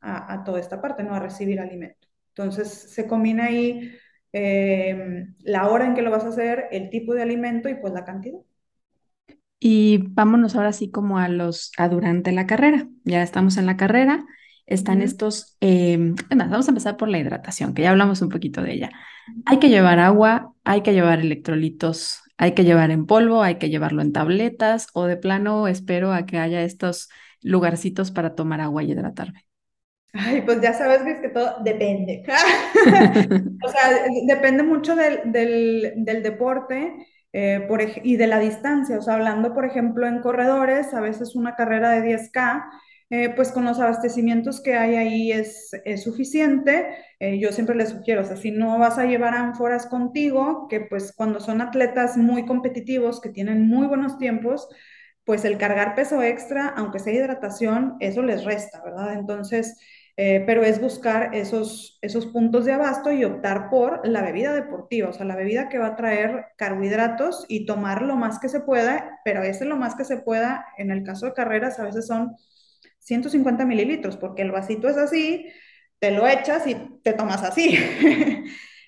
a, 0.00 0.34
a 0.34 0.44
toda 0.44 0.60
esta 0.60 0.80
parte, 0.80 1.02
¿no? 1.02 1.14
A 1.14 1.20
recibir 1.20 1.60
alimento. 1.60 2.08
Entonces 2.30 2.68
se 2.70 3.08
combina 3.08 3.46
ahí 3.46 3.92
eh, 4.32 5.26
la 5.40 5.68
hora 5.68 5.86
en 5.86 5.94
que 5.94 6.02
lo 6.02 6.10
vas 6.10 6.24
a 6.24 6.28
hacer, 6.28 6.66
el 6.72 6.90
tipo 6.90 7.14
de 7.14 7.22
alimento 7.22 7.68
y 7.68 7.74
pues 7.74 7.92
la 7.92 8.04
cantidad. 8.04 8.38
Y 9.58 9.98
vámonos 10.10 10.56
ahora 10.56 10.72
sí 10.72 10.90
como 10.90 11.18
a 11.18 11.28
los, 11.28 11.70
a 11.78 11.88
durante 11.88 12.32
la 12.32 12.46
carrera. 12.46 12.88
Ya 13.04 13.22
estamos 13.22 13.56
en 13.58 13.66
la 13.66 13.76
carrera, 13.76 14.24
están 14.66 14.98
uh 14.98 15.00
-huh. 15.02 15.04
estos, 15.04 15.56
eh, 15.60 16.14
además, 16.26 16.50
vamos 16.50 16.68
a 16.68 16.70
empezar 16.72 16.96
por 16.96 17.08
la 17.08 17.18
hidratación, 17.18 17.74
que 17.74 17.82
ya 17.82 17.90
hablamos 17.90 18.22
un 18.22 18.28
poquito 18.28 18.62
de 18.62 18.72
ella. 18.72 18.90
Hay 19.46 19.58
que 19.58 19.68
llevar 19.68 20.00
agua, 20.00 20.54
hay 20.64 20.82
que 20.82 20.92
llevar 20.92 21.20
electrolitos, 21.20 22.22
hay 22.38 22.54
que 22.54 22.64
llevar 22.64 22.90
en 22.90 23.06
polvo, 23.06 23.42
hay 23.42 23.56
que 23.56 23.70
llevarlo 23.70 24.02
en 24.02 24.12
tabletas 24.12 24.88
o 24.94 25.04
de 25.06 25.16
plano 25.16 25.68
espero 25.68 26.12
a 26.12 26.26
que 26.26 26.38
haya 26.38 26.62
estos 26.62 27.08
lugarcitos 27.42 28.10
para 28.10 28.34
tomar 28.34 28.60
agua 28.60 28.82
y 28.82 28.90
hidratarme. 28.92 29.46
Ay, 30.14 30.42
pues 30.42 30.60
ya 30.60 30.74
sabes 30.74 31.02
que 31.02 31.10
es 31.12 31.18
que 31.20 31.28
todo 31.30 31.56
depende. 31.64 32.22
o 33.64 33.68
sea, 33.68 34.04
depende 34.26 34.62
mucho 34.62 34.94
del, 34.94 35.32
del, 35.32 35.92
del 35.96 36.22
deporte 36.22 36.94
eh, 37.32 37.64
por, 37.66 37.80
y 38.02 38.16
de 38.16 38.26
la 38.26 38.38
distancia. 38.38 38.98
O 38.98 39.02
sea, 39.02 39.14
hablando, 39.14 39.54
por 39.54 39.64
ejemplo, 39.64 40.06
en 40.06 40.20
corredores, 40.20 40.92
a 40.94 41.00
veces 41.00 41.34
una 41.34 41.54
carrera 41.56 41.90
de 41.90 42.02
10K, 42.02 42.64
eh, 43.10 43.30
pues 43.34 43.52
con 43.52 43.64
los 43.64 43.78
abastecimientos 43.78 44.60
que 44.62 44.74
hay 44.74 44.96
ahí 44.96 45.32
es, 45.32 45.70
es 45.84 46.02
suficiente. 46.02 46.88
Eh, 47.18 47.38
yo 47.38 47.50
siempre 47.52 47.74
les 47.74 47.90
sugiero, 47.90 48.20
o 48.22 48.24
sea, 48.24 48.36
si 48.36 48.50
no 48.50 48.78
vas 48.78 48.98
a 48.98 49.06
llevar 49.06 49.34
ánforas 49.34 49.86
contigo, 49.86 50.66
que 50.68 50.80
pues 50.80 51.12
cuando 51.16 51.40
son 51.40 51.60
atletas 51.62 52.16
muy 52.18 52.44
competitivos, 52.44 53.20
que 53.20 53.30
tienen 53.30 53.66
muy 53.66 53.86
buenos 53.86 54.18
tiempos, 54.18 54.68
pues 55.24 55.44
el 55.44 55.58
cargar 55.58 55.94
peso 55.94 56.22
extra, 56.22 56.68
aunque 56.68 56.98
sea 56.98 57.12
hidratación, 57.12 57.96
eso 58.00 58.22
les 58.22 58.44
resta, 58.44 58.82
¿verdad? 58.84 59.14
Entonces, 59.14 59.76
eh, 60.16 60.42
pero 60.44 60.62
es 60.62 60.78
buscar 60.80 61.34
esos, 61.34 61.98
esos 62.02 62.26
puntos 62.26 62.66
de 62.66 62.72
abasto 62.72 63.10
y 63.10 63.24
optar 63.24 63.70
por 63.70 64.06
la 64.06 64.20
bebida 64.20 64.52
deportiva, 64.52 65.08
o 65.08 65.12
sea, 65.12 65.24
la 65.24 65.36
bebida 65.36 65.70
que 65.70 65.78
va 65.78 65.88
a 65.88 65.96
traer 65.96 66.46
carbohidratos 66.56 67.46
y 67.48 67.64
tomar 67.64 68.02
lo 68.02 68.16
más 68.16 68.38
que 68.38 68.50
se 68.50 68.60
pueda, 68.60 69.20
pero 69.24 69.42
ese 69.42 69.64
lo 69.64 69.76
más 69.78 69.94
que 69.94 70.04
se 70.04 70.18
pueda, 70.18 70.66
en 70.76 70.90
el 70.90 71.02
caso 71.02 71.26
de 71.26 71.32
carreras, 71.32 71.78
a 71.78 71.84
veces 71.84 72.06
son 72.06 72.36
150 72.98 73.64
mililitros, 73.64 74.18
porque 74.18 74.42
el 74.42 74.52
vasito 74.52 74.88
es 74.88 74.98
así, 74.98 75.46
te 75.98 76.10
lo 76.10 76.28
echas 76.28 76.66
y 76.66 76.74
te 77.02 77.12
tomas 77.14 77.42
así. 77.42 77.78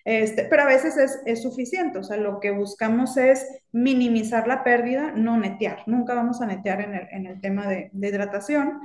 Este, 0.06 0.44
pero 0.44 0.64
a 0.64 0.66
veces 0.66 0.98
es, 0.98 1.18
es, 1.24 1.42
suficiente, 1.42 1.98
o 1.98 2.02
sea, 2.02 2.18
lo 2.18 2.38
que 2.38 2.50
buscamos 2.50 3.16
es 3.16 3.46
minimizar 3.72 4.46
la 4.46 4.62
pérdida, 4.62 5.12
no 5.12 5.38
netear, 5.38 5.82
nunca 5.86 6.12
vamos 6.12 6.42
a 6.42 6.46
netear 6.46 6.82
en 6.82 6.94
el, 6.94 7.08
en 7.10 7.26
el 7.26 7.40
tema 7.40 7.66
de, 7.66 7.88
de 7.90 8.08
hidratación. 8.08 8.82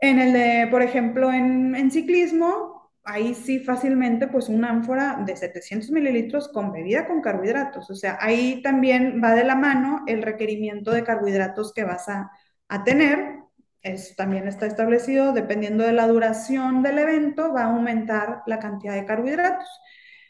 En 0.00 0.18
el 0.18 0.32
de, 0.32 0.68
por 0.70 0.82
ejemplo, 0.82 1.32
en, 1.32 1.74
en, 1.74 1.90
ciclismo, 1.90 2.92
ahí 3.04 3.34
sí 3.34 3.60
fácilmente 3.60 4.28
pues 4.28 4.48
una 4.48 4.70
ánfora 4.70 5.22
de 5.24 5.36
700 5.36 5.90
mililitros 5.90 6.48
con 6.48 6.72
bebida 6.72 7.06
con 7.06 7.20
carbohidratos. 7.22 7.90
O 7.90 7.94
sea, 7.94 8.18
ahí 8.20 8.62
también 8.62 9.20
va 9.22 9.34
de 9.34 9.44
la 9.44 9.54
mano 9.54 10.02
el 10.06 10.22
requerimiento 10.22 10.90
de 10.90 11.04
carbohidratos 11.04 11.72
que 11.72 11.84
vas 11.84 12.08
a, 12.08 12.30
a 12.68 12.84
tener. 12.84 13.36
Eso 13.82 14.14
también 14.16 14.48
está 14.48 14.66
establecido, 14.66 15.32
dependiendo 15.32 15.84
de 15.84 15.92
la 15.92 16.08
duración 16.08 16.82
del 16.82 16.98
evento, 16.98 17.52
va 17.52 17.62
a 17.62 17.66
aumentar 17.66 18.42
la 18.46 18.58
cantidad 18.58 18.94
de 18.94 19.04
carbohidratos. 19.04 19.68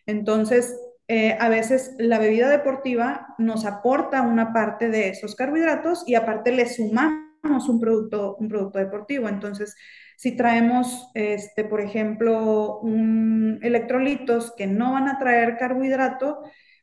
Entonces, 0.05 0.77
eh, 1.09 1.37
a 1.39 1.49
veces 1.49 1.95
la 1.99 2.19
bebida 2.19 2.49
deportiva 2.49 3.35
nos 3.39 3.65
aporta 3.65 4.23
una 4.23 4.53
parte 4.53 4.89
de 4.89 5.09
esos 5.09 5.37
carbohidratos 5.37 6.03
y 6.07 6.17
aparte 6.17 6.51
le 6.51 6.69
sumamos 6.69 7.26
un 7.51 7.81
producto, 7.81 8.37
un 8.37 8.49
producto 8.49 8.79
deportivo. 8.79 9.29
Entonces, 9.29 9.77
si 10.17 10.37
traemos, 10.37 11.11
este, 11.15 11.65
por 11.65 11.81
ejemplo, 11.81 12.81
un 12.81 13.59
electrolitos 13.63 14.55
que 14.57 14.67
no 14.67 14.93
van 14.93 15.09
a 15.09 15.19
traer 15.19 15.57
carbohidrato, 15.57 16.43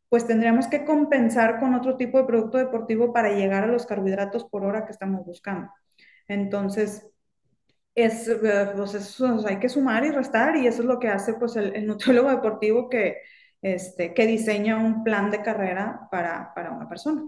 pues 0.10 0.28
tendríamos 0.28 0.68
que 0.68 0.86
compensar 0.86 1.60
con 1.60 1.74
otro 1.74 1.98
tipo 1.98 2.18
de 2.20 2.26
producto 2.26 2.58
deportivo 2.58 3.12
para 3.14 3.34
llegar 3.34 3.64
a 3.64 3.68
los 3.68 3.86
carbohidratos 3.86 4.46
por 4.46 4.64
hora 4.64 4.86
que 4.86 4.92
estamos 4.92 5.26
buscando. 5.26 5.70
Entonces, 6.28 7.08
es, 7.96 8.30
pues 8.76 8.94
eso, 8.96 9.46
hay 9.48 9.60
que 9.60 9.70
sumar 9.70 10.06
y 10.06 10.12
restar 10.12 10.56
y 10.58 10.68
eso 10.68 10.82
es 10.82 10.88
lo 10.88 11.00
que 11.00 11.10
hace 11.10 11.36
pues 11.36 11.56
el, 11.56 11.76
el 11.76 11.88
nutriólogo 11.88 12.30
deportivo 12.32 12.90
que, 12.90 13.18
este, 13.62 14.14
que 14.14 14.28
diseña 14.28 14.78
un 14.78 15.04
plan 15.04 15.32
de 15.32 15.42
carrera 15.42 16.08
para, 16.12 16.54
para 16.54 16.72
una 16.72 16.88
persona. 16.90 17.24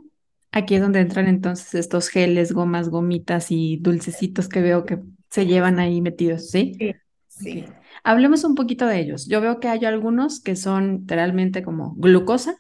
Aquí 0.55 0.75
es 0.75 0.81
donde 0.81 1.01
entran 1.01 1.27
entonces 1.27 1.75
estos 1.75 2.07
geles, 2.07 2.53
gomas, 2.53 2.89
gomitas 2.89 3.51
y 3.51 3.77
dulcecitos 3.77 4.47
que 4.47 4.61
veo 4.61 4.85
que 4.85 4.99
se 5.29 5.45
llevan 5.45 5.79
ahí 5.79 6.01
metidos, 6.01 6.49
¿sí? 6.49 6.75
Sí. 6.79 6.95
sí. 7.27 7.49
Okay. 7.49 7.65
Hablemos 8.03 8.43
un 8.45 8.55
poquito 8.55 8.87
de 8.87 8.99
ellos. 8.99 9.27
Yo 9.27 9.41
veo 9.41 9.59
que 9.59 9.67
hay 9.67 9.83
algunos 9.83 10.39
que 10.39 10.55
son 10.55 10.99
literalmente 11.01 11.61
como 11.61 11.93
glucosa, 11.95 12.55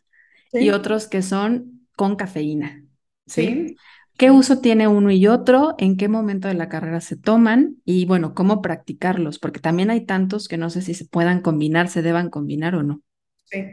y 0.51 0.69
otros 0.69 1.07
que 1.07 1.21
son 1.21 1.87
con 1.95 2.15
cafeína. 2.15 2.83
¿sí? 3.25 3.45
Sí. 3.45 3.75
¿Qué 4.17 4.31
uso 4.31 4.59
tiene 4.59 4.87
uno 4.87 5.11
y 5.11 5.27
otro? 5.27 5.75
¿En 5.77 5.97
qué 5.97 6.07
momento 6.07 6.47
de 6.47 6.53
la 6.53 6.69
carrera 6.69 7.01
se 7.01 7.17
toman? 7.17 7.77
Y 7.83 8.05
bueno, 8.05 8.33
¿cómo 8.33 8.61
practicarlos? 8.61 9.39
Porque 9.39 9.59
también 9.59 9.89
hay 9.89 10.05
tantos 10.05 10.47
que 10.47 10.57
no 10.57 10.69
sé 10.69 10.81
si 10.81 10.93
se 10.93 11.05
puedan 11.05 11.41
combinar, 11.41 11.89
se 11.89 12.01
deban 12.01 12.29
combinar 12.29 12.75
o 12.75 12.83
no. 12.83 13.01
Sí. 13.45 13.63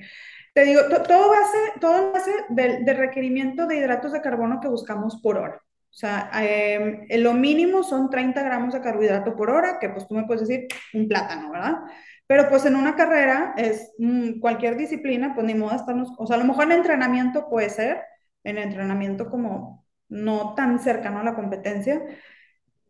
Te 0.53 0.65
digo, 0.65 0.83
todo 1.07 1.31
base, 1.31 1.59
todo 1.81 2.13
base 2.13 2.31
del, 2.51 2.85
del, 2.85 2.97
requerimiento 2.97 3.67
de 3.67 3.77
hidratos 3.77 4.13
de 4.13 4.21
carbono 4.21 4.61
que 4.61 4.69
buscamos 4.69 5.21
por 5.23 5.39
hora. 5.39 5.63
O 5.93 5.95
sea, 5.95 6.31
eh, 6.43 7.19
lo 7.19 7.35
mínimo 7.35 7.83
son 7.83 8.09
30 8.09 8.43
gramos 8.43 8.73
de 8.73 8.81
carbohidrato 8.81 9.37
por 9.37 9.51
hora, 9.51 9.79
que 9.79 9.91
pues 9.91 10.09
tú 10.09 10.15
me 10.15 10.25
puedes 10.25 10.49
decir 10.49 10.67
un 10.95 11.07
plátano, 11.07 11.51
¿verdad? 11.53 11.81
Pero 12.27 12.49
pues 12.49 12.65
en 12.65 12.77
una 12.77 12.97
carrera 12.97 13.53
es 13.59 13.93
mmm, 13.99 14.41
cualquier 14.41 14.79
disciplina, 14.79 15.35
pues 15.35 15.47
ni 15.47 15.55
modo 15.55 15.77
estarnos, 15.77 16.11
o 16.17 16.27
sea, 16.27 16.37
a 16.37 16.39
lo 16.39 16.47
mejor 16.47 16.65
en 16.65 16.73
entrenamiento 16.73 17.49
puede 17.51 17.69
ser, 17.69 18.03
en 18.43 18.57
entrenamiento 18.57 19.29
como 19.29 19.87
no 20.09 20.55
tan 20.55 20.79
cercano 20.79 21.21
a 21.21 21.25
la 21.25 21.35
competencia, 21.35 22.03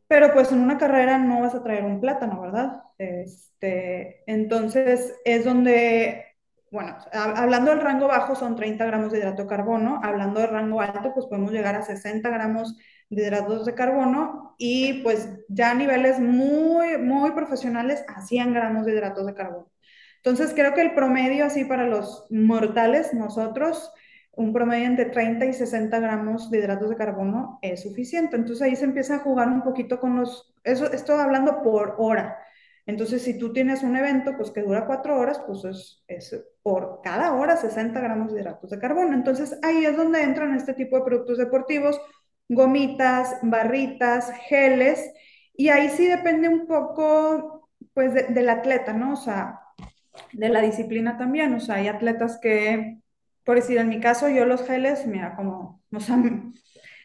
pero 0.07 0.33
pues 0.33 0.53
en 0.53 0.61
una 0.61 0.79
carrera 0.79 1.19
no 1.19 1.41
vas 1.41 1.57
a 1.57 1.63
traer 1.65 1.85
un 1.85 2.01
plátano, 2.01 2.41
¿verdad? 2.41 2.83
Este, 2.99 4.23
entonces 4.31 5.15
es 5.25 5.45
donde 5.45 6.32
bueno, 6.73 6.97
hablando 7.13 7.71
del 7.71 7.83
rango 7.83 8.09
bajo 8.09 8.35
son 8.35 8.57
30 8.57 8.87
gramos 8.87 9.13
de 9.13 9.19
hidrato 9.19 9.43
de 9.43 9.49
carbono, 9.49 10.01
hablando 10.03 10.41
del 10.41 10.49
rango 10.49 10.81
alto 10.81 11.13
pues 11.13 11.27
podemos 11.27 11.53
llegar 11.53 11.75
a 11.75 11.83
60 11.83 12.31
gramos 12.31 12.79
de 13.11 13.23
hidratos 13.23 13.67
de 13.67 13.75
carbono 13.75 14.55
y 14.57 15.03
pues 15.03 15.29
ya 15.49 15.73
a 15.73 15.75
niveles 15.75 16.19
muy, 16.19 16.97
muy 16.97 17.33
profesionales 17.33 18.03
a 18.09 18.23
100 18.23 18.55
gramos 18.55 18.87
de 18.87 18.93
hidratos 18.93 19.27
de 19.27 19.35
carbono. 19.35 19.71
Entonces 20.17 20.53
creo 20.55 20.73
que 20.73 20.81
el 20.81 20.95
promedio 20.95 21.45
así 21.45 21.67
para 21.67 21.87
los 21.87 22.27
mortales, 22.31 23.13
nosotros, 23.13 23.93
un 24.33 24.55
promedio 24.55 24.87
entre 24.87 25.07
30 25.07 25.45
y 25.45 25.53
60 25.53 26.01
gramos 26.01 26.51
de 26.51 26.59
hidratos 26.59 26.89
de 26.89 26.97
carbono 26.97 27.59
es 27.61 27.83
suficiente. 27.83 28.37
Entonces 28.37 28.63
ahí 28.63 28.77
se 28.77 28.87
empieza 28.87 29.17
a 29.17 29.19
jugar 29.19 29.49
un 29.49 29.63
poquito 29.63 30.01
con 30.01 30.17
los, 30.17 30.55
eso 30.65 30.91
estoy 30.91 31.21
hablando 31.21 31.63
por 31.63 31.97
hora. 31.99 32.39
Entonces, 32.87 33.23
si 33.23 33.39
tú 33.39 33.53
tienes 33.53 33.83
un 33.83 33.97
evento 33.97 34.37
pues, 34.37 34.51
que 34.51 34.63
dura 34.63 34.87
cuatro 34.87 35.19
horas, 35.19 35.41
pues 35.47 35.65
es, 35.65 36.05
es, 36.09 36.45
por 36.63 37.01
cada 37.03 37.35
hora 37.35 37.57
60 37.57 38.01
gramos 38.01 38.33
de 38.33 38.41
hidratos 38.41 38.71
de 38.71 38.79
carbono. 38.79 39.15
Entonces, 39.15 39.59
ahí 39.63 39.85
es 39.85 39.97
donde 39.97 40.23
entran 40.23 40.55
este 40.55 40.75
tipo 40.75 40.97
de 40.97 41.05
productos 41.05 41.39
deportivos, 41.39 42.01
gomitas, 42.49 43.37
barritas, 43.43 44.33
geles, 44.49 45.13
y 45.55 45.69
ahí 45.69 45.91
sí 45.91 46.07
depende 46.07 46.49
un 46.49 46.67
poco, 46.67 47.69
pues, 47.95 48.15
de, 48.15 48.25
del 48.25 48.49
atleta, 48.51 48.93
¿no? 48.93 49.13
O 49.13 49.17
sea, 49.17 49.61
de 50.33 50.49
la 50.49 50.61
disciplina 50.61 51.17
también. 51.17 51.55
O 51.55 51.61
sea, 51.61 51.77
hay 51.77 51.89
atletas 51.89 52.39
que, 52.41 53.01
por 53.45 53.57
decir, 53.57 53.79
en 53.79 53.89
mi 53.89 54.01
caso, 54.01 54.29
yo 54.29 54.45
los 54.45 54.65
geles, 54.67 55.07
mira, 55.07 55.37
como, 55.37 55.83
o 55.93 56.01
sea, 56.01 56.17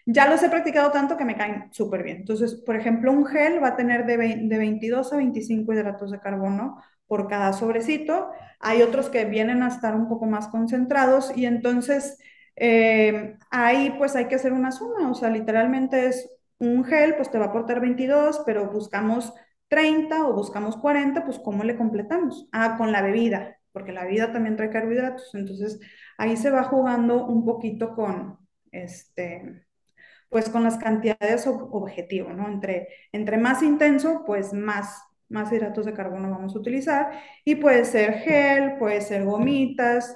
ya 0.07 0.29
los 0.29 0.41
he 0.41 0.49
practicado 0.49 0.91
tanto 0.91 1.17
que 1.17 1.25
me 1.25 1.35
caen 1.35 1.67
súper 1.71 2.01
bien. 2.01 2.17
Entonces, 2.17 2.55
por 2.55 2.77
ejemplo, 2.77 3.11
un 3.11 3.25
gel 3.25 3.61
va 3.61 3.69
a 3.69 3.75
tener 3.75 4.05
de, 4.05 4.17
de 4.17 4.57
22 4.57 5.11
a 5.11 5.17
25 5.17 5.73
hidratos 5.73 6.11
de 6.11 6.19
carbono 6.21 6.81
por 7.07 7.27
cada 7.27 7.51
sobrecito. 7.51 8.29
Hay 8.61 8.81
otros 8.81 9.09
que 9.09 9.25
vienen 9.25 9.63
a 9.63 9.67
estar 9.67 9.95
un 9.95 10.07
poco 10.07 10.25
más 10.25 10.47
concentrados 10.47 11.35
y 11.35 11.45
entonces 11.45 12.17
eh, 12.55 13.37
ahí 13.51 13.93
pues 13.97 14.15
hay 14.15 14.27
que 14.29 14.35
hacer 14.35 14.53
una 14.53 14.71
suma. 14.71 15.11
O 15.11 15.13
sea, 15.13 15.29
literalmente 15.29 16.07
es 16.07 16.29
un 16.59 16.85
gel, 16.85 17.15
pues 17.15 17.29
te 17.29 17.37
va 17.37 17.45
a 17.45 17.47
aportar 17.49 17.81
22, 17.81 18.43
pero 18.45 18.71
buscamos 18.71 19.33
30 19.67 20.25
o 20.25 20.33
buscamos 20.33 20.77
40, 20.77 21.25
pues 21.25 21.37
¿cómo 21.39 21.65
le 21.65 21.75
completamos? 21.75 22.47
Ah, 22.53 22.75
con 22.77 22.93
la 22.93 23.01
bebida, 23.01 23.57
porque 23.73 23.91
la 23.91 24.05
bebida 24.05 24.31
también 24.31 24.55
trae 24.55 24.69
carbohidratos. 24.69 25.35
Entonces 25.35 25.81
ahí 26.17 26.37
se 26.37 26.49
va 26.49 26.63
jugando 26.63 27.25
un 27.25 27.43
poquito 27.45 27.93
con 27.93 28.37
este 28.71 29.66
pues 30.29 30.49
con 30.49 30.63
las 30.63 30.77
cantidades 30.77 31.47
objetivo, 31.47 32.31
¿no? 32.33 32.47
Entre, 32.47 32.87
entre 33.11 33.37
más 33.37 33.63
intenso, 33.63 34.23
pues 34.25 34.53
más, 34.53 35.01
más 35.29 35.51
hidratos 35.51 35.85
de 35.85 35.93
carbono 35.93 36.29
vamos 36.29 36.55
a 36.55 36.59
utilizar 36.59 37.11
y 37.45 37.55
puede 37.55 37.85
ser 37.85 38.15
gel, 38.19 38.77
puede 38.77 39.01
ser 39.01 39.25
gomitas, 39.25 40.15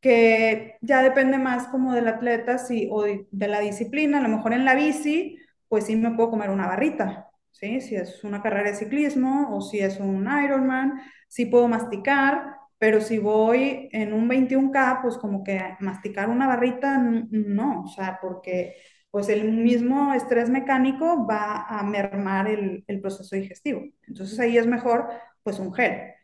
que 0.00 0.76
ya 0.80 1.02
depende 1.02 1.38
más 1.38 1.66
como 1.68 1.92
del 1.92 2.08
atleta 2.08 2.58
si, 2.58 2.88
o 2.90 3.02
de, 3.02 3.26
de 3.30 3.48
la 3.48 3.60
disciplina, 3.60 4.18
a 4.18 4.22
lo 4.22 4.28
mejor 4.28 4.52
en 4.52 4.64
la 4.64 4.74
bici, 4.74 5.38
pues 5.68 5.86
sí 5.86 5.96
me 5.96 6.12
puedo 6.12 6.30
comer 6.30 6.50
una 6.50 6.66
barrita, 6.66 7.30
¿sí? 7.50 7.80
Si 7.80 7.96
es 7.96 8.22
una 8.24 8.40
carrera 8.42 8.70
de 8.70 8.76
ciclismo 8.76 9.54
o 9.56 9.60
si 9.60 9.80
es 9.80 9.98
un 9.98 10.28
Ironman, 10.44 11.00
sí 11.28 11.46
puedo 11.46 11.66
masticar, 11.68 12.54
pero 12.78 13.00
si 13.00 13.18
voy 13.18 13.88
en 13.92 14.12
un 14.12 14.28
21K, 14.28 15.00
pues 15.02 15.18
como 15.18 15.42
que 15.42 15.60
masticar 15.80 16.28
una 16.28 16.46
barrita, 16.46 16.98
no, 16.98 17.82
o 17.84 17.88
sea, 17.88 18.18
porque 18.22 18.76
pues 19.10 19.28
el 19.28 19.52
mismo 19.52 20.12
estrés 20.14 20.50
mecánico 20.50 21.26
va 21.26 21.66
a 21.66 21.82
mermar 21.82 22.48
el, 22.48 22.84
proceso 23.00 23.36
digestivo. 23.36 23.82
Entonces 24.06 24.38
ahí 24.38 24.58
es 24.58 24.66
mejor 24.66 25.08
pues 25.42 25.58
un 25.58 25.72
gel. 25.72 26.14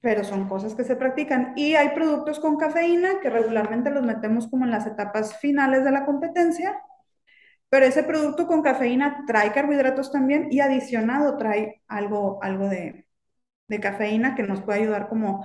Pero 0.00 0.24
son 0.24 0.48
cosas 0.48 0.74
que 0.74 0.84
se 0.84 0.96
practican. 0.96 1.52
Y 1.56 1.74
hay 1.74 1.90
productos 1.90 2.38
con 2.40 2.56
cafeína 2.56 3.20
que 3.20 3.30
regularmente 3.30 3.90
los 3.90 4.04
metemos 4.04 4.48
como 4.48 4.64
en 4.64 4.70
las 4.70 4.86
etapas 4.86 5.38
finales 5.40 5.84
de 5.84 5.90
la 5.90 6.04
competencia. 6.06 6.80
Pero 7.68 7.86
ese 7.86 8.04
producto 8.04 8.46
con 8.46 8.62
cafeína 8.62 9.24
trae 9.26 9.52
carbohidratos 9.52 10.12
también 10.12 10.48
y 10.50 10.60
adicionado 10.60 11.36
trae 11.36 11.82
algo, 11.88 12.38
algo 12.42 12.68
de, 12.68 13.06
cafeína 13.80 14.34
que 14.36 14.44
nos 14.44 14.62
puede 14.62 14.80
ayudar 14.82 15.08
como 15.08 15.44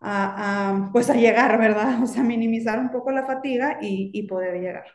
a, 0.00 0.90
pues 0.92 1.10
a 1.10 1.14
llegar, 1.14 1.58
¿verdad? 1.58 1.98
O 2.02 2.06
sea, 2.06 2.22
minimizar 2.22 2.78
un 2.78 2.90
poco 2.90 3.10
la 3.12 3.26
fatiga 3.26 3.78
y 3.80 4.26
poder 4.28 4.60
llegar. 4.60 4.86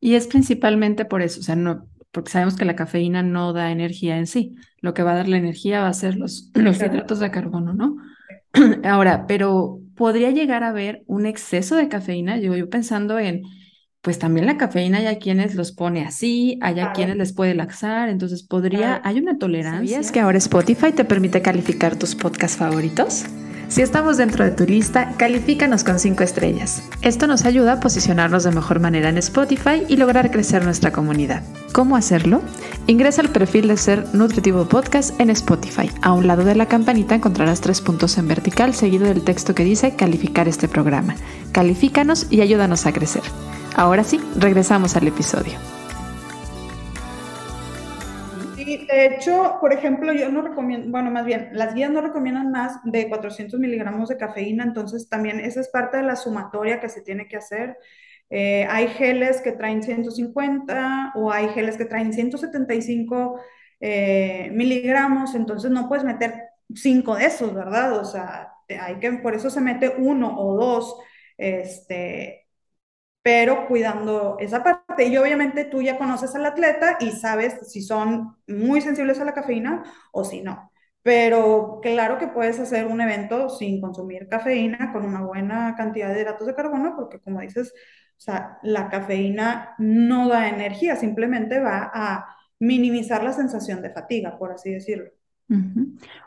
Y 0.00 0.14
es 0.14 0.26
principalmente 0.26 1.04
por 1.04 1.22
eso, 1.22 1.40
o 1.40 1.42
sea, 1.42 1.56
no, 1.56 1.86
porque 2.12 2.30
sabemos 2.30 2.56
que 2.56 2.64
la 2.64 2.76
cafeína 2.76 3.22
no 3.22 3.52
da 3.52 3.70
energía 3.70 4.18
en 4.18 4.26
sí. 4.26 4.54
Lo 4.80 4.94
que 4.94 5.02
va 5.02 5.12
a 5.12 5.16
dar 5.16 5.28
la 5.28 5.36
energía 5.36 5.80
va 5.80 5.88
a 5.88 5.94
ser 5.94 6.16
los, 6.16 6.50
los 6.54 6.76
hidratos 6.78 7.18
de 7.18 7.30
carbono, 7.30 7.74
¿no? 7.74 7.96
Ahora, 8.84 9.26
pero 9.26 9.80
podría 9.94 10.30
llegar 10.30 10.64
a 10.64 10.68
haber 10.68 11.02
un 11.06 11.26
exceso 11.26 11.76
de 11.76 11.88
cafeína. 11.88 12.38
Yo, 12.38 12.56
yo 12.56 12.70
pensando 12.70 13.18
en, 13.18 13.42
pues 14.00 14.18
también 14.18 14.46
la 14.46 14.56
cafeína 14.56 14.98
hay 14.98 15.06
a 15.06 15.18
quienes 15.18 15.54
los 15.54 15.72
pone 15.72 16.04
así, 16.04 16.58
hay 16.62 16.80
a 16.80 16.92
quienes 16.92 17.16
les 17.16 17.32
puede 17.32 17.54
laxar, 17.54 18.08
entonces 18.08 18.42
podría, 18.42 19.00
hay 19.04 19.18
una 19.18 19.38
tolerancia. 19.38 19.96
¿Sabías 19.96 20.12
que 20.12 20.20
ahora 20.20 20.38
Spotify 20.38 20.92
te 20.92 21.04
permite 21.04 21.42
calificar 21.42 21.96
tus 21.96 22.14
podcasts 22.14 22.56
favoritos? 22.56 23.26
Si 23.68 23.82
estamos 23.82 24.16
dentro 24.16 24.44
de 24.44 24.50
tu 24.50 24.64
lista, 24.64 25.12
califícanos 25.18 25.84
con 25.84 25.98
5 25.98 26.22
estrellas. 26.22 26.82
Esto 27.02 27.26
nos 27.26 27.44
ayuda 27.44 27.74
a 27.74 27.80
posicionarnos 27.80 28.44
de 28.44 28.50
mejor 28.50 28.80
manera 28.80 29.10
en 29.10 29.18
Spotify 29.18 29.84
y 29.88 29.96
lograr 29.98 30.30
crecer 30.30 30.64
nuestra 30.64 30.90
comunidad. 30.90 31.42
¿Cómo 31.72 31.94
hacerlo? 31.94 32.40
Ingresa 32.86 33.20
al 33.20 33.28
perfil 33.28 33.68
de 33.68 33.76
Ser 33.76 34.06
Nutritivo 34.14 34.64
Podcast 34.66 35.20
en 35.20 35.28
Spotify. 35.28 35.90
A 36.00 36.12
un 36.12 36.26
lado 36.26 36.44
de 36.44 36.54
la 36.54 36.66
campanita 36.66 37.14
encontrarás 37.14 37.60
tres 37.60 37.82
puntos 37.82 38.16
en 38.16 38.26
vertical 38.26 38.74
seguido 38.74 39.06
del 39.06 39.22
texto 39.22 39.54
que 39.54 39.64
dice 39.64 39.94
calificar 39.94 40.48
este 40.48 40.66
programa. 40.66 41.14
Califícanos 41.52 42.26
y 42.30 42.40
ayúdanos 42.40 42.86
a 42.86 42.92
crecer. 42.92 43.22
Ahora 43.76 44.02
sí, 44.02 44.18
regresamos 44.38 44.96
al 44.96 45.08
episodio. 45.08 45.77
De 48.98 49.06
hecho, 49.06 49.58
por 49.60 49.72
ejemplo, 49.72 50.12
yo 50.12 50.28
no 50.30 50.42
recomiendo, 50.42 50.90
bueno, 50.90 51.10
más 51.10 51.24
bien, 51.24 51.50
las 51.52 51.74
guías 51.74 51.90
no 51.90 52.00
recomiendan 52.00 52.50
más 52.50 52.78
de 52.84 53.08
400 53.08 53.58
miligramos 53.60 54.08
de 54.08 54.16
cafeína, 54.16 54.64
entonces 54.64 55.08
también 55.08 55.40
esa 55.40 55.60
es 55.60 55.68
parte 55.68 55.98
de 55.98 56.02
la 56.04 56.16
sumatoria 56.16 56.80
que 56.80 56.88
se 56.88 57.02
tiene 57.02 57.28
que 57.28 57.36
hacer. 57.36 57.76
Eh, 58.30 58.66
hay 58.70 58.88
geles 58.88 59.40
que 59.40 59.52
traen 59.52 59.82
150 59.82 61.12
o 61.14 61.32
hay 61.32 61.48
geles 61.50 61.76
que 61.78 61.86
traen 61.86 62.12
175 62.12 63.40
eh, 63.80 64.50
miligramos, 64.52 65.34
entonces 65.34 65.70
no 65.70 65.88
puedes 65.88 66.04
meter 66.04 66.34
cinco 66.74 67.16
de 67.16 67.26
esos, 67.26 67.54
¿verdad? 67.54 67.98
O 67.98 68.04
sea, 68.04 68.52
hay 68.80 68.98
que, 69.00 69.12
por 69.14 69.34
eso 69.34 69.50
se 69.50 69.60
mete 69.60 69.94
uno 69.98 70.34
o 70.38 70.56
dos, 70.56 70.96
este, 71.38 72.48
pero 73.22 73.66
cuidando 73.68 74.36
esa 74.40 74.62
parte. 74.64 74.87
Y 75.06 75.16
obviamente 75.16 75.64
tú 75.64 75.82
ya 75.82 75.98
conoces 75.98 76.34
al 76.34 76.46
atleta 76.46 76.96
y 77.00 77.10
sabes 77.10 77.70
si 77.70 77.82
son 77.82 78.36
muy 78.46 78.80
sensibles 78.80 79.20
a 79.20 79.24
la 79.24 79.34
cafeína 79.34 79.84
o 80.12 80.24
si 80.24 80.42
no. 80.42 80.72
Pero 81.02 81.78
claro 81.80 82.18
que 82.18 82.26
puedes 82.28 82.58
hacer 82.58 82.86
un 82.86 83.00
evento 83.00 83.48
sin 83.48 83.80
consumir 83.80 84.28
cafeína 84.28 84.92
con 84.92 85.04
una 85.04 85.22
buena 85.22 85.74
cantidad 85.76 86.12
de 86.12 86.20
hidratos 86.20 86.46
de 86.46 86.54
carbono, 86.54 86.94
porque 86.96 87.20
como 87.20 87.40
dices, 87.40 87.72
o 87.72 88.20
sea, 88.20 88.58
la 88.62 88.88
cafeína 88.88 89.74
no 89.78 90.28
da 90.28 90.48
energía, 90.48 90.96
simplemente 90.96 91.60
va 91.60 91.90
a 91.94 92.36
minimizar 92.58 93.22
la 93.22 93.32
sensación 93.32 93.80
de 93.80 93.90
fatiga, 93.90 94.36
por 94.38 94.52
así 94.52 94.72
decirlo. 94.72 95.10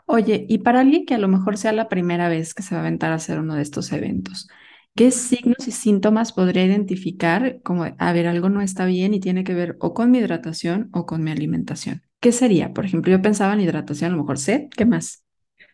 Oye, 0.06 0.46
y 0.48 0.58
para 0.58 0.80
alguien 0.80 1.06
que 1.06 1.14
a 1.14 1.18
lo 1.18 1.28
mejor 1.28 1.58
sea 1.58 1.72
la 1.72 1.88
primera 1.88 2.28
vez 2.28 2.54
que 2.54 2.62
se 2.62 2.74
va 2.74 2.80
a 2.80 2.84
aventar 2.84 3.12
a 3.12 3.16
hacer 3.16 3.38
uno 3.38 3.54
de 3.54 3.62
estos 3.62 3.92
eventos, 3.92 4.48
¿Qué 4.94 5.10
signos 5.10 5.66
y 5.66 5.72
síntomas 5.72 6.32
podría 6.32 6.66
identificar 6.66 7.60
como, 7.62 7.84
a 7.96 8.12
ver, 8.12 8.26
algo 8.26 8.50
no 8.50 8.60
está 8.60 8.84
bien 8.84 9.14
y 9.14 9.20
tiene 9.20 9.42
que 9.42 9.54
ver 9.54 9.76
o 9.80 9.94
con 9.94 10.10
mi 10.10 10.18
hidratación 10.18 10.90
o 10.92 11.06
con 11.06 11.24
mi 11.24 11.30
alimentación? 11.30 12.02
¿Qué 12.20 12.30
sería? 12.30 12.74
Por 12.74 12.84
ejemplo, 12.84 13.10
yo 13.10 13.22
pensaba 13.22 13.54
en 13.54 13.62
hidratación, 13.62 14.12
a 14.12 14.16
lo 14.16 14.22
mejor 14.22 14.38
sed, 14.38 14.68
¿qué 14.76 14.84
más? 14.84 15.24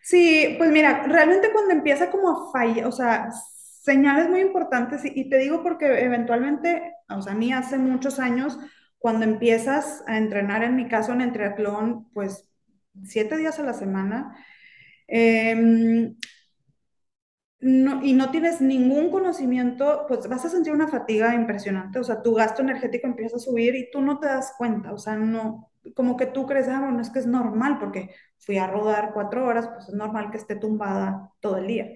Sí, 0.02 0.54
pues 0.56 0.70
mira, 0.70 1.02
realmente 1.08 1.50
cuando 1.52 1.72
empieza 1.72 2.10
como 2.10 2.30
a 2.30 2.52
fallar, 2.52 2.86
o 2.86 2.92
sea, 2.92 3.28
señales 3.82 4.28
muy 4.28 4.40
importantes 4.40 5.02
y, 5.04 5.28
te 5.28 5.38
digo 5.38 5.62
porque 5.64 5.86
eventualmente, 5.86 6.94
o 7.08 7.20
sea, 7.20 7.32
a 7.32 7.36
mí 7.36 7.52
hace 7.52 7.76
muchos 7.76 8.20
años, 8.20 8.56
cuando 8.98 9.24
empiezas 9.24 10.04
a 10.06 10.16
entrenar, 10.16 10.62
en 10.62 10.76
mi 10.76 10.88
caso 10.88 11.12
en 11.12 11.22
el 11.22 11.32
triatlón, 11.32 12.08
pues 12.12 12.48
siete 13.04 13.36
días 13.36 13.58
a 13.58 13.64
la 13.64 13.74
semana, 13.74 14.36
em, 17.60 18.02
y 18.04 18.12
no 18.12 18.30
tienes 18.30 18.60
ningún 18.60 19.10
conocimiento, 19.10 20.04
pues 20.08 20.28
vas 20.28 20.44
a 20.44 20.48
sentir 20.48 20.72
una 20.72 20.88
fatiga 20.88 21.34
impresionante, 21.34 21.98
o 21.98 22.04
sea, 22.04 22.22
tu 22.22 22.34
gasto 22.34 22.62
energético 22.62 23.06
empieza 23.06 23.36
a 23.36 23.40
subir 23.40 23.74
y 23.74 23.90
tú 23.90 24.00
no 24.00 24.18
te 24.18 24.26
das 24.28 24.54
cuenta, 24.56 24.92
o 24.92 24.98
sea, 24.98 25.16
no, 25.16 25.70
como 25.94 26.16
que 26.16 26.26
tú 26.26 26.46
crees, 26.46 26.68
ah, 26.68 26.80
bueno, 26.80 27.00
es 27.00 27.10
que 27.10 27.18
es 27.20 27.26
normal 27.26 27.78
porque 27.78 28.10
fui 28.38 28.58
a 28.58 28.66
rodar 28.66 29.12
cuatro 29.14 29.46
horas, 29.46 29.68
pues 29.68 29.88
es 29.88 29.94
normal 29.94 30.30
que 30.30 30.38
esté 30.38 30.56
tumbada 30.56 31.32
todo 31.40 31.58
el 31.58 31.66
día. 31.66 31.86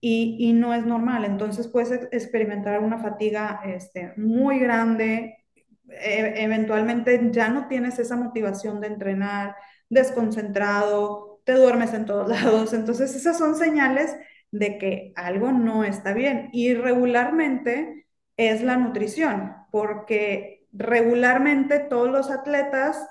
Y, 0.00 0.36
y 0.38 0.52
no 0.52 0.74
es 0.74 0.84
normal, 0.86 1.24
entonces 1.24 1.68
puedes 1.68 1.90
experimentar 2.12 2.80
una 2.80 2.98
fatiga 2.98 3.62
este, 3.64 4.12
muy 4.16 4.58
grande, 4.58 5.46
e 5.88 6.42
eventualmente 6.44 7.30
ya 7.32 7.48
no 7.48 7.68
tienes 7.68 7.98
esa 7.98 8.16
motivación 8.16 8.80
de 8.80 8.88
entrenar, 8.88 9.56
desconcentrado, 9.88 11.40
te 11.44 11.52
duermes 11.52 11.94
en 11.94 12.06
todos 12.06 12.28
lados, 12.42 12.72
entonces 12.72 13.14
esas 13.14 13.38
son 13.38 13.56
señales 13.56 14.16
de 14.50 14.78
que 14.78 15.12
algo 15.16 15.52
no 15.52 15.84
está 15.84 16.14
bien. 16.14 16.50
Y 16.52 16.74
regularmente 16.74 18.06
es 18.36 18.62
la 18.62 18.76
nutrición, 18.76 19.54
porque 19.70 20.66
regularmente 20.72 21.78
todos 21.78 22.10
los 22.10 22.30
atletas 22.30 23.08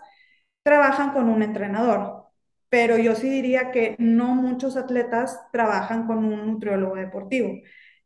trabajan 0.63 1.11
con 1.11 1.29
un 1.29 1.43
entrenador, 1.43 2.25
pero 2.69 2.97
yo 2.97 3.15
sí 3.15 3.29
diría 3.29 3.71
que 3.71 3.95
no 3.99 4.35
muchos 4.35 4.77
atletas 4.77 5.39
trabajan 5.51 6.07
con 6.07 6.25
un 6.25 6.47
nutriólogo 6.47 6.95
deportivo. 6.95 7.53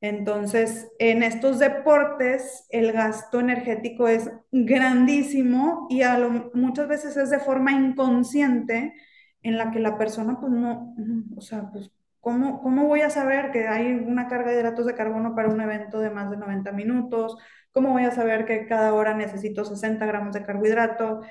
Entonces, 0.01 0.89
en 0.99 1.23
estos 1.23 1.59
deportes, 1.59 2.65
el 2.69 2.93
gasto 2.93 3.39
energético 3.39 4.07
es 4.07 4.31
grandísimo 4.51 5.87
y 5.89 6.03
a 6.03 6.17
muchas 6.53 6.87
veces 6.87 7.17
es 7.17 7.29
de 7.29 7.39
forma 7.39 7.73
inconsciente 7.73 8.93
en 9.41 9.57
la 9.57 9.71
que 9.71 9.79
la 9.79 9.97
persona, 9.97 10.39
pues 10.39 10.51
no, 10.51 10.95
o 11.35 11.41
sea, 11.41 11.69
pues 11.71 11.91
¿Cómo, 12.21 12.61
¿Cómo, 12.61 12.85
voy 12.85 13.01
a 13.01 13.09
saber 13.09 13.51
que 13.51 13.67
hay 13.67 13.93
una 13.93 14.27
carga 14.27 14.51
de 14.51 14.59
hidratos 14.59 14.85
de 14.85 14.95
carbono 14.95 15.35
para 15.35 15.49
un 15.49 15.61
evento 15.61 15.99
de 15.99 16.09
más 16.09 16.29
de 16.29 16.37
90 16.37 16.71
minutos? 16.73 17.37
¿Cómo 17.71 17.91
voy 17.91 18.03
a 18.03 18.11
saber 18.11 18.45
que 18.45 18.65
cada 18.67 18.93
hora 18.93 19.13
necesito 19.13 19.63
60 19.63 20.05
gramos 20.05 20.33
de 20.33 20.43
carbohidrato? 20.43 21.21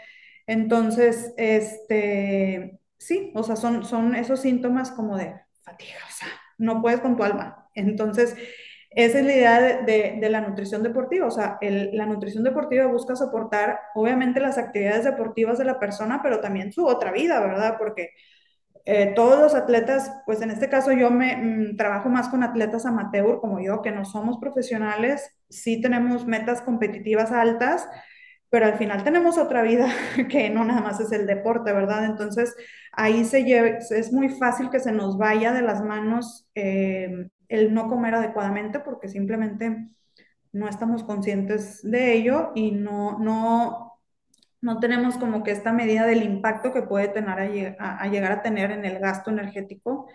Entonces, 0.47 1.35
este, 1.37 2.81
sí, 2.97 3.33
o 3.35 3.43
sea, 3.43 3.57
son, 3.57 3.85
son 3.85 4.15
esos 4.15 4.41
síntomas 4.41 4.91
como 4.91 5.17
de 5.17 5.35
fatiga, 5.63 5.99
o 6.09 6.13
sea, 6.13 6.29
no 6.57 6.81
puedes 6.81 7.01
con 7.01 7.17
tu 7.17 7.23
alma. 7.23 7.69
Entonces, 7.75 8.35
esa 8.91 9.19
es 9.19 9.27
la 9.27 9.33
idea 9.33 9.61
de, 9.61 10.17
de, 10.19 10.31
la 10.31 10.41
nutrición 10.41 10.83
deportiva, 10.83 11.27
o 11.27 11.31
sea, 11.31 11.59
la 11.61 12.07
nutrición 12.07 12.45
deportiva 12.45 12.87
busca 12.87 13.15
soportar, 13.15 13.79
obviamente, 13.95 14.41
las 14.41 14.57
actividades 14.57 15.05
deportivas 15.05 15.59
de 15.59 15.67
la 15.67 15.79
persona, 15.79 16.21
pero 16.23 16.41
también 16.41 16.73
su 16.73 16.87
otra 16.87 17.13
vida, 17.13 17.41
¿verdad? 17.41 17.77
Porque 17.79 18.13
eh, 18.91 19.13
todos 19.15 19.39
los 19.39 19.55
atletas, 19.55 20.11
pues 20.25 20.41
en 20.41 20.51
este 20.51 20.71
caso 20.71 20.93
yo 20.93 21.11
me 21.11 21.37
mm, 21.37 21.77
trabajo 21.77 22.09
más 22.09 22.31
con 22.31 22.43
atletas 22.43 22.87
amateur 22.87 23.39
como 23.39 23.61
yo, 23.61 23.83
que 23.83 23.91
no 23.91 24.07
somos 24.07 24.39
profesionales, 24.39 25.37
sí 25.51 25.83
tenemos 25.83 26.27
metas 26.27 26.63
competitivas 26.63 27.31
altas, 27.31 27.87
pero 28.49 28.65
al 28.65 28.79
final 28.79 29.05
tenemos 29.05 29.37
otra 29.37 29.61
vida 29.61 29.91
que 30.31 30.49
no 30.49 30.65
nada 30.65 30.81
más 30.81 31.01
es 31.01 31.13
el 31.13 31.27
deporte, 31.27 31.71
¿verdad? 31.71 32.07
Entonces 32.07 32.57
ahí 32.93 33.27
se 33.27 33.45
es 33.91 34.11
muy 34.11 34.31
fácil 34.31 34.71
que 34.71 34.81
se 34.81 34.91
nos 34.91 35.19
vaya 35.19 35.53
de 35.53 35.61
las 35.61 35.85
manos 35.85 36.49
eh, 36.55 37.29
el 37.49 37.75
no 37.75 37.89
comer 37.89 38.15
adecuadamente 38.15 38.81
porque 38.81 39.09
simplemente 39.09 39.87
no 40.53 40.67
estamos 40.67 41.05
conscientes 41.05 41.81
de 41.83 42.15
ello 42.15 42.53
y 42.55 42.71
no, 42.71 43.19
no, 43.19 43.88
no 44.61 44.81
tenemos 44.81 45.17
como 45.17 45.43
que 45.43 45.51
esta 45.53 45.73
medida 45.73 46.07
del 46.07 46.23
impacto 46.23 46.73
que 46.73 46.83
puede 46.83 47.09
tener 47.09 47.77
a, 47.79 48.07
llegar 48.09 48.33
a 48.33 48.43
tener 48.43 48.71
en 48.71 48.85
el 48.85 48.99
gasto 48.99 49.31
energético 49.31 50.09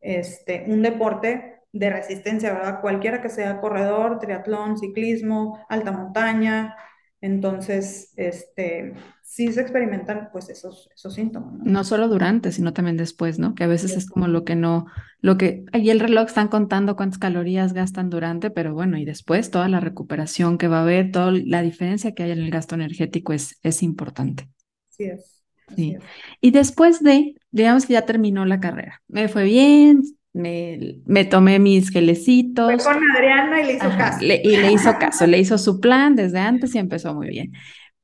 este, 0.00 0.64
un 0.68 0.82
deporte 0.82 1.60
de 1.72 1.90
resistencia, 1.90 2.52
¿verdad? 2.52 2.80
Cualquiera 2.80 3.20
que 3.20 3.28
sea 3.28 3.60
corredor, 3.60 4.18
triatlón, 4.18 4.78
ciclismo, 4.78 5.64
alta 5.68 5.92
montaña. 5.92 6.76
Entonces, 7.20 8.12
este, 8.16 8.94
sí 9.26 9.52
se 9.52 9.60
experimentan 9.60 10.28
pues 10.32 10.48
esos, 10.48 10.88
esos 10.94 11.14
síntomas. 11.14 11.52
¿no? 11.54 11.64
¿no? 11.64 11.84
solo 11.84 12.08
durante, 12.08 12.52
sino 12.52 12.72
también 12.72 12.96
después, 12.96 13.38
¿no? 13.38 13.54
Que 13.54 13.64
a 13.64 13.66
veces 13.66 13.96
es 13.96 14.08
como 14.08 14.28
lo 14.28 14.44
que 14.44 14.54
no, 14.54 14.86
lo 15.20 15.36
que, 15.36 15.64
ahí 15.72 15.90
el 15.90 16.00
reloj 16.00 16.28
están 16.28 16.48
contando 16.48 16.96
cuántas 16.96 17.18
calorías 17.18 17.72
gastan 17.72 18.08
durante, 18.08 18.50
pero 18.50 18.72
bueno, 18.72 18.96
y 18.96 19.04
después 19.04 19.50
toda 19.50 19.68
la 19.68 19.80
recuperación 19.80 20.58
que 20.58 20.68
va 20.68 20.78
a 20.78 20.82
haber, 20.82 21.10
toda 21.10 21.32
la 21.32 21.60
diferencia 21.60 22.14
que 22.14 22.22
hay 22.22 22.30
en 22.30 22.38
el 22.38 22.50
gasto 22.50 22.76
energético 22.76 23.32
es, 23.32 23.58
es 23.62 23.82
importante. 23.82 24.48
Sí 24.88 25.04
es. 25.04 25.42
sí. 25.74 25.96
Y 26.40 26.52
después 26.52 27.02
de, 27.02 27.34
digamos 27.50 27.84
que 27.84 27.94
ya 27.94 28.06
terminó 28.06 28.46
la 28.46 28.60
carrera, 28.60 29.02
me 29.08 29.26
fue 29.28 29.42
bien, 29.42 30.02
me, 30.32 31.00
me, 31.04 31.24
tomé 31.24 31.58
mis 31.58 31.90
gelecitos. 31.90 32.82
Fue 32.82 32.94
con 32.94 33.02
Adriana 33.16 33.60
y 33.60 33.66
le 33.66 33.72
hizo 33.74 33.88
caso. 33.98 34.24
y 34.24 34.56
le 34.56 34.72
hizo 34.72 34.98
caso, 34.98 35.26
le 35.26 35.38
hizo 35.38 35.58
su 35.58 35.80
plan 35.80 36.14
desde 36.14 36.38
antes 36.38 36.74
y 36.74 36.78
empezó 36.78 37.12
muy 37.12 37.28
bien. 37.28 37.52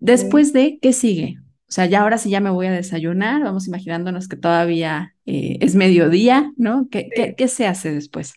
Después 0.02 0.52
de, 0.52 0.80
¿qué 0.82 0.92
sigue? 0.92 1.36
O 1.68 1.72
sea, 1.72 1.86
ya 1.86 2.02
ahora 2.02 2.18
sí 2.18 2.28
ya 2.28 2.40
me 2.40 2.50
voy 2.50 2.66
a 2.66 2.72
desayunar, 2.72 3.40
vamos 3.42 3.68
imaginándonos 3.68 4.26
que 4.26 4.36
todavía 4.36 5.14
eh, 5.26 5.58
es 5.60 5.76
mediodía, 5.76 6.52
¿no? 6.56 6.88
¿Qué, 6.90 7.08
¿qué, 7.36 7.48
se 7.48 7.68
hace 7.68 7.94
después? 7.94 8.34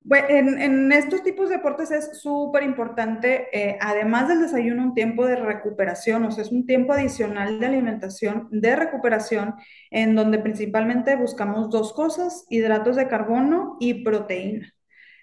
Bueno, 0.00 0.26
en, 0.28 0.60
en, 0.60 0.92
estos 0.92 1.22
tipos 1.22 1.48
de 1.48 1.56
deportes 1.56 1.92
es 1.92 2.20
súper 2.20 2.64
importante, 2.64 3.46
eh, 3.52 3.78
además 3.80 4.26
del 4.26 4.40
desayuno, 4.40 4.82
un 4.82 4.94
tiempo 4.94 5.24
de 5.24 5.36
recuperación, 5.36 6.24
o 6.24 6.32
sea, 6.32 6.42
es 6.42 6.50
un 6.50 6.66
tiempo 6.66 6.92
adicional 6.92 7.60
de 7.60 7.66
alimentación, 7.66 8.48
de 8.50 8.74
recuperación, 8.74 9.54
en 9.92 10.16
donde 10.16 10.40
principalmente 10.40 11.14
buscamos 11.14 11.70
dos 11.70 11.92
cosas, 11.92 12.44
hidratos 12.50 12.96
de 12.96 13.06
carbono 13.06 13.76
y 13.78 14.02
proteína. 14.02 14.74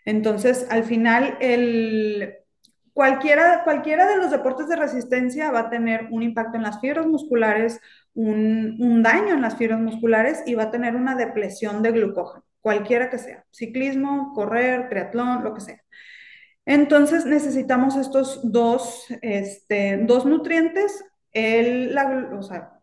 Entonces, 0.06 0.66
al 0.70 0.86
final, 0.86 1.38
el, 1.42 2.41
cualquiera, 2.94 3.64
cualquiera 3.64 4.08
de 4.08 4.18
los 4.18 4.32
deportes 4.32 4.68
de 4.68 4.76
resistencia 4.76 5.52
va 5.52 5.62
a 5.62 5.70
tener 5.70 6.08
un 6.12 6.24
impacto 6.24 6.58
en 6.58 6.64
las 6.64 6.80
fibras 6.80 7.06
musculares, 7.06 7.80
un, 8.14 8.78
un, 8.80 9.04
daño 9.04 9.34
en 9.34 9.42
las 9.42 9.56
fibras 9.58 9.80
musculares 9.80 10.44
y 10.46 10.56
va 10.56 10.64
a 10.64 10.72
tener 10.72 10.96
una 10.96 11.16
depresión 11.16 11.82
de 11.82 11.92
glucógeno, 11.92 12.44
cualquiera 12.60 13.10
que 13.10 13.18
sea, 13.18 13.46
ciclismo, 13.52 14.34
correr, 14.34 14.90
triatlón, 14.90 15.44
lo 15.44 15.54
que 15.54 15.62
sea. 15.62 15.82
Entonces 16.66 17.26
necesitamos 17.26 17.96
estos 17.96 18.52
dos, 18.52 19.08
este, 19.22 19.98
dos 20.04 20.26
nutrientes. 20.26 21.04
El, 21.34 21.96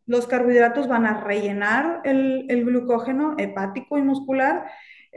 los 0.07 0.27
carbohidratos 0.27 0.89
van 0.89 1.07
a 1.07 1.23
rellenar 1.23 2.01
el, 2.05 2.47
el 2.49 2.65
glucógeno 2.65 3.35
hepático 3.39 3.99
y 3.99 4.03
muscular 4.03 4.67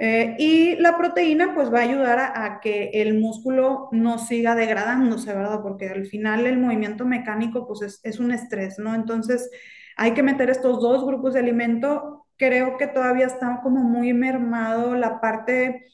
eh, 0.04 0.36
y 0.40 0.78
la 0.78 0.98
proteína 0.98 1.54
pues 1.54 1.72
va 1.72 1.78
a 1.78 1.84
ayudar 1.84 2.18
a, 2.18 2.60
que 2.60 2.90
el 2.92 3.20
músculo 3.20 3.88
no 3.92 4.18
siga 4.18 4.56
degradándose, 4.56 5.32
¿verdad? 5.32 5.62
Porque 5.62 5.90
al 5.90 6.08
final 6.08 6.48
el 6.48 6.58
movimiento 6.58 7.06
mecánico 7.06 7.68
pues 7.68 8.02
es, 8.04 8.20
un 8.20 8.32
estrés, 8.32 8.80
¿no? 8.80 8.96
Entonces 8.96 9.52
hay 9.96 10.16
que 10.16 10.24
meter 10.24 10.50
estos 10.50 10.82
dos 10.82 11.06
grupos 11.06 11.36
de 11.36 11.42
alimento. 11.42 12.26
Creo 12.36 12.78
que 12.78 12.88
todavía 12.88 13.28
está 13.28 13.60
como 13.62 13.84
muy 13.84 14.12
mermado 14.12 14.96
la 14.96 15.22
parte 15.22 15.86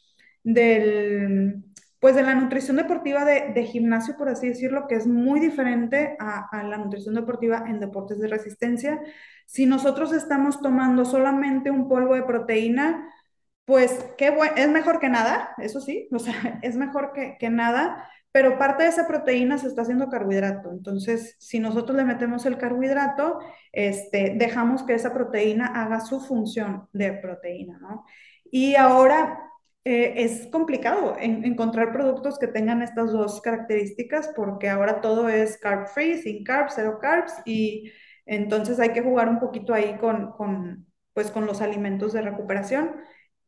del, 0.42 1.66
pues 2.00 2.16
de 2.16 2.24
la 2.24 2.34
nutrición 2.34 2.78
deportiva 2.78 3.26
de, 3.26 3.52
de 3.54 3.64
gimnasio, 3.66 4.16
por 4.16 4.30
así 4.30 4.48
decirlo, 4.48 4.88
que 4.88 4.96
es 4.96 5.06
muy 5.06 5.42
diferente 5.42 6.16
a 6.20 6.64
la 6.64 6.78
nutrición 6.78 7.16
deportiva 7.16 7.66
en 7.68 7.82
deportes 7.82 8.20
de 8.20 8.30
resistencia. 8.30 9.02
Si 9.46 9.66
nosotros 9.66 10.14
estamos 10.14 10.62
tomando 10.62 11.04
solamente 11.04 11.72
un 11.72 11.90
polvo 11.90 12.16
de 12.16 12.24
proteína, 12.24 13.06
pues 13.68 13.92
qué 14.18 14.30
bueno, 14.30 14.54
es 14.56 14.70
mejor 14.70 15.00
que 15.02 15.10
nada, 15.10 15.54
eso 15.58 15.82
sí, 15.82 16.08
o 16.14 16.20
sea, 16.20 16.34
es 16.64 16.78
mejor 16.78 17.12
que, 17.14 17.36
que, 17.38 17.50
nada, 17.50 18.10
pero 18.32 18.58
parte 18.58 18.84
de 18.84 18.90
esa 18.90 19.08
proteína 19.08 19.58
se 19.58 19.68
está 19.68 19.82
haciendo 19.82 20.10
carbohidrato. 20.10 20.72
Entonces, 20.72 21.36
si 21.38 21.60
nosotros 21.60 21.98
le 21.98 22.06
metemos 22.06 22.46
el 22.46 22.58
carbohidrato, 22.58 23.40
este, 23.74 24.36
dejamos 24.38 24.84
que 24.84 24.94
esa 24.94 25.14
proteína 25.14 25.66
haga 25.84 26.00
su 26.00 26.22
función 26.22 26.88
de 26.94 27.12
proteína, 27.14 27.78
¿no? 27.80 28.06
Y 28.50 28.76
ahora 28.76 29.38
eh, 29.84 30.14
es 30.16 30.48
complicado 30.48 31.18
en, 31.20 31.44
encontrar 31.44 31.92
productos 31.92 32.40
que 32.40 32.48
tengan 32.48 32.82
estas 32.82 33.12
dos 33.12 33.42
características 33.42 34.30
porque 34.34 34.70
ahora 34.70 35.02
todo 35.02 35.28
es 35.28 35.58
carb 35.58 35.88
free, 35.88 36.18
sin 36.20 36.46
carbs, 36.46 36.74
cero 36.78 37.00
carbs, 37.02 37.34
y 37.46 37.92
entonces 38.26 38.80
hay 38.80 38.94
que 38.94 39.02
jugar 39.02 39.28
un 39.28 39.40
poquito 39.42 39.74
ahí 39.74 39.98
con, 39.98 40.32
con 40.32 40.88
pues, 41.14 41.32
con 41.32 41.48
los 41.48 41.62
alimentos 41.62 42.14
de 42.14 42.22
recuperación. 42.22 42.96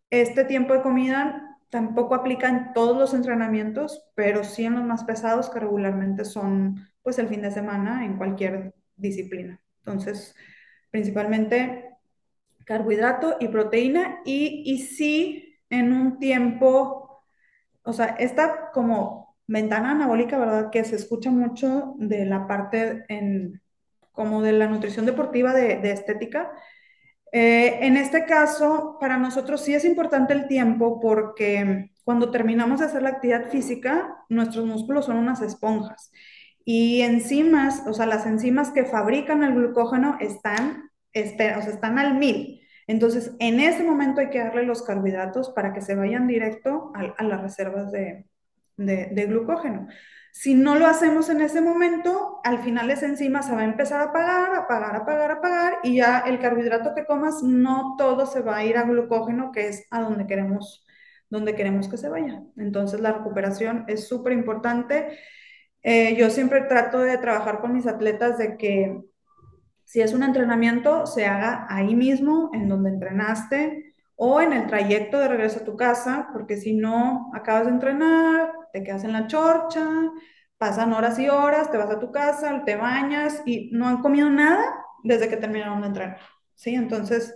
Este 0.09 0.43
tiempo 0.45 0.73
de 0.73 0.81
comida 0.81 1.57
tampoco 1.69 2.15
aplica 2.15 2.49
en 2.49 2.73
todos 2.73 2.97
los 2.97 3.13
entrenamientos, 3.13 4.09
pero 4.15 4.43
sí 4.43 4.65
en 4.65 4.75
los 4.75 4.83
más 4.83 5.03
pesados 5.03 5.49
que 5.49 5.59
regularmente 5.59 6.25
son 6.25 6.87
pues 7.03 7.19
el 7.19 7.27
fin 7.27 7.41
de 7.41 7.51
semana 7.51 8.05
en 8.05 8.17
cualquier 8.17 8.73
disciplina. 8.95 9.59
Entonces, 9.79 10.35
principalmente 10.91 11.89
carbohidrato 12.65 13.37
y 13.39 13.47
proteína 13.47 14.19
y, 14.25 14.63
y 14.65 14.79
sí 14.79 15.57
en 15.69 15.93
un 15.93 16.19
tiempo, 16.19 17.23
o 17.83 17.93
sea, 17.93 18.15
esta 18.19 18.71
como 18.71 19.37
ventana 19.47 19.91
anabólica, 19.91 20.37
¿verdad? 20.37 20.69
Que 20.71 20.83
se 20.83 20.95
escucha 20.95 21.31
mucho 21.31 21.95
de 21.97 22.25
la 22.25 22.47
parte 22.47 23.05
en, 23.09 23.61
como 24.11 24.41
de 24.41 24.53
la 24.53 24.67
nutrición 24.67 25.05
deportiva 25.05 25.53
de, 25.53 25.77
de 25.77 25.91
estética. 25.91 26.51
Eh, 27.31 27.85
en 27.85 27.97
este 27.97 28.25
caso, 28.25 28.97
para 28.99 29.17
nosotros 29.17 29.61
sí 29.61 29.73
es 29.75 29.85
importante 29.85 30.33
el 30.33 30.47
tiempo 30.47 30.99
porque 30.99 31.91
cuando 32.03 32.31
terminamos 32.31 32.79
de 32.79 32.87
hacer 32.87 33.03
la 33.03 33.09
actividad 33.09 33.49
física, 33.49 34.17
nuestros 34.29 34.65
músculos 34.65 35.05
son 35.05 35.17
unas 35.17 35.41
esponjas. 35.41 36.11
Y 36.65 37.01
enzimas, 37.01 37.83
o 37.87 37.93
sea, 37.93 38.05
las 38.05 38.25
enzimas 38.25 38.71
que 38.71 38.85
fabrican 38.85 39.43
el 39.43 39.53
glucógeno 39.53 40.17
están, 40.19 40.89
o 41.15 41.21
sea, 41.37 41.57
están 41.59 41.99
al 41.99 42.15
mil. 42.15 42.61
Entonces, 42.89 43.35
en 43.37 43.59
ese 43.59 43.83
momento 43.83 44.21
hay 44.21 44.31
que 44.31 44.39
darle 44.39 44.63
los 44.63 44.81
carbohidratos 44.81 45.51
para 45.51 45.73
que 45.73 45.81
se 45.81 45.93
vayan 45.93 46.25
directo 46.25 46.91
a, 46.95 47.23
las 47.23 47.41
reservas 47.43 47.91
de, 47.91 48.25
glucógeno. 49.27 49.87
Si 50.31 50.53
no 50.53 50.75
lo 50.75 50.85
hacemos 50.85 51.29
en 51.29 51.41
ese 51.41 51.59
momento, 51.61 52.39
al 52.43 52.59
final 52.59 52.89
esa 52.91 53.07
enzima 53.07 53.41
se 53.41 53.53
va 53.53 53.61
a 53.61 53.65
empezar 53.65 54.01
a 54.01 54.05
apagar, 54.05 54.55
apagar, 54.55 54.95
apagar, 54.95 55.31
apagar, 55.31 55.73
y 55.83 55.95
ya 55.95 56.19
el 56.19 56.39
carbohidrato 56.39 56.93
que 56.95 57.05
comas, 57.05 57.43
no 57.43 57.95
todo 57.97 58.25
se 58.25 58.41
va 58.41 58.57
a 58.57 58.65
ir 58.65 58.77
a 58.77 58.83
glucógeno, 58.83 59.51
que 59.51 59.67
es 59.67 59.85
a 59.91 60.01
donde 60.01 60.27
queremos, 60.27 60.85
donde 61.29 61.55
queremos 61.55 61.89
que 61.89 61.97
se 61.97 62.09
vaya. 62.09 62.43
Entonces, 62.57 63.01
la 63.01 63.11
recuperación 63.11 63.85
es 63.87 64.07
súper 64.07 64.33
importante. 64.33 65.19
Eh, 65.83 66.15
yo 66.15 66.29
siempre 66.29 66.61
trato 66.61 66.99
de 66.99 67.17
trabajar 67.17 67.59
con 67.59 67.73
mis 67.73 67.87
atletas 67.87 68.37
de 68.37 68.57
que 68.57 69.01
si 69.89 70.01
es 70.01 70.13
un 70.13 70.21
entrenamiento, 70.21 71.07
se 71.07 71.25
haga 71.25 71.65
ahí 71.67 71.95
mismo, 71.95 72.51
en 72.53 72.69
donde 72.69 72.91
entrenaste, 72.91 73.95
o 74.15 74.39
en 74.39 74.53
el 74.53 74.67
trayecto 74.67 75.17
de 75.17 75.27
regreso 75.27 75.61
a 75.61 75.65
tu 75.65 75.75
casa, 75.75 76.29
porque 76.31 76.57
si 76.57 76.75
no, 76.75 77.31
acabas 77.33 77.65
de 77.65 77.71
entrenar, 77.71 78.51
te 78.71 78.83
quedas 78.83 79.03
en 79.03 79.13
la 79.13 79.27
chorcha, 79.27 79.85
pasan 80.57 80.93
horas 80.93 81.17
y 81.19 81.29
horas, 81.29 81.71
te 81.71 81.77
vas 81.77 81.89
a 81.89 81.99
tu 81.99 82.11
casa, 82.11 82.63
te 82.65 82.75
bañas 82.75 83.41
y 83.45 83.69
no 83.71 83.87
han 83.87 84.01
comido 84.01 84.29
nada 84.29 84.63
desde 85.03 85.29
que 85.29 85.37
terminaron 85.37 85.81
de 85.81 85.87
entrenar. 85.87 86.19
¿sí? 86.55 86.75
Entonces, 86.75 87.33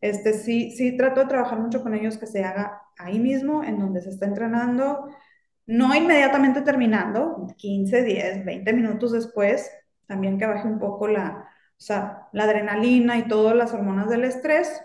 este, 0.00 0.34
sí, 0.34 0.70
sí 0.72 0.96
trato 0.96 1.20
de 1.20 1.26
trabajar 1.26 1.58
mucho 1.58 1.82
con 1.82 1.94
ellos 1.94 2.18
que 2.18 2.26
se 2.26 2.44
haga 2.44 2.82
ahí 2.98 3.18
mismo, 3.18 3.64
en 3.64 3.78
donde 3.78 4.02
se 4.02 4.10
está 4.10 4.26
entrenando, 4.26 5.08
no 5.66 5.94
inmediatamente 5.94 6.60
terminando, 6.62 7.46
15, 7.56 8.02
10, 8.02 8.44
20 8.44 8.72
minutos 8.72 9.12
después, 9.12 9.70
también 10.06 10.38
que 10.38 10.46
baje 10.46 10.68
un 10.68 10.78
poco 10.78 11.08
la, 11.08 11.48
o 11.78 11.80
sea, 11.80 12.28
la 12.32 12.44
adrenalina 12.44 13.18
y 13.18 13.26
todas 13.28 13.56
las 13.56 13.72
hormonas 13.72 14.08
del 14.08 14.24
estrés, 14.24 14.82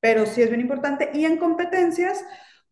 pero 0.00 0.26
sí 0.26 0.42
es 0.42 0.48
bien 0.48 0.60
importante. 0.60 1.10
Y 1.12 1.24
en 1.24 1.36
competencias, 1.36 2.24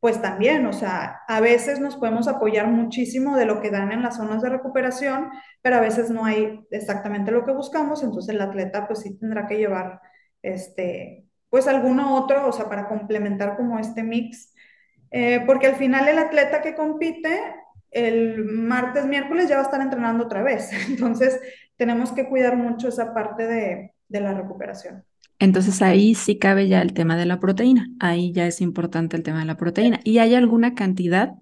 pues 0.04 0.20
también, 0.20 0.66
o 0.66 0.74
sea, 0.74 1.22
a 1.26 1.40
veces 1.40 1.80
nos 1.80 1.96
podemos 1.96 2.28
apoyar 2.28 2.66
muchísimo 2.66 3.38
de 3.38 3.46
lo 3.46 3.62
que 3.62 3.70
dan 3.70 3.90
en 3.90 4.02
las 4.02 4.18
zonas 4.18 4.42
de 4.42 4.50
recuperación, 4.50 5.30
pero 5.62 5.76
a 5.76 5.80
veces 5.80 6.10
no 6.10 6.26
hay 6.26 6.60
exactamente 6.70 7.30
lo 7.32 7.46
que 7.46 7.52
buscamos, 7.52 8.02
entonces 8.02 8.34
el 8.34 8.42
atleta 8.42 8.86
pues 8.86 8.98
sí 9.00 9.18
tendrá 9.18 9.46
que 9.46 9.56
llevar, 9.56 10.02
este, 10.42 11.24
pues 11.48 11.68
alguno 11.68 12.16
otro, 12.16 12.46
o 12.46 12.52
sea, 12.52 12.68
para 12.68 12.86
complementar 12.86 13.56
como 13.56 13.78
este 13.78 14.02
mix 14.02 14.54
eh, 15.16 15.44
porque 15.46 15.68
al 15.68 15.76
final 15.76 16.08
el 16.08 16.18
atleta 16.18 16.60
que 16.60 16.74
compite 16.74 17.40
el 17.92 18.44
martes, 18.44 19.06
miércoles 19.06 19.48
ya 19.48 19.54
va 19.54 19.62
a 19.62 19.64
estar 19.66 19.80
entrenando 19.80 20.24
otra 20.24 20.42
vez. 20.42 20.72
Entonces, 20.88 21.40
tenemos 21.76 22.10
que 22.10 22.28
cuidar 22.28 22.56
mucho 22.56 22.88
esa 22.88 23.14
parte 23.14 23.46
de, 23.46 23.94
la 24.08 24.34
recuperación. 24.34 25.04
Entonces 25.38 25.82
ahí 25.82 26.14
sí 26.14 26.38
cabe 26.38 26.68
ya 26.68 26.80
el 26.82 26.94
tema 26.94 27.16
de 27.16 27.26
la 27.26 27.40
proteína. 27.40 27.88
Ahí 28.00 28.32
ya 28.32 28.46
es 28.46 28.60
importante 28.60 29.16
el 29.16 29.22
tema 29.22 29.40
de 29.40 29.46
la 29.46 29.56
proteína. 29.56 30.00
¿Y 30.04 30.18
hay 30.18 30.34
alguna 30.34 30.74
cantidad? 30.74 31.34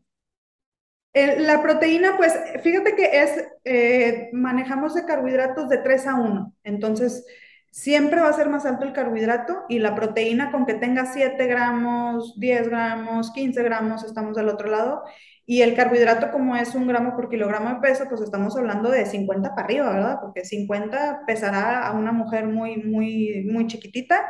la 1.14 1.62
proteína, 1.62 2.16
pues 2.16 2.32
fíjate 2.62 2.96
que 2.96 3.22
es, 3.22 3.44
eh, 3.64 4.30
manejamos 4.32 4.94
de 4.94 5.04
carbohidratos 5.04 5.68
de 5.68 5.78
3 5.78 6.06
a 6.06 6.14
1. 6.14 6.54
Entonces, 6.64 7.26
siempre 7.70 8.20
va 8.20 8.28
a 8.28 8.32
ser 8.32 8.48
más 8.48 8.64
alto 8.66 8.84
el 8.84 8.92
carbohidrato 8.92 9.64
y 9.68 9.78
la 9.78 9.94
proteína 9.94 10.50
con 10.50 10.66
que 10.66 10.74
tenga 10.74 11.06
7 11.06 11.46
gramos, 11.46 12.38
10 12.38 12.68
gramos, 12.68 13.30
15 13.32 13.62
gramos, 13.62 14.04
estamos 14.04 14.36
del 14.36 14.48
otro 14.48 14.70
lado. 14.70 15.02
Y 15.44 15.62
el 15.62 15.74
carbohidrato 15.74 16.30
como 16.30 16.56
es 16.56 16.74
un 16.74 16.86
gramo 16.86 17.16
por 17.16 17.28
kilogramo 17.28 17.70
de 17.70 17.80
peso, 17.80 18.04
pues 18.08 18.20
estamos 18.20 18.56
hablando 18.56 18.90
de 18.90 19.06
50 19.06 19.54
para 19.54 19.64
arriba, 19.64 19.92
¿verdad? 19.92 20.18
Porque 20.20 20.44
50 20.44 21.22
pesará 21.26 21.86
a 21.86 21.92
una 21.92 22.12
mujer 22.12 22.46
muy, 22.46 22.76
muy, 22.76 23.44
muy 23.50 23.66
chiquitita, 23.66 24.24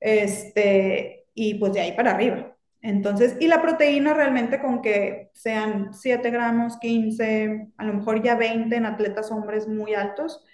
este, 0.00 1.26
y 1.34 1.54
pues 1.54 1.72
de 1.72 1.80
ahí 1.80 1.92
para 1.92 2.12
arriba. 2.12 2.56
Entonces, 2.82 3.36
y 3.40 3.46
la 3.46 3.62
proteína 3.62 4.12
realmente 4.12 4.60
con 4.60 4.82
que 4.82 5.30
sean 5.34 5.94
7 5.94 6.30
gramos, 6.30 6.78
15, 6.78 7.68
a 7.76 7.84
lo 7.84 7.94
mejor 7.94 8.22
ya 8.22 8.34
20 8.34 8.74
en 8.74 8.86
atletas 8.86 9.30
hombres 9.30 9.68
muy 9.68 9.94
altos, 9.94 10.44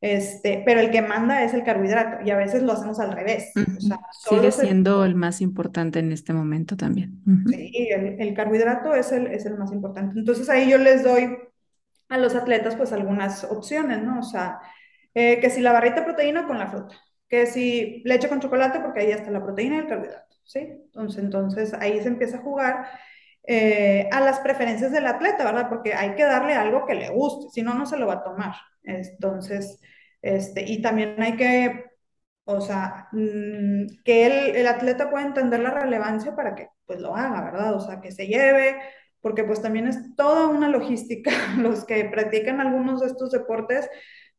este, 0.00 0.62
pero 0.64 0.80
el 0.80 0.90
que 0.90 1.02
manda 1.02 1.42
es 1.42 1.54
el 1.54 1.64
carbohidrato 1.64 2.24
y 2.24 2.30
a 2.30 2.36
veces 2.36 2.62
lo 2.62 2.72
hacemos 2.72 3.00
al 3.00 3.12
revés. 3.12 3.52
Sigue 4.28 4.52
siendo 4.52 5.04
el 5.04 5.16
más 5.16 5.40
importante 5.40 5.98
en 5.98 6.12
este 6.12 6.32
momento 6.32 6.76
también. 6.76 7.20
Sí, 7.48 7.88
el, 7.90 8.34
carbohidrato 8.34 8.94
es 8.94 9.10
el, 9.10 9.26
es 9.26 9.44
el 9.46 9.58
más 9.58 9.72
importante. 9.72 10.18
Entonces 10.18 10.48
ahí 10.48 10.70
yo 10.70 10.78
les 10.78 11.02
doy 11.02 11.36
a 12.08 12.18
los 12.18 12.34
atletas 12.34 12.76
pues 12.76 12.92
algunas 12.92 13.44
opciones, 13.44 14.02
¿no? 14.02 14.20
O 14.20 14.22
sea, 14.22 14.60
eh, 15.14 15.40
que 15.40 15.50
si 15.50 15.60
la 15.60 15.72
barrita 15.72 15.96
de 15.96 16.06
proteína 16.06 16.46
con 16.46 16.58
la 16.58 16.68
fruta, 16.68 16.94
que 17.28 17.46
si 17.46 18.02
leche 18.04 18.28
con 18.28 18.40
chocolate 18.40 18.80
porque 18.80 19.00
ahí 19.00 19.10
está 19.10 19.30
la 19.30 19.42
proteína 19.42 19.76
y 19.76 19.78
el 19.80 19.88
carbohidrato, 19.88 20.36
¿sí? 20.44 20.60
Entonces, 20.60 21.24
entonces 21.24 21.74
ahí 21.74 22.00
se 22.00 22.08
empieza 22.08 22.38
a 22.38 22.42
jugar. 22.42 22.86
Eh, 23.44 24.08
a 24.12 24.20
las 24.20 24.40
preferencias 24.40 24.92
del 24.92 25.06
atleta, 25.06 25.44
¿verdad? 25.44 25.68
Porque 25.70 25.94
hay 25.94 26.14
que 26.14 26.24
darle 26.24 26.52
algo 26.54 26.84
que 26.84 26.94
le 26.94 27.08
guste, 27.08 27.46
si 27.50 27.62
no, 27.62 27.74
no 27.74 27.86
se 27.86 27.96
lo 27.96 28.06
va 28.06 28.14
a 28.14 28.22
tomar. 28.22 28.54
Entonces, 28.82 29.80
este, 30.20 30.64
y 30.70 30.82
también 30.82 31.20
hay 31.22 31.36
que, 31.36 31.86
o 32.44 32.60
sea, 32.60 33.08
mm, 33.12 34.02
que 34.04 34.26
el, 34.26 34.56
el, 34.56 34.66
atleta 34.66 35.10
pueda 35.10 35.24
entender 35.24 35.60
la 35.60 35.70
relevancia 35.70 36.36
para 36.36 36.54
que 36.54 36.68
pues 36.86 37.00
lo 37.00 37.16
haga, 37.16 37.42
¿verdad? 37.42 37.74
O 37.74 37.80
sea, 37.80 38.00
que 38.00 38.12
se 38.12 38.26
lleve, 38.26 38.76
porque 39.20 39.44
pues 39.44 39.62
también 39.62 39.88
es 39.88 40.14
toda 40.16 40.48
una 40.48 40.68
logística, 40.68 41.30
los 41.58 41.84
que 41.84 42.04
practican 42.06 42.60
algunos 42.60 43.00
de 43.00 43.08
estos 43.08 43.30
deportes, 43.30 43.88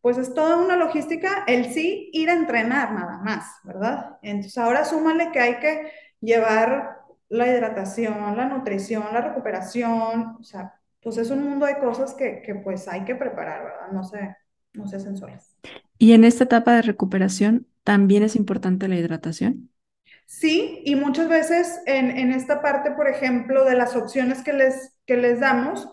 pues 0.02 0.18
es 0.18 0.34
toda 0.34 0.58
una 0.58 0.76
logística 0.78 1.44
el 1.48 1.66
sí 1.74 2.10
ir 2.14 2.30
a 2.30 2.34
entrenar 2.34 2.94
nada 2.94 3.20
más, 3.24 3.46
¿verdad? 3.64 4.18
Entonces 4.22 4.58
ahora 4.58 4.86
súmale 4.86 5.32
que 5.32 5.40
hay 5.40 5.60
que 5.60 5.92
llevar 6.22 6.99
la 7.30 7.48
hidratación, 7.48 8.36
la 8.38 8.46
nutrición, 8.48 9.06
la 9.14 9.22
recuperación, 9.22 10.38
o 10.40 10.44
sea, 10.44 10.74
pues 11.02 11.18
es 11.18 11.30
un 11.32 11.44
mundo 11.44 11.66
de 11.66 11.80
cosas 11.80 12.14
que, 12.16 12.42
que 12.42 12.56
pues 12.56 12.88
hay 12.88 13.06
que 13.06 13.16
preparar, 13.16 13.64
¿verdad? 13.64 13.92
No 13.92 14.04
se, 14.04 14.36
no 14.74 14.88
se 14.88 14.98
hacen 14.98 15.18
solas. 15.18 15.56
¿Y 15.98 16.14
en 16.14 16.24
esta 16.24 16.46
etapa 16.46 16.74
de 16.76 16.82
recuperación 16.82 17.68
también 17.84 18.24
es 18.24 18.36
importante 18.36 18.88
la 18.88 18.98
hidratación? 18.98 19.70
Sí, 20.26 20.82
y 20.86 20.96
muchas 20.96 21.28
veces 21.28 21.82
en, 21.86 22.12
en 22.18 22.32
esta 22.32 22.62
parte, 22.62 22.92
por 22.92 23.08
ejemplo, 23.08 23.66
de 23.66 23.76
las 23.76 23.96
opciones 23.96 24.44
que 24.44 24.54
les, 24.54 24.94
que 25.06 25.18
les 25.18 25.40
damos, 25.40 25.90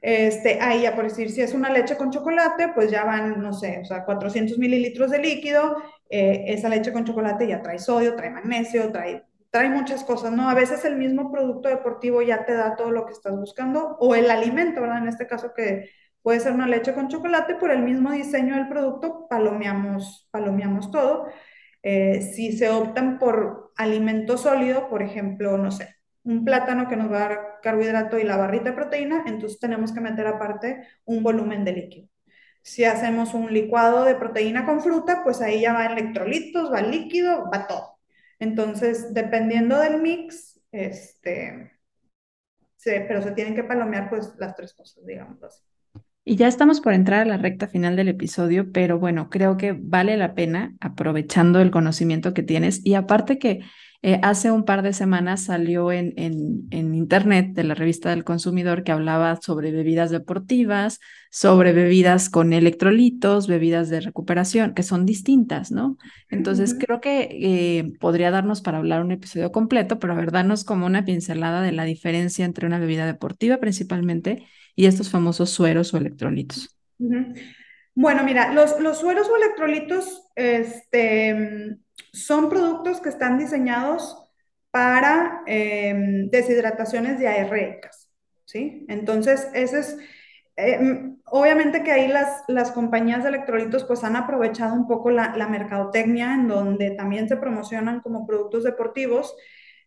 este, 0.00 0.60
ahí 0.60 0.82
ya 0.82 0.94
por 0.96 1.04
decir, 1.04 1.30
si 1.30 1.40
es 1.40 1.54
una 1.54 1.70
leche 1.70 1.96
con 1.96 2.10
chocolate, 2.10 2.70
pues 2.74 2.90
ya 2.90 3.04
van, 3.04 3.40
no 3.42 3.52
sé, 3.52 3.80
o 3.82 3.84
sea, 3.84 4.04
400 4.04 4.58
mililitros 4.58 5.10
de 5.10 5.18
líquido, 5.20 5.76
eh, 6.10 6.44
esa 6.48 6.68
leche 6.68 6.92
con 6.92 7.04
chocolate 7.04 7.46
ya 7.48 7.62
trae 7.62 7.78
sodio, 7.78 8.16
trae 8.16 8.30
magnesio, 8.30 8.90
trae 8.92 9.24
trae 9.56 9.70
muchas 9.70 10.04
cosas, 10.04 10.32
¿no? 10.32 10.50
A 10.50 10.54
veces 10.54 10.84
el 10.84 10.96
mismo 10.96 11.32
producto 11.32 11.70
deportivo 11.70 12.20
ya 12.20 12.44
te 12.44 12.52
da 12.52 12.76
todo 12.76 12.90
lo 12.90 13.06
que 13.06 13.12
estás 13.12 13.34
buscando, 13.34 13.96
o 14.00 14.14
el 14.14 14.30
alimento, 14.30 14.82
¿verdad? 14.82 14.98
En 14.98 15.08
este 15.08 15.26
caso 15.26 15.54
que 15.54 15.88
puede 16.20 16.40
ser 16.40 16.52
una 16.52 16.66
leche 16.66 16.92
con 16.92 17.08
chocolate, 17.08 17.54
por 17.54 17.70
el 17.70 17.82
mismo 17.82 18.12
diseño 18.12 18.54
del 18.54 18.68
producto, 18.68 19.26
palomeamos, 19.30 20.28
palomeamos 20.30 20.90
todo. 20.90 21.28
Eh, 21.82 22.20
si 22.20 22.52
se 22.52 22.68
optan 22.68 23.18
por 23.18 23.72
alimento 23.78 24.36
sólido, 24.36 24.90
por 24.90 25.02
ejemplo, 25.02 25.56
no 25.56 25.70
sé, 25.70 25.96
un 26.24 26.44
plátano 26.44 26.86
que 26.86 26.96
nos 26.96 27.10
va 27.10 27.16
a 27.16 27.28
dar 27.28 27.38
carbohidrato 27.62 28.18
y 28.18 28.24
la 28.24 28.36
barrita 28.36 28.64
de 28.70 28.72
proteína, 28.76 29.24
entonces 29.26 29.58
tenemos 29.58 29.92
que 29.92 30.02
meter 30.02 30.26
aparte 30.26 30.86
un 31.06 31.22
volumen 31.22 31.64
de 31.64 31.72
líquido. 31.72 32.08
Si 32.60 32.84
hacemos 32.84 33.32
un 33.32 33.52
licuado 33.54 34.04
de 34.04 34.16
proteína 34.16 34.66
con 34.66 34.82
fruta, 34.82 35.22
pues 35.24 35.40
ahí 35.40 35.62
ya 35.62 35.72
va 35.72 35.86
electrolitos, 35.86 36.70
va 36.70 36.82
líquido, 36.82 37.48
va 37.50 37.66
todo. 37.66 37.95
Entonces, 38.38 39.14
dependiendo 39.14 39.78
del 39.78 40.00
mix, 40.00 40.60
este, 40.72 41.72
pero 42.84 43.22
se 43.22 43.32
tienen 43.32 43.54
que 43.54 43.64
palomear 43.64 44.08
pues 44.08 44.32
las 44.38 44.54
tres 44.54 44.74
cosas, 44.74 45.04
digamos 45.04 45.42
así. 45.42 45.62
Y 46.28 46.34
ya 46.34 46.48
estamos 46.48 46.80
por 46.80 46.92
entrar 46.92 47.20
a 47.20 47.24
la 47.24 47.36
recta 47.36 47.68
final 47.68 47.94
del 47.94 48.08
episodio, 48.08 48.72
pero 48.72 48.98
bueno, 48.98 49.30
creo 49.30 49.56
que 49.56 49.76
vale 49.78 50.16
la 50.16 50.34
pena 50.34 50.74
aprovechando 50.80 51.60
el 51.60 51.70
conocimiento 51.70 52.34
que 52.34 52.42
tienes 52.42 52.84
y 52.84 52.94
aparte 52.94 53.38
que 53.38 53.60
Eh, 54.06 54.20
hace 54.22 54.52
un 54.52 54.64
par 54.64 54.82
de 54.82 54.92
semanas 54.92 55.46
salió 55.46 55.90
en, 55.90 56.14
en, 56.16 56.68
en, 56.70 56.94
internet 56.94 57.54
de 57.54 57.64
la 57.64 57.74
revista 57.74 58.10
del 58.10 58.22
consumidor 58.22 58.84
que 58.84 58.92
hablaba 58.92 59.34
sobre 59.42 59.72
bebidas 59.72 60.12
deportivas, 60.12 61.00
sobre 61.28 61.72
bebidas 61.72 62.30
con 62.30 62.52
electrolitos, 62.52 63.48
bebidas 63.48 63.90
de 63.90 64.00
recuperación, 64.00 64.74
que 64.74 64.84
son 64.84 65.06
distintas, 65.06 65.72
¿no? 65.72 65.98
Entonces 66.30 66.70
uh 66.70 66.76
-huh. 66.76 66.84
creo 66.84 67.00
que 67.00 67.28
eh, 67.32 67.92
podría 67.98 68.30
darnos 68.30 68.60
para 68.60 68.78
hablar 68.78 69.02
un 69.02 69.10
episodio 69.10 69.50
completo, 69.50 69.98
pero 69.98 70.12
a 70.12 70.16
ver, 70.16 70.30
darnos 70.30 70.62
como 70.62 70.86
una 70.86 71.04
pincelada 71.04 71.60
de 71.60 71.72
la 71.72 71.82
diferencia 71.82 72.44
entre 72.44 72.68
una 72.68 72.78
bebida 72.78 73.06
deportiva 73.06 73.56
principalmente 73.56 74.46
y 74.76 74.86
estos 74.86 75.10
famosos 75.10 75.50
sueros 75.50 75.92
o 75.94 75.96
electrolitos. 75.96 76.78
Uh 77.00 77.10
-huh. 77.10 77.34
Bueno, 77.96 78.22
mira, 78.22 78.54
los, 78.54 78.78
los 78.78 79.00
sueros 79.00 79.26
o 79.28 79.36
electrolitos, 79.36 80.30
este 80.36 81.80
son 82.16 82.48
productos 82.48 83.00
que 83.00 83.10
están 83.10 83.38
diseñados 83.38 84.16
para 84.70 85.42
eh, 85.46 85.94
deshidrataciones 86.30 87.18
diarreicas, 87.18 88.10
¿sí? 88.44 88.86
Entonces, 88.88 89.48
ese 89.54 89.80
es, 89.80 89.98
eh, 90.56 91.12
obviamente 91.26 91.82
que 91.82 91.92
ahí 91.92 92.08
las, 92.08 92.42
las 92.48 92.72
compañías 92.72 93.22
de 93.22 93.28
electrolitos 93.28 93.84
pues 93.84 94.02
han 94.02 94.16
aprovechado 94.16 94.74
un 94.74 94.88
poco 94.88 95.10
la, 95.10 95.36
la 95.36 95.48
mercadotecnia 95.48 96.34
en 96.34 96.48
donde 96.48 96.92
también 96.92 97.28
se 97.28 97.36
promocionan 97.36 98.00
como 98.00 98.26
productos 98.26 98.64
deportivos. 98.64 99.36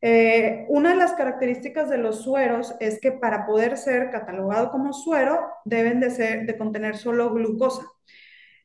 Eh, 0.02 0.66
una 0.70 0.92
de 0.92 0.96
las 0.96 1.14
características 1.14 1.90
de 1.90 1.98
los 1.98 2.24
sueros 2.24 2.76
es 2.80 3.00
que 3.02 3.12
para 3.12 3.46
poder 3.46 3.78
ser 3.78 4.12
catalogado 4.12 4.72
como 4.72 4.94
suero 4.94 5.40
deben 5.66 6.00
de, 6.00 6.12
ser, 6.12 6.46
de 6.46 6.58
contener 6.58 6.96
solo 6.96 7.34
glucosa. 7.34 7.86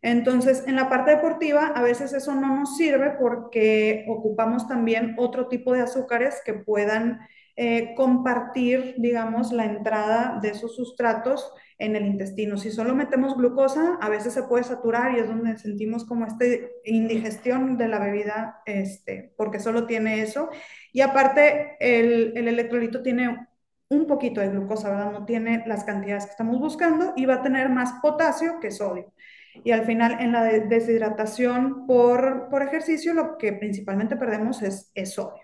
Entonces, 0.05 0.65
en 0.67 0.77
la 0.77 0.91
parte 0.91 1.13
deportiva, 1.13 1.69
a 1.69 1.83
veces 1.83 2.13
eso 2.13 2.35
no 2.35 2.55
nos 2.55 2.77
sirve 2.77 3.13
porque 3.19 4.05
ocupamos 4.07 4.69
también 4.69 5.15
otro 5.17 5.49
tipo 5.49 5.73
de 5.73 5.81
azúcares 5.81 6.43
que 6.45 6.53
puedan 6.53 7.21
eh, 7.57 7.95
compartir, 7.97 8.97
digamos, 8.99 9.51
la 9.51 9.65
entrada 9.65 10.41
de 10.43 10.51
esos 10.51 10.77
sustratos 10.77 11.51
en 11.79 11.97
el 11.97 12.05
intestino. 12.05 12.59
Si 12.59 12.71
solo 12.71 12.95
metemos 12.95 13.35
glucosa, 13.35 13.97
a 13.99 14.11
veces 14.11 14.35
se 14.35 14.43
puede 14.43 14.65
saturar 14.65 15.17
y 15.17 15.21
es 15.21 15.27
donde 15.27 15.57
sentimos 15.57 16.05
como 16.05 16.27
esta 16.27 16.45
indigestión 16.85 17.79
de 17.79 17.89
la 17.89 17.99
bebida, 17.99 18.61
este, 18.67 19.33
porque 19.39 19.59
solo 19.59 19.87
tiene 19.87 20.21
eso. 20.21 20.51
Y 20.93 21.01
aparte, 21.01 21.79
el, 21.81 22.37
el 22.37 22.49
electrolito 22.49 23.01
tiene 23.01 23.49
un 23.89 24.07
poquito 24.07 24.43
de 24.43 24.51
glucosa, 24.51 24.91
¿verdad? 24.91 25.13
No 25.13 25.25
tiene 25.25 25.65
las 25.67 25.85
cantidades 25.85 26.27
que 26.27 26.33
estamos 26.33 26.61
buscando 26.61 27.15
y 27.17 27.25
va 27.25 27.37
a 27.37 27.43
tener 27.43 27.71
más 27.71 27.95
potasio 28.03 28.61
que 28.61 28.71
sodio 28.71 29.14
y 29.63 29.71
al 29.71 29.85
final 29.85 30.21
en 30.21 30.33
la 30.33 30.43
deshidratación 30.45 31.87
por, 31.87 32.49
por 32.49 32.63
ejercicio 32.63 33.15
lo 33.15 33.39
que 33.39 33.53
principalmente 33.53 34.17
perdemos 34.17 34.63
es, 34.63 34.91
sodio. 35.15 35.43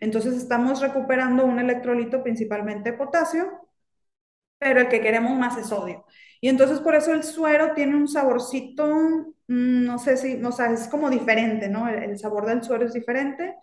Entonces 0.00 0.34
estamos 0.34 0.80
recuperando 0.80 1.44
un 1.44 1.58
electrolito 1.58 2.22
principalmente 2.22 2.92
potasio, 2.92 3.68
pero 4.58 4.80
el 4.80 4.88
que 4.88 5.00
queremos 5.00 5.36
más 5.38 5.58
es 5.58 5.68
sodio. 5.68 6.04
Y 6.40 6.48
entonces 6.48 6.80
por 6.80 6.94
eso 6.94 7.12
el 7.12 7.22
suero 7.24 7.72
tiene 7.74 7.96
un 7.96 8.08
saborcito, 8.08 8.86
mm, 9.48 9.84
no 9.84 9.98
sé 9.98 10.16
si, 10.16 10.42
o 10.42 10.52
sea, 10.52 10.72
es 10.72 10.88
como 10.88 11.10
diferente, 11.10 11.68
¿no? 11.68 11.88
El, 11.88 12.02
el 12.04 12.18
sabor 12.18 12.46
del 12.46 12.62
suero 12.62 12.84
es 12.86 12.92
diferente. 12.94 13.56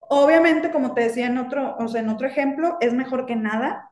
Obviamente, 0.00 0.70
como 0.72 0.92
te 0.94 1.02
decía 1.02 1.26
en 1.26 1.38
otro, 1.38 1.76
o 1.78 1.88
sea, 1.88 2.00
en 2.00 2.08
otro 2.08 2.26
ejemplo, 2.26 2.76
es 2.80 2.92
mejor 2.94 3.26
que 3.26 3.36
nada, 3.36 3.89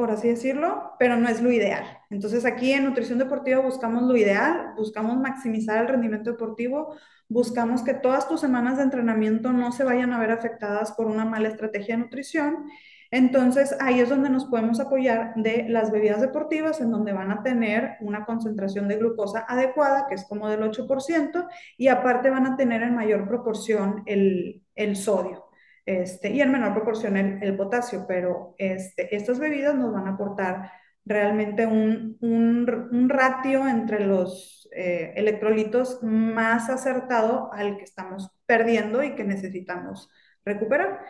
por 0.00 0.10
así 0.10 0.28
decirlo, 0.28 0.92
pero 0.98 1.18
no 1.18 1.28
es 1.28 1.42
lo 1.42 1.52
ideal. 1.52 1.84
Entonces 2.08 2.46
aquí 2.46 2.72
en 2.72 2.86
nutrición 2.86 3.18
deportiva 3.18 3.60
buscamos 3.60 4.02
lo 4.04 4.16
ideal, 4.16 4.72
buscamos 4.74 5.18
maximizar 5.18 5.82
el 5.82 5.88
rendimiento 5.88 6.30
deportivo, 6.30 6.96
buscamos 7.28 7.82
que 7.82 7.92
todas 7.92 8.26
tus 8.26 8.40
semanas 8.40 8.78
de 8.78 8.84
entrenamiento 8.84 9.52
no 9.52 9.72
se 9.72 9.84
vayan 9.84 10.14
a 10.14 10.18
ver 10.18 10.30
afectadas 10.30 10.92
por 10.92 11.06
una 11.06 11.26
mala 11.26 11.48
estrategia 11.48 11.96
de 11.96 12.04
nutrición. 12.04 12.64
Entonces 13.10 13.76
ahí 13.78 14.00
es 14.00 14.08
donde 14.08 14.30
nos 14.30 14.46
podemos 14.46 14.80
apoyar 14.80 15.34
de 15.36 15.66
las 15.68 15.92
bebidas 15.92 16.22
deportivas, 16.22 16.80
en 16.80 16.90
donde 16.90 17.12
van 17.12 17.30
a 17.30 17.42
tener 17.42 17.98
una 18.00 18.24
concentración 18.24 18.88
de 18.88 18.96
glucosa 18.96 19.44
adecuada, 19.46 20.06
que 20.08 20.14
es 20.14 20.24
como 20.24 20.48
del 20.48 20.62
8%, 20.62 21.46
y 21.76 21.88
aparte 21.88 22.30
van 22.30 22.46
a 22.46 22.56
tener 22.56 22.82
en 22.82 22.94
mayor 22.94 23.28
proporción 23.28 24.02
el, 24.06 24.62
el 24.76 24.96
sodio. 24.96 25.49
Este, 25.86 26.30
y 26.30 26.40
en 26.40 26.52
menor 26.52 26.74
proporción 26.74 27.16
el, 27.16 27.56
potasio, 27.56 28.04
pero 28.06 28.54
este, 28.58 29.14
estas 29.14 29.38
bebidas 29.38 29.74
nos 29.74 29.92
van 29.92 30.06
a 30.06 30.12
aportar 30.12 30.70
realmente 31.04 31.66
un, 31.66 32.16
un, 32.20 32.88
un 32.92 33.08
ratio 33.08 33.66
entre 33.66 34.06
los 34.06 34.68
eh, 34.72 35.12
electrolitos 35.16 36.00
más 36.02 36.70
acertado 36.70 37.52
al 37.52 37.76
que 37.76 37.84
estamos 37.84 38.30
perdiendo 38.46 39.02
y 39.02 39.14
que 39.14 39.24
necesitamos 39.24 40.08
recuperar. 40.44 41.00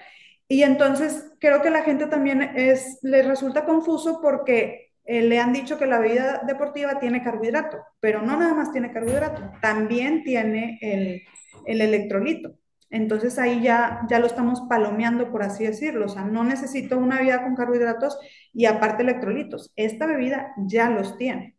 Y 0.49 0.63
entonces 0.63 1.33
creo 1.39 1.63
que 1.63 1.71
la 1.71 1.83
gente 1.83 2.07
también 2.07 2.43
es, 2.57 2.99
les 3.03 3.27
resulta 3.27 3.65
confuso 3.65 4.21
porque 4.23 4.93
eh, 5.05 5.23
le 5.23 5.39
han 5.39 5.53
dicho 5.53 5.79
que 5.79 5.87
la 5.87 5.99
bebida 5.99 6.43
deportiva 6.47 6.99
tiene 6.99 7.23
carbohidrato, 7.23 7.79
pero 8.01 8.23
no 8.23 8.37
nada 8.39 8.55
más 8.55 8.73
tiene 8.73 8.93
carbohidrato, 8.93 9.53
también 9.61 10.25
tiene 10.25 10.79
el, 10.81 11.23
el 11.67 11.81
electrolito. 11.81 12.60
Entonces 12.91 13.39
ahí 13.39 13.63
ya, 13.63 14.03
ya 14.09 14.19
lo 14.19 14.27
estamos 14.27 14.63
palomeando, 14.69 15.31
por 15.31 15.43
así 15.43 15.65
decirlo. 15.65 16.07
O 16.07 16.09
sea, 16.09 16.25
no 16.25 16.45
necesito 16.45 16.99
una 16.99 17.19
bebida 17.19 17.43
con 17.43 17.55
carbohidratos 17.55 18.19
y 18.53 18.67
aparte 18.67 19.03
electrolitos. 19.03 19.73
Esta 19.77 20.07
bebida 20.07 20.53
ya 20.67 20.91
los 20.91 21.17
tiene. 21.17 21.57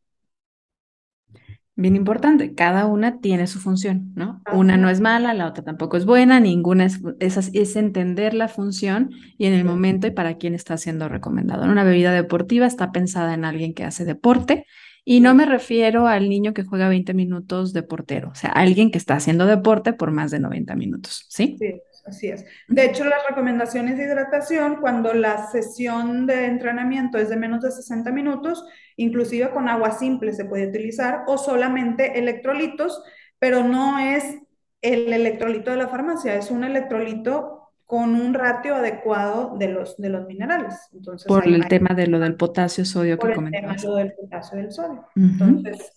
Bien 1.75 1.95
importante, 1.95 2.53
cada 2.53 2.85
una 2.85 3.21
tiene 3.21 3.47
su 3.47 3.59
función, 3.59 4.11
¿no? 4.13 4.41
Una 4.53 4.77
no 4.77 4.89
es 4.89 4.99
mala, 4.99 5.33
la 5.33 5.47
otra 5.47 5.63
tampoco 5.63 5.97
es 5.97 6.05
buena, 6.05 6.39
ninguna 6.39 6.85
es, 6.85 6.99
es, 7.19 7.49
es 7.53 7.75
entender 7.75 8.33
la 8.33 8.49
función 8.49 9.09
y 9.37 9.45
en 9.45 9.53
el 9.53 9.63
momento 9.65 10.05
y 10.05 10.11
para 10.11 10.37
quién 10.37 10.53
está 10.53 10.77
siendo 10.77 11.07
recomendado. 11.09 11.63
Una 11.63 11.83
bebida 11.83 12.11
deportiva 12.11 12.67
está 12.67 12.91
pensada 12.91 13.33
en 13.33 13.45
alguien 13.45 13.73
que 13.73 13.85
hace 13.85 14.05
deporte 14.05 14.67
y 15.03 15.19
no 15.19 15.33
me 15.33 15.45
refiero 15.45 16.07
al 16.07 16.29
niño 16.29 16.53
que 16.53 16.63
juega 16.63 16.89
20 16.89 17.13
minutos 17.13 17.73
de 17.73 17.83
portero, 17.83 18.29
o 18.29 18.35
sea, 18.35 18.51
alguien 18.51 18.91
que 18.91 18.97
está 18.97 19.15
haciendo 19.15 19.45
deporte 19.45 19.93
por 19.93 20.11
más 20.11 20.31
de 20.31 20.39
90 20.39 20.75
minutos, 20.75 21.25
¿sí? 21.29 21.57
Sí, 21.57 21.81
así 22.05 22.27
es. 22.29 22.45
De 22.67 22.85
hecho, 22.85 23.03
las 23.05 23.19
recomendaciones 23.27 23.97
de 23.97 24.05
hidratación, 24.05 24.77
cuando 24.79 25.13
la 25.13 25.47
sesión 25.51 26.27
de 26.27 26.45
entrenamiento 26.45 27.17
es 27.17 27.29
de 27.29 27.37
menos 27.37 27.61
de 27.61 27.71
60 27.71 28.11
minutos, 28.11 28.63
inclusive 28.95 29.51
con 29.51 29.67
agua 29.69 29.91
simple 29.91 30.33
se 30.33 30.45
puede 30.45 30.67
utilizar 30.67 31.23
o 31.27 31.37
solamente 31.37 32.19
electrolitos, 32.19 33.03
pero 33.39 33.63
no 33.63 33.97
es 33.99 34.37
el 34.81 35.11
electrolito 35.13 35.71
de 35.71 35.77
la 35.77 35.87
farmacia, 35.87 36.35
es 36.35 36.51
un 36.51 36.63
electrolito 36.63 37.60
con 37.91 38.15
un 38.15 38.33
ratio 38.33 38.75
adecuado 38.75 39.57
de 39.57 39.67
los, 39.67 39.97
de 39.97 40.07
los 40.07 40.25
minerales. 40.25 40.75
Entonces, 40.93 41.27
por 41.27 41.45
el 41.45 41.67
tema 41.67 41.93
de 41.93 42.07
lo 42.07 42.19
del 42.19 42.35
potasio, 42.35 42.85
sodio 42.85 43.17
por 43.17 43.25
que 43.27 43.31
el 43.31 43.35
comentabas. 43.35 43.81
tema 43.81 43.81
de 43.81 43.87
lo 43.89 43.95
del 43.95 44.13
potasio 44.13 44.57
y 44.57 44.61
del 44.61 44.71
sodio. 44.71 45.05
Uh 45.13 45.19
-huh. 45.19 45.31
Entonces, 45.31 45.91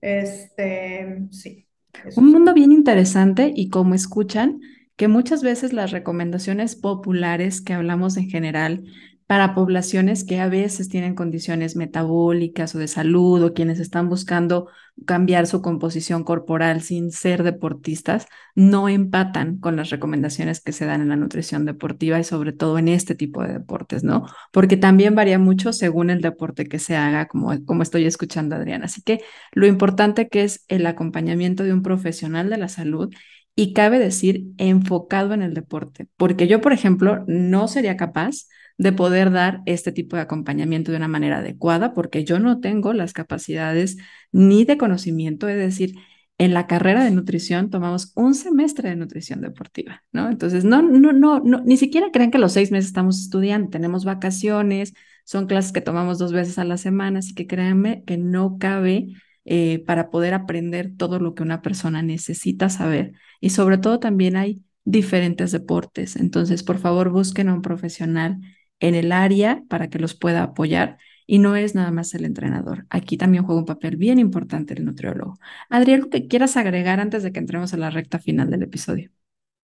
este, 0.00 1.22
sí. 1.30 1.68
Un 2.16 2.32
mundo 2.32 2.52
bien 2.52 2.72
interesante 2.72 3.52
y 3.54 3.70
como 3.70 3.94
escuchan, 3.94 4.60
que 4.96 5.06
muchas 5.06 5.44
veces 5.44 5.72
las 5.72 5.92
recomendaciones 5.92 6.74
populares 6.74 7.60
que 7.60 7.74
hablamos 7.74 8.16
en 8.16 8.28
general 8.28 8.82
para 9.26 9.54
poblaciones 9.54 10.24
que 10.24 10.38
a 10.40 10.48
veces 10.48 10.88
tienen 10.88 11.14
condiciones 11.14 11.74
metabólicas 11.74 12.74
o 12.74 12.78
de 12.78 12.86
salud 12.86 13.42
o 13.42 13.54
quienes 13.54 13.80
están 13.80 14.08
buscando 14.08 14.68
cambiar 15.04 15.46
su 15.46 15.60
composición 15.60 16.22
corporal 16.22 16.80
sin 16.80 17.10
ser 17.10 17.42
deportistas, 17.42 18.28
no 18.54 18.88
empatan 18.88 19.58
con 19.58 19.76
las 19.76 19.90
recomendaciones 19.90 20.60
que 20.60 20.72
se 20.72 20.86
dan 20.86 21.02
en 21.02 21.08
la 21.08 21.16
nutrición 21.16 21.64
deportiva 21.66 22.18
y 22.20 22.24
sobre 22.24 22.52
todo 22.52 22.78
en 22.78 22.88
este 22.88 23.14
tipo 23.14 23.42
de 23.42 23.54
deportes, 23.54 24.04
¿no? 24.04 24.26
Porque 24.52 24.76
también 24.76 25.14
varía 25.14 25.38
mucho 25.38 25.72
según 25.72 26.10
el 26.10 26.20
deporte 26.20 26.66
que 26.66 26.78
se 26.78 26.96
haga, 26.96 27.26
como, 27.26 27.52
como 27.64 27.82
estoy 27.82 28.06
escuchando 28.06 28.56
Adriana. 28.56 28.86
Así 28.86 29.02
que 29.02 29.22
lo 29.52 29.66
importante 29.66 30.28
que 30.28 30.44
es 30.44 30.64
el 30.68 30.86
acompañamiento 30.86 31.64
de 31.64 31.72
un 31.72 31.82
profesional 31.82 32.48
de 32.48 32.58
la 32.58 32.68
salud 32.68 33.12
y 33.56 33.72
cabe 33.72 33.98
decir 33.98 34.44
enfocado 34.58 35.34
en 35.34 35.42
el 35.42 35.52
deporte, 35.52 36.06
porque 36.16 36.46
yo, 36.46 36.60
por 36.60 36.72
ejemplo, 36.72 37.24
no 37.26 37.68
sería 37.68 37.96
capaz 37.96 38.46
de 38.78 38.92
poder 38.92 39.30
dar 39.30 39.62
este 39.66 39.92
tipo 39.92 40.16
de 40.16 40.22
acompañamiento 40.22 40.90
de 40.90 40.98
una 40.98 41.08
manera 41.08 41.38
adecuada, 41.38 41.94
porque 41.94 42.24
yo 42.24 42.38
no 42.38 42.60
tengo 42.60 42.92
las 42.92 43.12
capacidades 43.12 43.96
ni 44.32 44.64
de 44.64 44.76
conocimiento, 44.76 45.48
es 45.48 45.56
decir, 45.56 45.94
en 46.38 46.52
la 46.52 46.66
carrera 46.66 47.02
de 47.02 47.10
nutrición 47.10 47.70
tomamos 47.70 48.12
un 48.14 48.34
semestre 48.34 48.90
de 48.90 48.96
nutrición 48.96 49.40
deportiva, 49.40 50.04
¿no? 50.12 50.28
Entonces, 50.28 50.64
no, 50.64 50.82
no, 50.82 51.12
no, 51.12 51.40
no, 51.40 51.62
ni 51.64 51.78
siquiera 51.78 52.10
crean 52.12 52.30
que 52.30 52.38
los 52.38 52.52
seis 52.52 52.70
meses 52.70 52.88
estamos 52.88 53.20
estudiando, 53.20 53.70
tenemos 53.70 54.04
vacaciones, 54.04 54.92
son 55.24 55.46
clases 55.46 55.72
que 55.72 55.80
tomamos 55.80 56.18
dos 56.18 56.32
veces 56.32 56.58
a 56.58 56.64
la 56.64 56.76
semana, 56.76 57.20
así 57.20 57.34
que 57.34 57.46
créanme 57.46 58.04
que 58.04 58.18
no 58.18 58.58
cabe 58.58 59.08
eh, 59.46 59.82
para 59.86 60.10
poder 60.10 60.34
aprender 60.34 60.92
todo 60.96 61.18
lo 61.20 61.34
que 61.34 61.42
una 61.42 61.62
persona 61.62 62.02
necesita 62.02 62.68
saber. 62.68 63.12
Y 63.40 63.50
sobre 63.50 63.78
todo 63.78 63.98
también 63.98 64.36
hay 64.36 64.62
diferentes 64.84 65.52
deportes, 65.52 66.16
entonces, 66.16 66.62
por 66.62 66.78
favor, 66.78 67.10
busquen 67.10 67.48
a 67.48 67.54
un 67.54 67.62
profesional 67.62 68.40
en 68.80 68.94
el 68.94 69.12
área 69.12 69.62
para 69.68 69.88
que 69.90 69.98
los 69.98 70.14
pueda 70.14 70.42
apoyar 70.42 70.98
y 71.26 71.38
no 71.40 71.56
es 71.56 71.74
nada 71.74 71.90
más 71.90 72.14
el 72.14 72.24
entrenador. 72.24 72.86
Aquí 72.90 73.16
también 73.16 73.44
juega 73.44 73.60
un 73.60 73.66
papel 73.66 73.96
bien 73.96 74.18
importante 74.18 74.74
el 74.74 74.84
nutriólogo. 74.84 75.38
Adrián, 75.70 76.08
¿qué 76.10 76.28
quieras 76.28 76.56
agregar 76.56 77.00
antes 77.00 77.22
de 77.22 77.32
que 77.32 77.40
entremos 77.40 77.72
a 77.74 77.76
la 77.78 77.90
recta 77.90 78.18
final 78.18 78.50
del 78.50 78.62
episodio? 78.62 79.10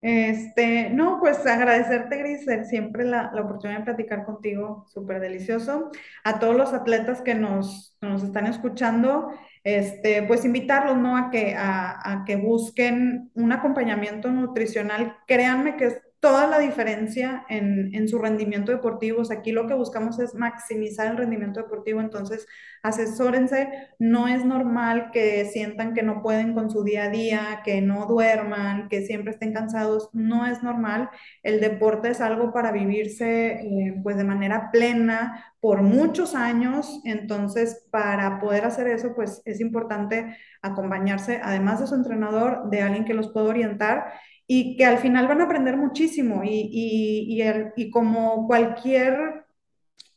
Este, 0.01 0.91
no, 0.91 1.19
pues 1.21 1.47
agradecerte, 1.47 2.17
Grisel, 2.19 2.65
siempre 2.67 3.05
la, 3.05 3.31
la 3.33 3.43
oportunidad 3.43 3.79
de 3.81 3.85
platicar 3.85 4.25
contigo, 4.25 4.85
súper 4.93 5.21
delicioso. 5.21 5.93
A 6.25 6.41
todos 6.41 6.57
los 6.57 6.73
atletas 6.73 7.21
que 7.23 7.37
nos, 7.37 7.97
que 8.01 8.09
nos 8.09 8.25
están 8.25 8.47
escuchando, 8.47 9.29
este, 9.63 10.25
pues 10.25 10.45
invitarlos, 10.45 10.97
¿no? 10.99 11.17
A 11.17 11.31
que, 11.31 11.55
a, 11.57 12.13
a 12.13 12.25
que 12.25 12.35
busquen 12.35 13.31
un 13.35 13.53
acompañamiento 13.53 14.31
nutricional. 14.33 15.17
Créanme 15.29 15.77
que 15.77 15.85
es 15.87 16.01
toda 16.23 16.47
la 16.47 16.61
diferencia 16.61 17.45
en, 17.49 17.93
en 17.97 18.07
su 18.07 18.17
rendimiento 18.17 18.71
deportivo. 18.71 19.23
O 19.23 19.33
aquí 19.33 19.51
lo 19.51 19.67
que 19.67 19.75
buscamos 19.75 20.21
es 20.21 20.37
maximizar 20.37 21.09
el 21.09 21.17
rendimiento 21.17 21.61
deportivo, 21.61 22.01
entonces 22.01 22.47
asesórense. 22.81 23.89
No 23.99 24.29
es 24.29 24.45
normal 24.45 25.11
que 25.13 25.47
sientan 25.47 25.95
que 25.95 26.05
no 26.05 26.23
pueden 26.23 26.55
con 26.55 26.71
su 26.71 26.85
día 26.85 27.05
a 27.05 27.09
día, 27.09 27.63
que 27.65 27.83
no 27.83 28.07
duerman, 28.07 28.89
que 28.89 29.05
siempre 29.05 29.33
estén 29.33 29.53
cansados. 29.53 30.11
No 30.13 30.47
es 30.47 30.63
normal. 30.63 31.11
El 31.43 31.61
deporte 31.61 32.11
es 32.11 32.21
algo 32.21 32.53
para 32.53 32.71
vivirse 32.71 33.55
eh, 33.55 34.01
pues 34.05 34.17
de 34.17 34.23
manera 34.23 34.71
plena 34.71 35.53
por 35.61 35.83
muchos 35.83 36.37
años. 36.37 37.01
Entonces, 37.05 37.85
para 37.91 38.39
poder 38.39 38.65
hacer 38.65 38.87
eso, 38.87 39.13
pues 39.17 39.43
es 39.45 39.61
importante 39.61 40.37
acompañarse, 40.63 41.41
además 41.43 41.81
de 41.81 41.89
su 41.89 41.97
entrenador, 41.97 42.71
de 42.71 42.83
alguien 42.83 43.05
que 43.05 43.15
los 43.15 43.33
pueda 43.33 43.49
orientar 43.49 44.13
y 44.55 44.77
que 44.77 44.85
al 44.85 44.99
final 44.99 45.29
van 45.29 45.41
a 45.41 45.45
aprender 45.45 45.79
muchísimo 45.79 46.45
y, 46.45 46.51
y, 46.51 47.25
y, 47.35 47.41
el, 47.41 47.73
y 47.75 47.91
como 47.91 48.47
cualquier 48.47 49.47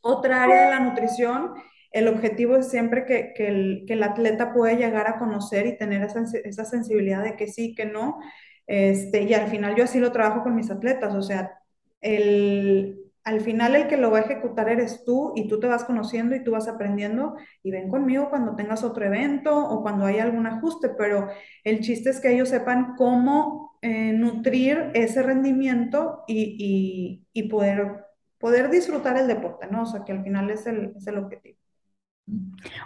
otra 0.02 0.44
área 0.44 0.66
de 0.66 0.72
la 0.72 0.80
nutrición, 0.82 1.54
el 1.90 2.10
objetivo 2.10 2.58
es 2.58 2.70
siempre 2.70 3.06
que, 3.06 3.32
que, 3.34 3.48
el, 3.48 3.86
que, 3.88 3.94
el, 3.94 4.04
atleta 4.04 4.52
pueda 4.52 4.74
llegar 4.74 5.08
a 5.08 5.18
conocer 5.20 5.68
y 5.68 5.78
tener 5.78 6.04
esa, 6.04 6.26
esa 6.44 6.66
sensibilidad 6.66 7.24
de 7.24 7.38
que 7.38 7.48
sí, 7.48 7.74
que 7.76 7.86
no. 7.86 8.20
Este, 8.68 9.22
y 9.24 9.34
al 9.34 9.48
final 9.48 9.74
yo 9.78 9.86
así 9.86 10.00
lo 10.00 10.12
trabajo 10.12 10.44
con 10.44 10.54
mis 10.54 10.70
atletas, 10.70 11.16
o 11.16 11.22
sea, 11.22 11.58
el, 12.02 13.05
al 13.26 13.42
final 13.42 13.76
el 13.76 13.88
que 13.88 13.98
lo 13.98 14.12
va 14.12 14.20
a 14.20 14.22
ejecutar 14.22 14.70
eres 14.70 15.04
tú 15.04 15.34
y 15.36 15.48
tú 15.48 15.60
te 15.60 15.66
vas 15.66 15.84
conociendo 15.84 16.36
y 16.36 16.44
tú 16.44 16.52
vas 16.52 16.68
aprendiendo 16.68 17.36
y 17.64 17.72
ven 17.72 17.90
conmigo 17.90 18.30
cuando 18.30 18.56
tengas 18.56 18.84
otro 18.84 19.04
evento 19.04 19.58
o 19.58 19.82
cuando 19.82 20.06
hay 20.06 20.20
algún 20.20 20.46
ajuste, 20.46 20.90
pero 20.96 21.28
el 21.64 21.80
chiste 21.80 22.12
es 22.12 22.20
que 22.20 22.32
ellos 22.32 22.50
sepan 22.50 22.96
cómo 22.96 23.78
eh, 23.82 24.14
nutrir 24.14 24.92
ese 24.94 25.24
rendimiento 25.24 26.24
y, 26.28 27.26
y, 27.34 27.42
y, 27.42 27.50
poder, 27.50 28.06
poder 28.38 28.70
disfrutar 28.70 29.18
el 29.18 29.28
deporte, 29.28 29.68
¿no? 29.72 29.84
O 29.84 29.86
sea, 29.88 30.04
que 30.04 30.12
al 30.12 30.24
final 30.24 30.52
es 30.52 30.68
el, 30.68 30.94
es 30.96 31.08
el 31.08 31.18
objetivo. 31.18 31.58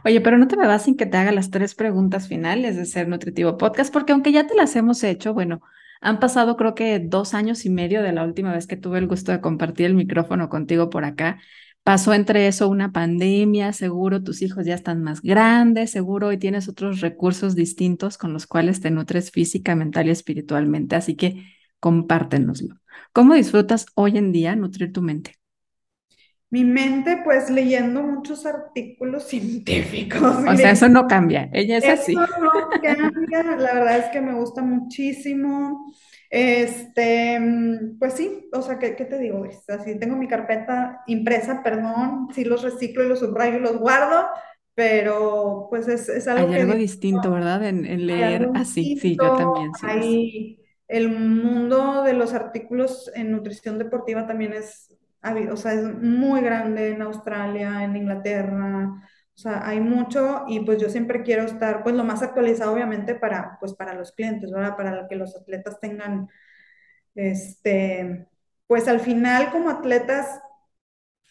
Oye, 0.06 0.22
pero 0.22 0.38
no 0.38 0.48
te 0.48 0.56
me 0.56 0.68
vas 0.68 0.84
sin 0.84 0.96
que 0.96 1.06
te 1.06 1.18
haga 1.18 1.34
las 1.34 1.52
tres 1.52 1.76
preguntas 1.76 2.30
finales 2.30 2.78
de 2.78 2.86
Ser 2.86 3.10
Nutritivo 3.10 3.58
Podcast, 3.58 3.92
porque 3.92 4.14
aunque 4.14 4.32
ya 4.32 4.48
te 4.48 4.56
las 4.56 4.76
hemos 4.78 5.04
hecho, 5.04 5.34
bueno, 5.34 5.62
han 6.02 6.20
pasado 6.20 6.56
creo 6.58 6.76
que 6.76 7.00
dos 7.00 7.34
años 7.34 7.66
y 7.66 7.70
medio 7.70 8.02
de 8.02 8.14
la 8.14 8.24
última 8.24 8.54
vez 8.54 8.68
que 8.68 8.78
tuve 8.78 9.00
el 9.00 9.08
gusto 9.08 9.32
de 9.32 9.42
compartir 9.42 9.86
el 9.88 9.96
micrófono 9.96 10.50
contigo 10.50 10.90
por 10.90 11.06
acá. 11.06 11.40
Pasó 11.84 12.14
entre 12.14 12.48
eso 12.48 12.70
una 12.70 12.92
pandemia, 12.92 13.74
seguro 13.74 14.24
tus 14.24 14.42
hijos 14.42 14.66
ya 14.66 14.76
están 14.76 15.02
más 15.04 15.22
grandes, 15.22 15.92
seguro 15.92 16.28
hoy 16.28 16.38
tienes 16.38 16.68
otros 16.70 17.02
recursos 17.02 17.56
distintos 17.56 18.18
con 18.18 18.34
los 18.34 18.48
cuales 18.48 18.82
te 18.82 18.92
nutres 18.92 19.32
física, 19.32 19.76
mental 19.76 20.08
y 20.08 20.12
espiritualmente. 20.12 20.96
Así 20.96 21.16
que 21.16 21.46
compártenoslo. 21.80 22.76
¿Cómo 23.14 23.34
disfrutas 23.34 23.88
hoy 23.96 24.18
en 24.18 24.32
día 24.32 24.56
nutrir 24.56 24.94
tu 24.94 25.02
mente? 25.02 25.39
Mi 26.52 26.66
mente, 26.66 27.22
pues 27.24 27.50
leyendo 27.50 28.02
muchos 28.02 28.46
artículos 28.46 29.24
científicos. 29.28 30.22
O 30.22 30.56
sea, 30.56 30.72
eso 30.72 30.90
no 30.90 31.08
cambia, 31.08 31.50
ella 31.54 31.78
es 31.78 31.84
eso 31.84 31.94
así. 31.94 32.16
no 32.16 32.28
cambia, 32.82 33.44
la 33.58 33.74
verdad 33.74 33.98
es 34.00 34.06
que 34.06 34.22
me 34.22 34.34
gusta 34.34 34.62
muchísimo. 34.62 35.94
Este, 36.32 37.40
pues 37.98 38.14
sí, 38.14 38.50
o 38.54 38.62
sea, 38.62 38.78
¿qué, 38.78 38.96
qué 38.96 39.06
te 39.06 39.18
digo? 39.18 39.46
Es 39.46 39.68
así, 39.70 39.98
tengo 39.98 40.16
mi 40.16 40.28
carpeta 40.28 41.02
impresa, 41.08 41.64
perdón, 41.64 42.28
sí 42.34 42.46
los 42.46 42.62
reciclo 42.62 43.04
y 43.04 43.10
los 43.10 43.20
subrayo 43.20 43.58
y 43.58 43.62
los 43.62 43.78
guardo, 43.78 44.28
pero 44.76 45.68
pues 45.72 45.88
es, 45.88 46.08
es 46.08 46.28
algo 46.28 46.48
Hay 46.48 46.56
que... 46.56 46.62
algo 46.62 46.76
distinto, 46.76 47.32
¿verdad? 47.32 47.68
En, 47.68 47.84
en 47.86 48.06
leer 48.06 48.50
así, 48.54 48.96
sí, 48.98 49.18
yo 49.20 49.36
también. 49.36 49.72
Sí, 49.74 49.88
hay, 49.88 50.60
el 50.88 51.10
mundo 51.10 52.04
de 52.04 52.14
los 52.14 52.34
artículos 52.34 53.12
en 53.16 53.32
nutrición 53.32 53.78
deportiva 53.78 54.28
también 54.28 54.54
es 54.54 54.96
o 55.52 55.58
sea, 55.58 55.74
es 55.74 55.84
muy 56.02 56.42
grande 56.42 56.92
en 56.92 57.02
Australia, 57.02 57.84
en 57.84 57.96
Inglaterra, 57.96 58.90
o 59.36 59.38
sea, 59.42 59.68
hay 59.68 59.80
mucho 59.80 60.46
y 60.48 60.62
pues 60.62 60.80
yo 60.82 60.90
siempre 60.90 61.24
quiero 61.24 61.44
estar 61.44 61.84
pues 61.84 61.96
lo 61.96 62.04
más 62.04 62.22
actualizado 62.22 62.74
obviamente 62.74 63.16
para 63.16 63.58
pues 63.60 63.74
para 63.74 63.94
los 63.94 64.12
clientes, 64.12 64.52
¿verdad? 64.52 64.76
Para 64.78 65.08
que 65.08 65.16
los 65.16 65.36
atletas 65.36 65.80
tengan 65.80 66.28
este 67.16 68.28
pues 68.68 68.88
al 68.88 69.00
final 69.02 69.52
como 69.52 69.70
atletas 69.70 70.42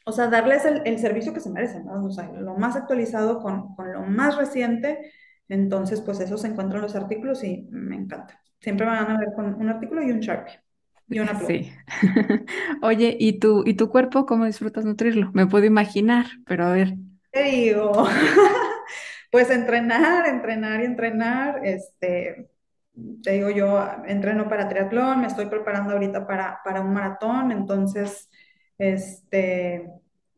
o 0.05 0.13
sea, 0.13 0.29
darles 0.29 0.65
el, 0.65 0.83
el 0.87 0.99
servicio 0.99 1.35
que 1.35 1.41
se 1.41 1.51
merecen, 1.51 1.85
¿no? 1.87 2.05
O 2.05 2.11
sea, 2.11 2.31
lo 2.33 2.55
más 2.57 2.77
actualizado 2.77 3.41
con, 3.43 3.75
con 3.75 3.93
lo 3.93 4.03
más 4.03 4.37
reciente, 4.37 5.13
entonces 5.49 6.01
pues 6.01 6.21
eso 6.21 6.39
se 6.39 6.47
encuentra 6.49 6.79
en 6.79 6.83
los 6.83 6.95
artículos 6.97 7.45
y 7.45 7.69
me 7.71 7.97
encanta. 7.97 8.41
Siempre 8.61 8.87
van 8.87 9.11
a 9.11 9.19
ver 9.19 9.29
con 9.37 9.55
un 9.55 9.69
artículo 9.69 10.03
y 10.03 10.11
un 10.11 10.21
Sharpie. 10.21 10.55
Y 11.09 11.21
una 11.21 11.39
pluma. 11.39 11.49
Sí. 11.49 11.73
Oye, 12.83 13.17
¿y 13.19 13.39
tu, 13.39 13.63
¿y 13.67 13.75
tu 13.75 13.89
cuerpo 13.89 14.27
cómo 14.27 14.45
disfrutas 14.45 14.85
nutrirlo? 14.85 15.31
Me 15.33 15.47
puedo 15.47 15.65
imaginar, 15.65 16.27
pero 16.47 16.67
a 16.67 16.73
ver. 16.73 16.95
Te 17.31 17.43
digo, 17.45 17.93
pues 19.31 19.51
entrenar, 19.51 20.27
entrenar 20.29 20.81
y 20.81 20.85
entrenar. 20.85 21.61
Este, 21.65 22.51
te 23.23 23.33
digo, 23.33 23.51
yo 23.51 23.87
entreno 24.07 24.49
para 24.49 24.69
triatlón, 24.69 25.21
me 25.21 25.27
estoy 25.27 25.47
preparando 25.47 25.95
ahorita 25.95 26.27
para, 26.27 26.61
para 26.65 26.81
un 26.81 26.93
maratón, 26.93 27.53
entonces, 27.53 28.29
este, 28.77 29.89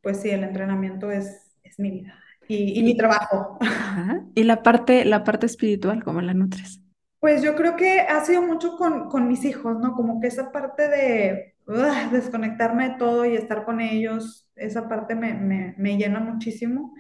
pues 0.03 0.21
sí, 0.21 0.31
el 0.31 0.45
entrenamiento 0.45 1.11
es, 1.11 1.57
es 1.63 1.79
mi 1.79 1.91
vida 1.91 2.19
y, 2.49 2.79
y 2.79 2.83
mi 2.83 2.97
trabajo. 2.97 3.59
Ajá. 3.61 4.25
¿Y 4.35 4.45
la 4.45 4.63
parte, 4.63 5.05
la 5.05 5.25
parte 5.25 5.47
espiritual, 5.47 6.03
cómo 6.05 6.21
la 6.21 6.35
nutres? 6.35 6.81
Pues 7.21 7.43
yo 7.43 7.55
creo 7.55 7.77
que 7.77 8.01
ha 8.01 8.25
sido 8.25 8.43
mucho 8.43 8.77
con, 8.77 9.09
con 9.11 9.29
mis 9.29 9.45
hijos, 9.45 9.79
¿no? 9.79 9.95
Como 9.95 10.21
que 10.21 10.27
esa 10.27 10.51
parte 10.51 10.89
de 10.89 11.55
uh, 11.67 12.11
desconectarme 12.11 12.91
de 12.91 12.95
todo 12.97 13.27
y 13.27 13.37
estar 13.37 13.65
con 13.65 13.81
ellos, 13.81 14.49
esa 14.57 14.89
parte 14.89 15.15
me, 15.15 15.35
me, 15.35 15.75
me 15.77 15.99
llena 15.99 16.19
muchísimo. 16.21 16.95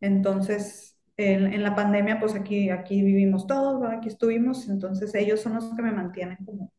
Entonces, 0.00 0.98
en, 1.16 1.52
en, 1.52 1.62
la 1.62 1.74
pandemia, 1.74 2.20
pues 2.20 2.34
aquí, 2.34 2.68
aquí 2.68 3.02
vivimos 3.02 3.46
todos, 3.46 3.80
¿verdad? 3.80 3.98
Aquí 3.98 4.08
estuvimos, 4.08 4.68
entonces 4.68 5.14
ellos 5.14 5.40
son 5.40 5.54
los 5.54 5.74
que 5.74 5.82
me 5.82 5.92
mantienen 5.92 6.36
como 6.44 6.70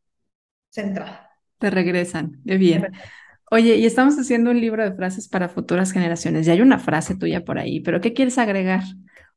centrada. 0.70 1.32
Te 1.58 1.70
regresan, 1.70 2.42
qué 2.46 2.58
bien. 2.58 2.88
Oye, 3.50 3.76
y 3.76 3.86
estamos 3.86 4.18
haciendo 4.18 4.52
un 4.52 4.60
libro 4.60 4.84
de 4.84 4.96
frases 4.96 5.28
para 5.30 5.48
futuras 5.48 5.92
generaciones. 5.92 6.46
Ya 6.46 6.54
hay 6.54 6.62
una 6.62 6.80
frase 6.80 7.16
tuya 7.16 7.46
por 7.46 7.60
ahí, 7.60 7.80
pero 7.80 8.02
¿qué 8.02 8.14
quieres 8.14 8.38
agregar? 8.38 8.82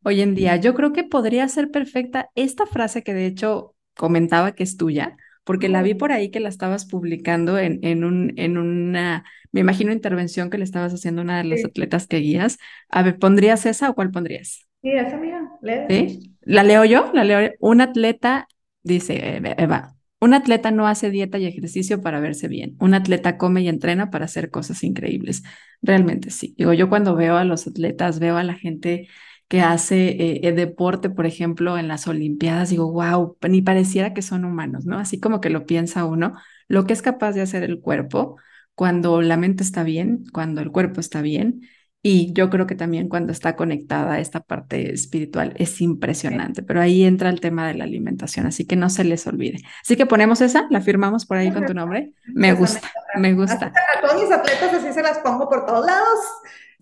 Hoy 0.07 0.21
en 0.21 0.37
día. 0.37 0.55
Yo 0.55 0.73
creo 0.75 0.93
que 0.93 1.03
podría 1.03 1.49
ser 1.49 1.73
perfecta 1.73 2.31
esta 2.37 2.65
frase 2.65 3.03
que 3.03 3.13
de 3.13 3.27
hecho 3.27 3.75
comentaba 3.97 4.53
que 4.53 4.63
es 4.63 4.77
tuya, 4.77 5.17
porque 5.43 5.69
la 5.69 5.83
vi 5.83 5.95
por 5.95 6.13
ahí 6.13 6.31
que 6.31 6.39
la 6.39 6.49
estabas 6.49 6.87
publicando 6.87 7.59
en, 7.59 7.81
en, 7.83 8.05
un, 8.05 8.33
en 8.37 8.57
una, 8.57 9.25
me 9.51 9.61
imagino, 9.63 9.91
intervención 9.91 10.49
que 10.49 10.59
le 10.59 10.65
estabas 10.65 10.95
haciendo 10.95 11.23
a 11.23 11.25
una 11.25 11.39
de 11.39 11.45
las 11.45 11.61
sí. 11.61 11.67
atletas 11.67 12.07
que 12.07 12.19
guías. 12.19 12.59
A 12.89 13.03
ver, 13.03 13.19
¿pondrías 13.19 13.67
esa 13.67 13.91
o 13.91 13.97
cuál 13.97 14.13
pondrías? 14.13 14.69
Sí, 14.81 14.91
esa 14.93 15.17
mía, 15.17 15.43
¿Sí? 15.89 16.37
¿La 16.43 16.63
leo 16.63 16.85
yo? 16.85 17.11
La 17.13 17.25
leo. 17.25 17.51
Un 17.59 17.81
atleta, 17.81 18.47
dice 18.85 19.43
Eva, 19.59 19.97
un 20.21 20.35
atleta 20.35 20.71
no 20.71 20.87
hace 20.87 21.11
dieta 21.11 21.39
y 21.39 21.47
ejercicio 21.47 22.01
para 22.01 22.21
verse 22.21 22.47
bien. 22.47 22.77
Un 22.79 22.95
atleta 22.95 23.39
come 23.39 23.63
y 23.63 23.69
entrena 23.69 24.11
para 24.11 24.27
hacer 24.27 24.51
cosas 24.51 24.85
increíbles. 24.85 25.43
Realmente 25.83 26.31
sí. 26.31 26.55
Digo, 26.57 26.73
yo 26.75 26.89
cuando 26.89 27.17
veo 27.17 27.37
a 27.37 27.45
los 27.45 27.67
atletas, 27.67 28.21
veo 28.21 28.37
a 28.37 28.45
la 28.45 28.55
gente 28.55 29.09
que 29.49 29.61
hace 29.61 30.47
eh, 30.47 30.53
deporte, 30.53 31.11
por 31.11 31.27
ejemplo, 31.27 31.79
en 31.79 31.89
las 31.89 32.09
Olimpiadas, 32.09 32.71
digo, 32.71 32.91
wow, 32.91 33.37
ni 33.49 33.63
pareciera 33.63 34.13
que 34.13 34.23
son 34.23 34.45
humanos, 34.45 34.87
¿no? 34.87 34.99
Así 34.99 35.21
como 35.21 35.41
que 35.41 35.51
lo 35.51 35.67
piensa 35.67 36.05
uno, 36.05 36.35
lo 36.69 36.85
que 36.87 36.93
es 36.93 37.03
capaz 37.03 37.33
de 37.33 37.43
hacer 37.43 37.63
el 37.63 37.81
cuerpo 37.81 38.37
cuando 38.75 39.23
la 39.23 39.37
mente 39.37 39.63
está 39.63 39.85
bien, 39.85 40.25
cuando 40.33 40.61
el 40.61 40.71
cuerpo 40.71 41.01
está 41.01 41.23
bien. 41.23 41.63
Y 42.03 42.33
yo 42.35 42.51
creo 42.51 42.69
que 42.69 42.77
también 42.77 43.09
cuando 43.09 43.33
está 43.33 43.57
conectada 43.57 44.15
a 44.15 44.21
esta 44.21 44.41
parte 44.41 44.93
espiritual 44.93 45.55
es 45.57 45.81
impresionante, 45.81 46.63
pero 46.63 46.81
ahí 46.81 47.03
entra 47.03 47.31
el 47.31 47.41
tema 47.41 47.67
de 47.67 47.75
la 47.75 47.83
alimentación, 47.83 48.47
así 48.47 48.65
que 48.65 48.77
no 48.77 48.91
se 48.91 49.03
les 49.03 49.27
olvide. 49.27 49.59
Así 49.83 49.97
que 49.97 50.07
ponemos 50.07 50.41
esa, 50.41 50.69
la 50.71 50.81
firmamos 50.81 51.27
por 51.27 51.37
ahí 51.37 51.51
con 51.51 51.67
tu 51.67 51.75
nombre. 51.75 52.13
Me 52.33 52.53
gusta, 52.53 52.89
me 53.17 53.35
gusta. 53.35 53.73
A 53.73 54.01
todos 54.01 54.23
mis 54.23 54.31
atletas 54.31 54.75
así 54.75 54.93
se 54.93 55.03
las 55.03 55.19
pongo 55.19 55.49
por 55.49 55.67
todos 55.67 55.85
lados. 55.85 56.21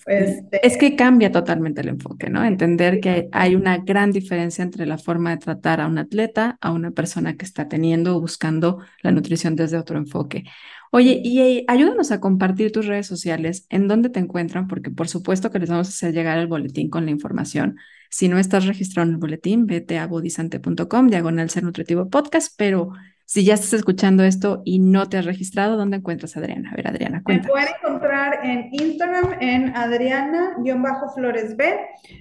Este... 0.07 0.67
Es 0.67 0.77
que 0.77 0.97
cambia 0.97 1.33
totalmente 1.33 1.81
el 1.81 1.89
enfoque, 1.89 2.31
¿no? 2.31 2.45
Entender 2.45 3.01
que 3.01 3.29
hay 3.33 3.55
una 3.55 3.79
gran 3.79 4.13
diferencia 4.13 4.63
entre 4.63 4.87
la 4.87 4.99
forma 4.99 5.31
de 5.31 5.39
tratar 5.39 5.81
a 5.81 5.87
un 5.87 5.99
atleta, 5.99 6.59
a 6.61 6.73
una 6.73 6.91
persona 6.91 7.37
que 7.37 7.45
está 7.45 7.69
teniendo 7.69 8.17
o 8.17 8.21
buscando 8.21 8.81
la 9.03 9.13
nutrición 9.13 9.57
desde 9.57 9.79
otro 9.79 9.99
enfoque. 9.99 10.45
Oye, 10.91 11.21
y, 11.25 11.65
ayúdanos 11.67 12.13
a 12.13 12.21
compartir 12.21 12.71
tus 12.71 12.87
redes 12.87 13.09
sociales, 13.09 13.67
en 13.69 13.89
dónde 13.89 14.11
te 14.11 14.21
encuentran, 14.21 14.69
porque 14.69 14.91
por 14.91 15.09
supuesto 15.09 15.51
que 15.51 15.59
les 15.59 15.69
vamos 15.69 15.89
a 15.89 15.91
hacer 15.91 16.13
llegar 16.15 16.39
el 16.39 16.47
boletín 16.47 16.89
con 16.89 17.05
la 17.05 17.11
información. 17.11 17.79
Si 18.11 18.29
no 18.29 18.39
estás 18.39 18.67
registrado 18.67 19.09
en 19.09 19.15
el 19.15 19.21
boletín, 19.21 19.67
vete 19.67 19.99
a 19.99 20.07
bodisante.com, 20.07 21.09
diagonal 21.09 21.51
ser 21.51 21.65
nutritivo 21.65 22.09
podcast, 22.11 22.55
pero 22.57 22.93
Si 23.27 23.45
ya 23.45 23.55
estás 23.55 23.73
escuchando 23.73 24.23
esto 24.23 24.63
y 24.65 24.79
no 24.79 25.09
te 25.09 25.17
has 25.19 25.25
registrado, 25.25 25.77
¿dónde 25.77 25.97
encuentras 25.97 26.37
a 26.37 26.41
Adriana? 26.41 26.71
A 26.71 26.77
ver, 26.77 26.89
Adriana. 26.89 27.23
Me 27.27 27.41
pueden 27.41 27.69
encontrar 27.79 28.41
en 28.45 28.69
Instagram 28.73 29.39
en 29.41 29.75
Adriana-Flores 29.77 31.57
B. 31.57 31.79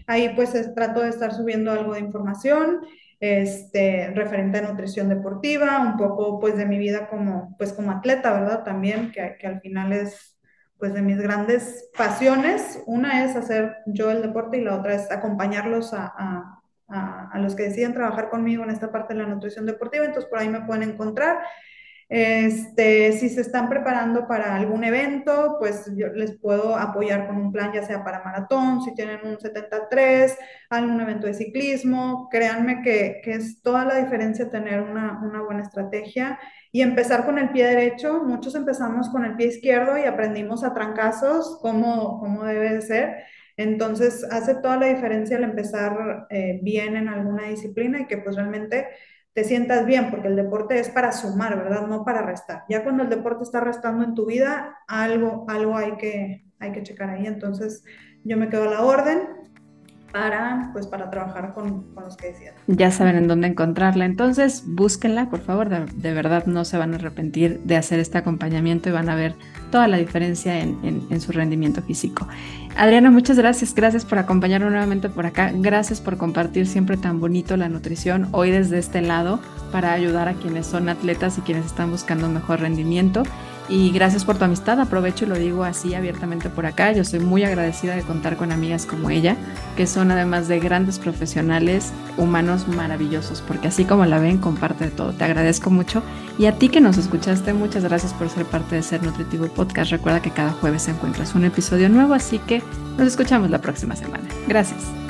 Ahí 0.07 0.33
pues 0.35 0.53
trato 0.73 1.01
de 1.01 1.09
estar 1.09 1.33
subiendo 1.33 1.71
algo 1.71 1.93
de 1.93 1.99
información 1.99 2.79
este, 3.19 4.11
referente 4.13 4.59
a 4.59 4.69
nutrición 4.69 5.07
deportiva, 5.07 5.79
un 5.79 5.95
poco 5.97 6.39
pues 6.39 6.57
de 6.57 6.65
mi 6.65 6.77
vida 6.77 7.07
como, 7.07 7.55
pues, 7.57 7.71
como 7.71 7.91
atleta, 7.91 8.33
¿verdad? 8.33 8.63
También, 8.63 9.11
que, 9.11 9.37
que 9.39 9.47
al 9.47 9.61
final 9.61 9.93
es 9.93 10.37
pues 10.77 10.93
de 10.93 11.01
mis 11.01 11.17
grandes 11.17 11.89
pasiones. 11.97 12.83
Una 12.85 13.23
es 13.23 13.37
hacer 13.37 13.77
yo 13.85 14.11
el 14.11 14.21
deporte 14.21 14.57
y 14.57 14.63
la 14.65 14.75
otra 14.75 14.95
es 14.95 15.09
acompañarlos 15.09 15.93
a, 15.93 16.13
a, 16.17 16.62
a, 16.88 17.39
los 17.39 17.55
que 17.55 17.63
deciden 17.63 17.93
trabajar 17.93 18.29
conmigo 18.29 18.63
en 18.63 18.69
esta 18.69 18.91
parte 18.91 19.13
de 19.13 19.21
la 19.21 19.27
nutrición 19.27 19.65
deportiva. 19.65 20.05
Entonces 20.05 20.29
por 20.29 20.39
ahí 20.39 20.49
me 20.49 20.61
pueden 20.61 20.89
encontrar. 20.89 21.39
Este, 22.09 23.13
si 23.13 23.29
se 23.29 23.41
están 23.41 23.69
preparando 23.69 24.27
para 24.27 24.55
algún 24.55 24.84
evento, 24.84 25.55
pues 25.57 25.89
yo 25.95 26.09
les 26.09 26.38
puedo 26.38 26.75
apoyar 26.75 27.25
con 27.25 27.38
un 27.38 27.51
plan, 27.51 27.71
ya 27.73 27.84
sea 27.84 28.03
para 28.03 28.23
maratón, 28.23 28.84
si 28.84 28.93
tienen 28.93 29.25
un 29.25 29.39
73, 29.39 30.38
algún 30.69 31.01
evento 31.01 31.25
de 31.27 31.34
ciclismo. 31.34 32.27
Créanme 32.29 32.81
que, 32.84 33.21
que 33.23 33.31
es 33.31 33.61
toda 33.61 33.86
la 33.86 33.95
diferencia 33.95 34.49
tener 34.49 34.81
una, 34.81 35.21
una, 35.23 35.41
buena 35.41 35.63
estrategia 35.63 36.39
y 36.71 36.81
empezar 36.81 37.25
con 37.25 37.39
el 37.39 37.49
pie 37.49 37.65
derecho. 37.65 38.23
Muchos 38.23 38.53
empezamos 38.53 39.09
con 39.09 39.25
el 39.25 39.36
pie 39.36 39.47
izquierdo 39.47 39.97
y 39.97 40.03
aprendimos 40.03 40.63
a 40.63 40.73
trancazos 40.73 41.57
cómo, 41.61 42.19
cómo 42.19 42.43
debe 42.43 42.73
de 42.73 42.81
ser. 42.81 43.23
Entonces, 43.57 44.25
hace 44.31 44.55
toda 44.55 44.77
la 44.77 44.87
diferencia 44.87 45.37
al 45.37 45.43
empezar 45.43 46.27
eh, 46.29 46.59
bien 46.63 46.95
en 46.95 47.07
alguna 47.07 47.49
disciplina 47.49 48.01
y 48.01 48.07
que 48.07 48.17
pues 48.17 48.35
realmente 48.35 48.87
te 49.33 49.43
sientas 49.43 49.85
bien, 49.85 50.11
porque 50.11 50.27
el 50.27 50.35
deporte 50.35 50.79
es 50.79 50.89
para 50.89 51.11
sumar, 51.11 51.57
¿verdad? 51.57 51.87
No 51.87 52.05
para 52.05 52.21
restar. 52.21 52.63
Ya 52.69 52.83
cuando 52.83 53.03
el 53.03 53.09
deporte 53.09 53.43
está 53.43 53.59
restando 53.59 54.03
en 54.03 54.13
tu 54.13 54.27
vida, 54.27 54.77
algo, 54.87 55.45
algo 55.49 55.75
hay, 55.75 55.93
que, 55.97 56.45
hay 56.59 56.71
que 56.71 56.83
checar 56.83 57.09
ahí. 57.09 57.25
Entonces, 57.25 57.83
yo 58.23 58.37
me 58.37 58.49
quedo 58.49 58.63
a 58.63 58.71
la 58.71 58.81
orden 58.81 59.19
para, 60.11 60.69
pues, 60.73 60.85
para 60.85 61.09
trabajar 61.09 61.55
con, 61.55 61.91
con 61.95 62.03
los 62.03 62.15
que 62.15 62.27
decían. 62.27 62.53
Ya 62.67 62.91
saben 62.91 63.15
en 63.15 63.27
dónde 63.27 63.47
encontrarla. 63.47 64.05
Entonces, 64.05 64.63
búsquenla, 64.67 65.31
por 65.31 65.39
favor. 65.39 65.69
De, 65.69 65.85
de, 65.85 66.13
verdad, 66.13 66.45
no 66.45 66.63
se 66.63 66.77
van 66.77 66.93
a 66.93 66.97
arrepentir 66.97 67.59
de 67.61 67.75
hacer 67.75 67.99
este 67.99 68.19
acompañamiento 68.19 68.89
y 68.89 68.91
van 68.91 69.09
a 69.09 69.15
ver 69.15 69.33
toda 69.71 69.87
la 69.87 69.97
diferencia 69.97 70.59
en, 70.59 70.77
en, 70.83 71.07
en 71.09 71.19
su 71.19 71.31
rendimiento 71.31 71.81
físico. 71.81 72.27
Adriana, 72.76 73.11
muchas 73.11 73.38
gracias. 73.38 73.76
Gracias 73.76 74.03
por 74.03 74.17
acompañarnos 74.17 74.71
nuevamente 74.71 75.09
por 75.09 75.26
acá. 75.26 75.51
Gracias 75.53 76.01
por 76.01 76.17
compartir 76.17 76.65
siempre 76.65 76.97
tan 76.97 77.19
bonito 77.19 77.55
la 77.55 77.69
nutrición 77.69 78.28
hoy 78.32 78.49
desde 78.51 78.80
este 78.80 79.01
lado 79.01 79.39
para 79.71 79.93
ayudar 79.93 80.28
a 80.28 80.34
quienes 80.34 80.65
son 80.65 80.89
atletas 80.89 81.38
y 81.38 81.41
quienes 81.41 81.65
están 81.65 81.91
buscando 81.91 82.30
mejor 82.30 82.61
rendimiento. 82.61 83.24
Y 83.70 83.91
gracias 83.91 84.26
por 84.26 84.38
tu 84.38 84.43
amistad. 84.43 84.80
Aprovecho 84.80 85.26
y 85.26 85.30
lo 85.30 85.36
digo 85.36 85.64
así 85.64 85.95
abiertamente 85.95 86.49
por 86.49 86.66
acá. 86.66 86.91
Yo 86.91 87.03
soy 87.05 87.20
muy 87.20 87.43
agradecida 87.43 87.95
de 87.95 88.01
contar 88.01 88.36
con 88.36 88.51
amigas 88.51 88.86
como 88.86 89.09
ella, 89.09 89.38
que 89.78 89.88
son 89.88 90.11
además 90.11 90.47
de 90.47 90.59
grandes 90.59 90.99
profesionales, 90.99 91.93
humanos 92.18 92.68
maravillosos, 92.68 93.41
porque 93.41 93.70
así 93.70 93.86
como 93.86 94.05
la 94.05 94.20
ven, 94.20 94.38
comparte 94.38 94.86
de 94.86 94.91
todo. 94.91 95.14
Te 95.14 95.24
agradezco 95.24 95.70
mucho. 95.70 96.03
Y 96.38 96.45
a 96.47 96.57
ti 96.57 96.70
que 96.70 96.82
nos 96.82 96.97
escuchaste, 96.97 97.53
muchas 97.53 97.84
gracias 97.84 98.14
por 98.14 98.30
ser 98.30 98.45
parte 98.45 98.76
de 98.76 98.84
Ser 98.84 99.03
Nutritivo 99.03 99.47
Podcast. 99.47 99.91
Recuerda 99.91 100.22
que 100.22 100.32
cada 100.32 100.51
jueves 100.51 100.88
encuentras 100.88 101.36
un 101.36 101.45
episodio 101.45 101.89
nuevo, 101.89 102.14
así 102.14 102.39
que 102.39 102.61
nos 102.97 103.07
escuchamos 103.07 103.49
la 103.49 103.59
próxima 103.59 103.95
semana. 103.95 104.24
Gracias. 104.47 105.02